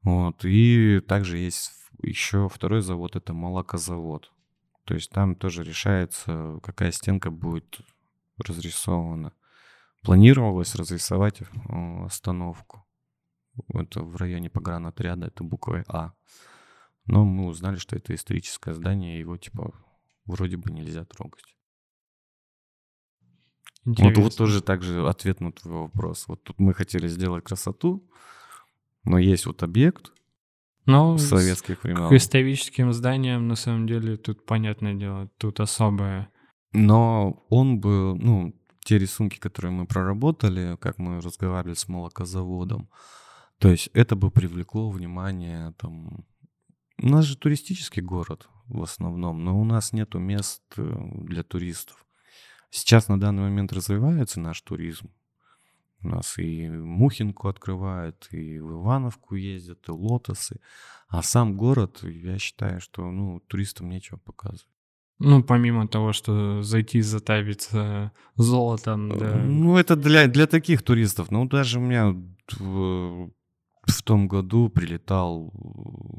Вот. 0.01 0.43
И 0.43 0.99
также 1.07 1.37
есть 1.37 1.71
еще 2.01 2.49
второй 2.49 2.81
завод, 2.81 3.15
это 3.15 3.33
молокозавод. 3.33 4.31
То 4.85 4.95
есть 4.95 5.11
там 5.11 5.35
тоже 5.35 5.63
решается, 5.63 6.59
какая 6.63 6.91
стенка 6.91 7.29
будет 7.29 7.81
разрисована. 8.37 9.33
Планировалось 10.03 10.75
разрисовать 10.75 11.41
э, 11.41 11.45
остановку. 12.05 12.85
Это 13.73 14.01
в 14.01 14.15
районе 14.15 14.49
погранотряда, 14.49 15.27
это 15.27 15.43
буквой 15.43 15.83
А. 15.87 16.13
Но 17.05 17.25
мы 17.25 17.47
узнали, 17.47 17.75
что 17.75 17.95
это 17.95 18.15
историческое 18.15 18.73
здание, 18.73 19.19
его 19.19 19.37
типа 19.37 19.73
вроде 20.25 20.57
бы 20.57 20.71
нельзя 20.71 21.05
трогать. 21.05 21.55
Вот, 23.85 24.17
вот 24.17 24.37
тоже 24.37 24.61
также 24.61 25.07
ответ 25.07 25.41
на 25.41 25.51
твой 25.51 25.73
вопрос. 25.73 26.27
Вот 26.27 26.43
тут 26.43 26.59
мы 26.59 26.73
хотели 26.73 27.07
сделать 27.07 27.43
красоту, 27.43 28.07
но 29.03 29.17
есть 29.17 29.45
вот 29.45 29.63
объект 29.63 30.13
но 30.85 31.17
с 31.17 31.27
советских 31.27 31.83
времен. 31.83 32.09
К 32.09 32.13
историческим 32.13 32.91
зданиям, 32.93 33.47
на 33.47 33.55
самом 33.55 33.87
деле, 33.87 34.17
тут, 34.17 34.45
понятное 34.45 34.93
дело, 34.93 35.29
тут 35.37 35.59
особое. 35.59 36.29
Но 36.73 37.45
он 37.49 37.79
бы, 37.79 38.15
ну, 38.15 38.53
те 38.83 38.97
рисунки, 38.97 39.39
которые 39.39 39.71
мы 39.71 39.85
проработали, 39.85 40.77
как 40.79 40.97
мы 40.97 41.21
разговаривали 41.21 41.75
с 41.75 41.87
молокозаводом, 41.87 42.89
то 43.57 43.69
есть 43.69 43.89
это 43.93 44.15
бы 44.15 44.31
привлекло 44.31 44.89
внимание 44.89 45.73
там... 45.77 46.25
У 46.97 47.07
нас 47.07 47.25
же 47.25 47.37
туристический 47.37 48.01
город 48.01 48.47
в 48.65 48.81
основном, 48.81 49.43
но 49.43 49.59
у 49.59 49.63
нас 49.63 49.91
нету 49.91 50.19
мест 50.19 50.63
э, 50.77 50.83
для 51.23 51.43
туристов. 51.43 52.05
Сейчас 52.69 53.07
на 53.07 53.19
данный 53.19 53.43
момент 53.43 53.73
развивается 53.73 54.39
наш 54.39 54.61
туризм. 54.61 55.11
У 56.01 56.07
нас 56.07 56.37
и 56.39 56.69
Мухинку 56.69 57.47
открывают, 57.49 58.27
и 58.31 58.59
в 58.59 58.71
Ивановку 58.81 59.35
ездят, 59.35 59.87
и 59.87 59.91
Лотосы. 59.91 60.59
А 61.07 61.21
сам 61.21 61.57
город, 61.57 61.99
я 62.03 62.39
считаю, 62.39 62.81
что 62.81 63.11
ну, 63.11 63.39
туристам 63.41 63.89
нечего 63.89 64.17
показывать. 64.17 64.70
Ну, 65.23 65.43
помимо 65.43 65.87
того, 65.87 66.13
что 66.13 66.63
зайти 66.63 67.01
затавиться 67.01 68.11
золотом, 68.37 69.09
да. 69.09 69.35
Ну, 69.35 69.77
это 69.77 69.95
для, 69.95 70.27
для 70.27 70.47
таких 70.47 70.81
туристов. 70.81 71.29
Ну, 71.29 71.45
даже 71.47 71.77
у 71.77 71.81
меня 71.81 72.15
в, 72.57 73.29
в 73.83 74.03
том 74.03 74.27
году 74.27 74.69
прилетал 74.69 75.53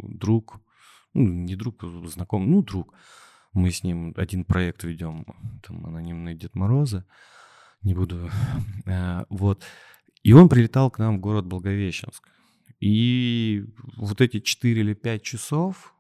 друг, 0.05 0.61
ну, 1.15 1.25
не 1.25 1.57
друг, 1.57 1.83
а 1.83 2.07
знакомый, 2.07 2.49
ну, 2.49 2.63
друг. 2.63 2.95
Мы 3.53 3.73
с 3.73 3.83
ним 3.83 4.15
один 4.17 4.45
проект 4.45 4.85
ведем, 4.85 5.27
там, 5.67 5.85
анонимные 5.85 6.37
Дед 6.37 6.55
Морозы. 6.55 7.05
Не 7.83 7.95
буду. 7.95 8.31
Э, 8.87 9.25
вот. 9.31 9.65
И 10.23 10.33
он 10.33 10.49
прилетал 10.49 10.93
к 10.93 11.01
нам 11.01 11.17
в 11.17 11.21
город 11.21 11.47
Благовещенск. 11.47 12.29
И 12.79 13.65
вот 13.97 14.21
эти 14.21 14.39
4 14.39 14.81
или 14.81 14.95
5 14.95 15.23
часов 15.23 15.93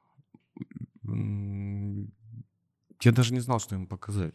я 3.04 3.12
даже 3.12 3.34
не 3.34 3.40
знал, 3.40 3.60
что 3.60 3.74
ему 3.74 3.86
показать. 3.86 4.34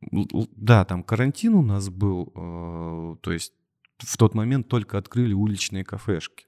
Да, 0.00 0.84
там 0.84 1.02
карантин 1.02 1.54
у 1.54 1.62
нас 1.62 1.90
был, 1.90 2.32
э, 2.34 3.16
то 3.20 3.32
есть 3.32 3.52
в 3.98 4.16
тот 4.16 4.34
момент 4.34 4.68
только 4.68 4.96
открыли 4.98 5.34
уличные 5.34 5.84
кафешки. 5.84 6.46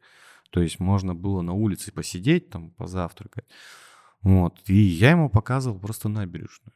То 0.50 0.60
есть 0.60 0.80
можно 0.80 1.14
было 1.14 1.42
на 1.42 1.52
улице 1.52 1.92
посидеть, 1.92 2.50
там, 2.50 2.70
позавтракать. 2.70 3.46
Вот. 4.20 4.58
И 4.66 4.74
я 4.74 5.10
ему 5.10 5.30
показывал 5.30 5.78
просто 5.78 6.08
набережную. 6.08 6.74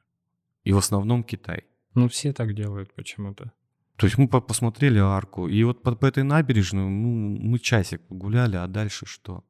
И 0.65 0.73
в 0.73 0.79
основном 0.79 1.23
Китай. 1.23 1.65
Ну, 1.95 2.09
все 2.09 2.33
так 2.33 2.55
делают 2.55 2.93
почему-то. 2.95 3.53
То 3.97 4.07
есть 4.07 4.19
мы 4.19 4.29
посмотрели 4.29 4.99
арку, 4.99 5.49
и 5.49 5.63
вот 5.65 5.83
по, 5.83 5.95
по 5.95 6.05
этой 6.05 6.23
набережной 6.23 6.87
ну, 6.87 7.39
мы 7.39 7.59
часик 7.59 8.03
погуляли, 8.03 8.57
а 8.57 8.67
дальше 8.67 9.07
что? 9.07 9.43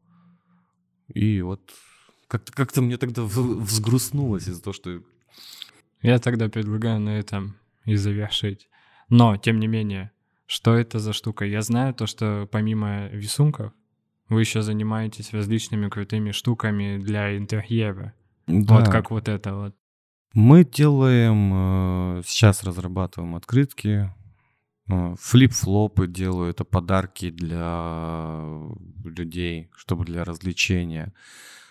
И 1.09 1.41
вот 1.43 1.73
как-то, 2.29 2.53
как-то 2.53 2.83
мне 2.83 2.97
тогда 2.97 3.23
взгрустнулось 3.23 4.49
из-за 4.49 4.63
того, 4.63 4.75
что... 4.75 5.03
Я 6.03 6.19
тогда 6.19 6.49
предлагаю 6.49 7.01
на 7.01 7.19
этом 7.19 7.57
и 7.85 7.97
завершить. 7.97 8.69
Но, 9.09 9.37
тем 9.37 9.59
не 9.61 9.67
менее, 9.67 10.11
что 10.47 10.75
это 10.75 10.99
за 10.99 11.13
штука? 11.13 11.45
Я 11.45 11.63
знаю 11.63 11.95
то, 11.95 12.07
что 12.07 12.49
помимо 12.51 13.09
рисунков, 13.09 13.73
вы 14.29 14.41
еще 14.41 14.63
занимаетесь 14.63 15.33
различными 15.33 15.89
крутыми 15.89 16.33
штуками 16.33 16.99
для 16.99 17.37
интерьера. 17.37 18.13
Да. 18.47 18.79
Вот 18.79 18.89
как 18.89 19.11
вот 19.11 19.29
это 19.29 19.55
вот. 19.55 19.77
Мы 20.35 20.65
делаем, 20.65 22.19
э, 22.19 22.23
сейчас 22.27 22.63
разрабатываем 22.63 23.37
открытки, 23.37 24.13
э, 24.89 25.15
флип-флопы 25.19 26.07
делаю, 26.07 26.51
это 26.51 26.65
подарки 26.65 27.31
для 27.31 28.45
людей, 29.05 29.71
чтобы 29.75 30.05
для 30.05 30.25
развлечения. 30.25 31.15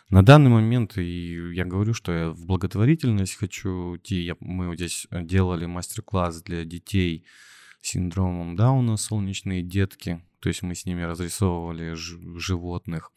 На 0.09 0.23
данный 0.23 0.51
момент, 0.51 0.97
и 0.97 1.53
я 1.53 1.65
говорю, 1.65 1.93
что 1.95 2.11
я 2.11 2.29
в 2.29 2.45
благотворительность 2.45 3.35
хочу 3.35 3.97
идти. 3.97 4.21
Я, 4.21 4.35
мы 4.39 4.75
здесь 4.75 5.07
делали 5.11 5.65
мастер-класс 5.65 6.43
для 6.43 6.63
детей 6.63 7.25
с 7.81 7.89
синдромом 7.89 8.55
Дауна, 8.55 8.97
солнечные 8.97 9.63
детки. 9.63 10.23
То 10.41 10.49
есть 10.49 10.61
мы 10.61 10.75
с 10.75 10.85
ними 10.85 11.01
разрисовывали 11.01 11.95
животных. 11.95 13.11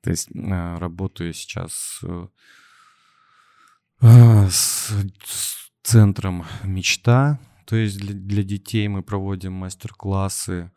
То 0.00 0.10
есть 0.10 0.28
э, 0.32 0.78
работаю 0.78 1.32
сейчас 1.34 1.98
э, 2.04 2.28
э, 4.00 4.48
с, 4.48 4.92
с 5.24 5.70
центром 5.82 6.44
«Мечта». 6.62 7.40
То 7.66 7.74
есть 7.74 7.98
для, 7.98 8.14
для 8.14 8.42
детей 8.44 8.86
мы 8.86 9.02
проводим 9.02 9.54
мастер-классы, 9.54 10.70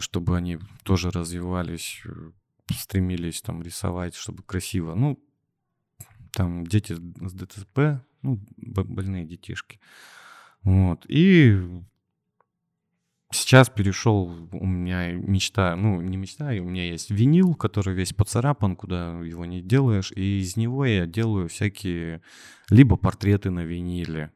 чтобы 0.00 0.36
они 0.36 0.58
тоже 0.84 1.10
развивались 1.10 2.02
стремились 2.74 3.42
там 3.42 3.62
рисовать, 3.62 4.14
чтобы 4.14 4.42
красиво. 4.42 4.94
Ну, 4.94 5.22
там 6.32 6.66
дети 6.66 6.94
с 6.94 7.32
ДТП, 7.32 8.02
ну, 8.22 8.40
больные 8.56 9.24
детишки. 9.24 9.80
Вот. 10.62 11.04
И 11.08 11.58
сейчас 13.32 13.70
перешел, 13.70 14.48
у 14.52 14.66
меня 14.66 15.12
мечта, 15.12 15.76
ну, 15.76 16.00
не 16.00 16.16
мечта, 16.16 16.48
у 16.48 16.64
меня 16.64 16.84
есть 16.84 17.10
винил, 17.10 17.54
который 17.54 17.94
весь 17.94 18.12
поцарапан, 18.12 18.76
куда 18.76 19.20
его 19.20 19.44
не 19.44 19.62
делаешь, 19.62 20.12
и 20.12 20.40
из 20.40 20.56
него 20.56 20.84
я 20.84 21.06
делаю 21.06 21.48
всякие 21.48 22.22
либо 22.68 22.96
портреты 22.96 23.50
на 23.50 23.64
виниле, 23.64 24.32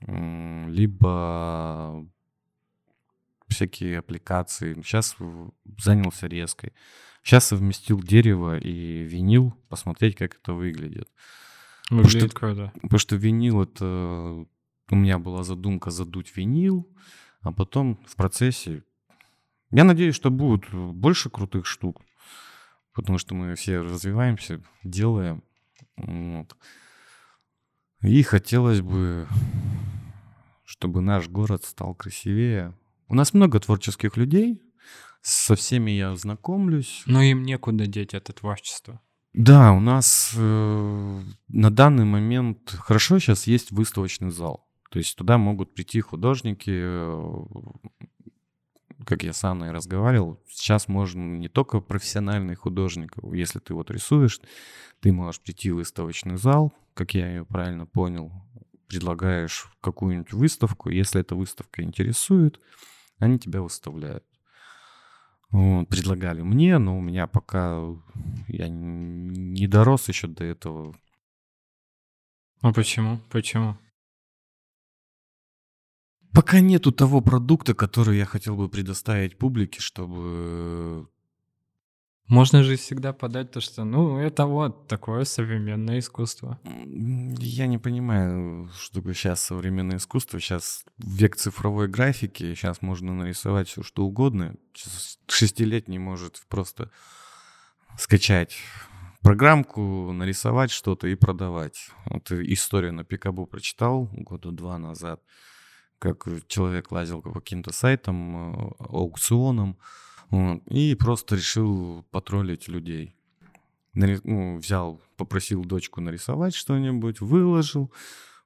либо 0.00 2.06
всякие 3.48 4.00
аппликации. 4.00 4.74
Сейчас 4.82 5.16
занялся 5.78 6.26
резкой. 6.26 6.72
Сейчас 7.24 7.46
совместил 7.46 8.02
дерево 8.02 8.58
и 8.58 9.02
винил, 9.02 9.54
посмотреть, 9.70 10.14
как 10.16 10.34
это 10.34 10.52
выглядит. 10.52 11.08
Выглядит 11.88 12.34
потому 12.34 12.54
что, 12.54 12.72
потому 12.82 12.98
что 12.98 13.16
винил 13.16 13.62
это... 13.62 14.46
У 14.90 14.94
меня 14.94 15.18
была 15.18 15.42
задумка 15.42 15.90
задуть 15.90 16.36
винил, 16.36 16.86
а 17.40 17.50
потом 17.50 17.98
в 18.06 18.14
процессе... 18.16 18.84
Я 19.70 19.84
надеюсь, 19.84 20.14
что 20.14 20.30
будет 20.30 20.70
больше 20.70 21.30
крутых 21.30 21.64
штук, 21.64 22.02
потому 22.92 23.16
что 23.16 23.34
мы 23.34 23.54
все 23.54 23.78
развиваемся, 23.80 24.62
делаем. 24.82 25.42
Вот. 25.96 26.54
И 28.02 28.22
хотелось 28.22 28.82
бы, 28.82 29.26
чтобы 30.64 31.00
наш 31.00 31.28
город 31.28 31.64
стал 31.64 31.94
красивее. 31.94 32.76
У 33.08 33.14
нас 33.14 33.32
много 33.32 33.60
творческих 33.60 34.18
людей, 34.18 34.60
со 35.24 35.56
всеми 35.56 35.90
я 35.90 36.14
знакомлюсь. 36.16 37.02
Но 37.06 37.22
им 37.22 37.42
некуда 37.44 37.86
деть 37.86 38.12
это 38.12 38.32
творчество. 38.34 39.00
Да, 39.32 39.72
у 39.72 39.80
нас 39.80 40.32
э, 40.36 41.20
на 41.48 41.70
данный 41.70 42.04
момент 42.04 42.70
хорошо 42.70 43.18
сейчас 43.18 43.46
есть 43.46 43.72
выставочный 43.72 44.30
зал. 44.30 44.68
То 44.90 44.98
есть 44.98 45.16
туда 45.16 45.38
могут 45.38 45.74
прийти 45.74 46.00
художники, 46.02 46.70
э, 46.70 47.44
как 49.06 49.22
я 49.22 49.32
с 49.32 49.42
Анной 49.44 49.72
разговаривал, 49.72 50.40
сейчас 50.46 50.88
можно 50.88 51.36
не 51.38 51.48
только 51.48 51.80
профессиональный 51.80 52.54
художник, 52.54 53.14
если 53.32 53.58
ты 53.58 53.74
вот 53.74 53.90
рисуешь, 53.90 54.40
ты 55.00 55.10
можешь 55.10 55.40
прийти 55.40 55.70
в 55.70 55.76
выставочный 55.76 56.36
зал, 56.36 56.72
как 56.92 57.14
я 57.14 57.28
ее 57.28 57.46
правильно 57.46 57.86
понял, 57.86 58.30
предлагаешь 58.88 59.66
какую-нибудь 59.80 60.34
выставку, 60.34 60.90
если 60.90 61.22
эта 61.22 61.34
выставка 61.34 61.82
интересует, 61.82 62.60
они 63.18 63.38
тебя 63.38 63.62
выставляют. 63.62 64.24
Предлагали 65.54 66.42
мне, 66.42 66.78
но 66.78 66.98
у 66.98 67.00
меня 67.00 67.28
пока 67.28 67.78
я 68.48 68.66
не 68.68 69.68
дорос 69.68 70.08
еще 70.08 70.26
до 70.26 70.42
этого. 70.42 70.96
А 72.60 72.72
почему? 72.72 73.20
Почему? 73.30 73.78
Пока 76.32 76.58
нету 76.58 76.90
того 76.90 77.20
продукта, 77.20 77.72
который 77.72 78.18
я 78.18 78.24
хотел 78.24 78.56
бы 78.56 78.68
предоставить 78.68 79.38
публике, 79.38 79.80
чтобы 79.80 81.08
можно 82.26 82.62
же 82.62 82.76
всегда 82.76 83.12
подать 83.12 83.50
то, 83.50 83.60
что, 83.60 83.84
ну, 83.84 84.18
это 84.18 84.46
вот 84.46 84.88
такое 84.88 85.24
современное 85.24 85.98
искусство. 85.98 86.58
Я 86.64 87.66
не 87.66 87.78
понимаю, 87.78 88.70
что 88.78 88.96
такое 88.96 89.14
сейчас 89.14 89.42
современное 89.42 89.98
искусство. 89.98 90.40
Сейчас 90.40 90.84
век 90.96 91.36
цифровой 91.36 91.88
графики, 91.88 92.54
сейчас 92.54 92.80
можно 92.80 93.12
нарисовать 93.12 93.68
все, 93.68 93.82
что 93.82 94.04
угодно. 94.04 94.54
Шестилетний 95.28 95.98
может 95.98 96.40
просто 96.48 96.90
скачать 97.98 98.56
программку, 99.20 100.12
нарисовать 100.12 100.70
что-то 100.70 101.08
и 101.08 101.14
продавать. 101.14 101.90
Вот 102.06 102.30
история 102.32 102.90
на 102.90 103.04
Пикабу 103.04 103.46
прочитал 103.46 104.08
года 104.12 104.50
два 104.50 104.78
назад, 104.78 105.22
как 105.98 106.26
человек 106.46 106.90
лазил 106.90 107.22
по 107.22 107.32
каким-то 107.32 107.72
сайтам, 107.72 108.54
э, 108.54 108.72
аукционам, 108.78 109.78
Вот, 110.34 110.62
и 110.66 110.94
просто 110.96 111.36
решил 111.36 112.04
потроллить 112.10 112.66
людей. 112.68 113.14
Нари- 113.94 114.20
ну, 114.24 114.56
взял, 114.58 115.00
попросил 115.16 115.64
дочку 115.64 116.00
нарисовать 116.00 116.54
что-нибудь, 116.54 117.20
выложил. 117.20 117.92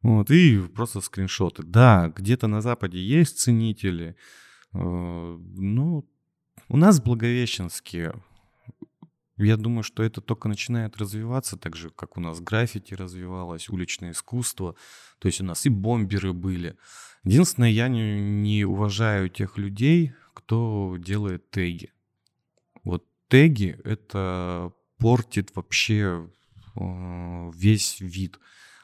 Вот, 0.03 0.31
и 0.31 0.61
просто 0.75 1.01
скриншоты. 1.01 1.63
Да, 1.63 2.13
где-то 2.15 2.47
на 2.47 2.61
Западе 2.61 2.99
есть 2.99 3.39
ценители. 3.39 4.17
э, 4.75 4.79
Ну, 4.79 6.05
у 6.69 6.77
нас 6.77 7.01
в 7.01 7.05
Благовещенске, 7.05 8.13
я 9.39 9.57
думаю, 9.57 9.83
что 9.83 10.03
это 10.03 10.21
только 10.21 10.49
начинает 10.49 10.99
развиваться, 10.99 11.57
так 11.57 11.75
же, 11.77 11.89
как 11.91 12.19
у 12.19 12.21
нас 12.21 12.41
граффити 12.41 12.95
развивалось, 12.95 13.71
уличное 13.71 14.11
искусство. 14.11 14.75
То 15.21 15.29
есть 15.29 15.41
у 15.41 15.45
нас 15.45 15.65
и 15.65 15.71
бомберы 15.71 16.35
были. 16.35 16.77
Единственное, 17.25 17.71
я 17.71 17.89
не, 17.89 18.21
не 18.21 18.65
уважаю 18.67 19.31
тех 19.31 19.57
людей, 19.59 20.13
кто 20.39 20.97
делает 20.99 21.51
теги. 21.51 21.93
Вот 22.85 23.05
теги— 23.27 23.77
это 23.85 24.73
портит 24.99 25.55
вообще 25.57 26.31
э, 26.77 27.51
весь 27.55 28.01
вид. 28.01 28.39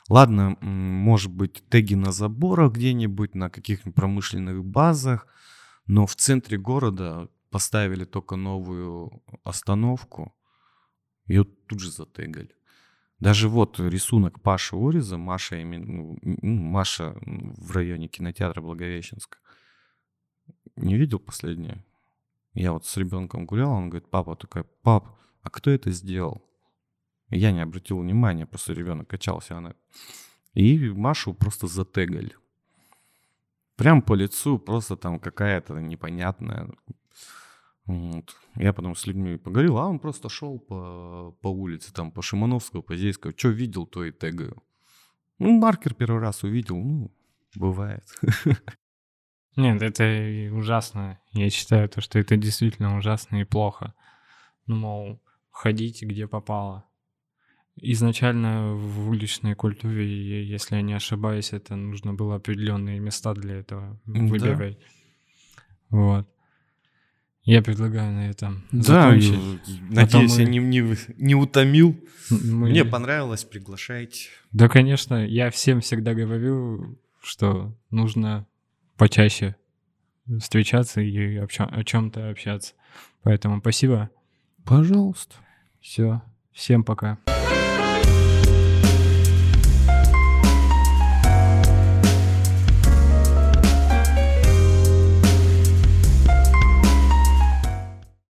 Ладно, 0.09 0.59
может 0.61 1.31
быть, 1.31 1.63
теги 1.69 1.95
на 1.95 2.11
заборах 2.11 2.73
где-нибудь, 2.73 3.37
на 3.37 3.51
каких-нибудь 3.51 3.95
промышленных 3.95 4.65
базах, 4.65 5.29
но 5.87 6.07
в 6.07 6.17
центре 6.17 6.59
города 6.59 7.29
поставили 7.51 8.05
только 8.05 8.35
новую 8.35 9.23
остановку, 9.45 10.35
ее 11.27 11.45
тут 11.45 11.79
же 11.79 11.93
затегали. 11.93 12.51
Даже 13.21 13.49
вот 13.49 13.79
рисунок 13.79 14.43
Паши 14.43 14.75
Ориза, 14.75 15.19
Маша, 15.19 15.57
ну, 15.65 16.19
Маша 16.43 17.15
в 17.23 17.71
районе 17.71 18.09
кинотеатра 18.09 18.61
Благовещенска. 18.61 19.39
Не 20.77 20.97
видел 20.97 21.19
последнее? 21.19 21.85
Я 22.55 22.73
вот 22.73 22.87
с 22.87 22.97
ребенком 22.97 23.47
гулял, 23.47 23.73
он 23.73 23.91
говорит, 23.91 24.09
папа 24.11 24.37
такая, 24.37 24.65
пап, 24.83 25.19
а 25.43 25.51
кто 25.51 25.71
это 25.71 25.91
сделал? 25.91 26.43
Я 27.29 27.53
не 27.53 27.61
обратил 27.61 27.99
внимания, 27.99 28.47
просто 28.47 28.73
ребенок 28.73 29.09
качался, 29.09 29.57
она... 29.57 29.75
И 30.53 30.89
Машу 30.89 31.35
просто 31.35 31.67
затегали. 31.67 32.37
Прям 33.77 34.03
по 34.03 34.15
лицу 34.15 34.59
просто 34.59 34.97
там 34.97 35.19
какая-то 35.19 35.81
непонятная. 35.81 36.71
Вот. 37.87 38.37
Я 38.55 38.73
потом 38.73 38.95
с 38.95 39.07
людьми 39.07 39.37
поговорил, 39.37 39.79
а 39.79 39.89
он 39.89 39.99
просто 39.99 40.29
шел 40.29 40.61
по, 40.61 41.37
по 41.43 41.49
улице, 41.49 41.93
там, 41.93 42.13
по 42.13 42.23
Шимановского, 42.23 42.83
по 42.83 42.97
Зейского. 42.97 43.35
Что 43.37 43.49
видел, 43.49 43.85
то 43.87 44.05
и 44.05 44.13
тегаю. 44.13 44.63
Ну, 45.39 45.59
маркер 45.59 45.95
первый 45.95 46.21
раз 46.21 46.45
увидел, 46.45 46.77
ну, 46.77 47.11
бывает. 47.57 48.05
Нет, 49.57 49.83
это 49.83 50.51
ужасно. 50.53 51.19
Я 51.33 51.49
считаю, 51.51 51.89
то, 51.89 52.01
что 52.01 52.19
это 52.19 52.37
действительно 52.37 52.97
ужасно 52.97 53.41
и 53.41 53.45
плохо. 53.45 53.95
Ну, 54.67 54.77
мол, 54.77 55.23
ходите 55.51 56.07
где 56.07 56.27
попало. 56.27 56.85
Изначально 57.77 58.75
в 58.75 59.09
уличной 59.11 59.55
культуре, 59.55 60.45
если 60.47 60.77
я 60.77 60.83
не 60.83 60.93
ошибаюсь, 60.95 61.53
это 61.53 61.75
нужно 61.77 62.15
было 62.15 62.37
определенные 62.37 63.01
места 63.01 63.35
для 63.35 63.57
этого 63.57 64.01
Да. 64.07 64.21
выбирать. 64.23 64.79
Вот. 65.91 66.29
Я 67.43 67.61
предлагаю 67.63 68.13
на 68.13 68.31
этом 68.31 68.65
Да, 68.73 69.11
закончить. 69.11 69.69
и- 69.69 69.81
надеюсь, 69.95 70.37
мы- 70.37 70.43
я 70.45 70.49
не, 70.49 70.59
не, 70.59 70.97
не 71.19 71.35
утомил. 71.35 71.95
Мы- 72.31 72.71
Мне 72.71 72.85
понравилось, 72.87 73.45
приглашайте. 73.45 74.29
Да, 74.53 74.69
конечно, 74.69 75.27
я 75.27 75.51
всем 75.51 75.81
всегда 75.83 76.15
говорю, 76.15 76.99
что 77.23 77.77
нужно 77.91 78.47
почаще 78.97 79.57
встречаться 80.41 81.01
и 81.01 81.37
о, 81.37 81.47
чем-то 81.85 82.31
общаться. 82.31 82.75
Поэтому 83.23 83.61
спасибо. 83.61 84.11
Пожалуйста. 84.65 85.37
Все. 85.81 86.23
Всем 86.53 86.85
пока. 86.85 87.19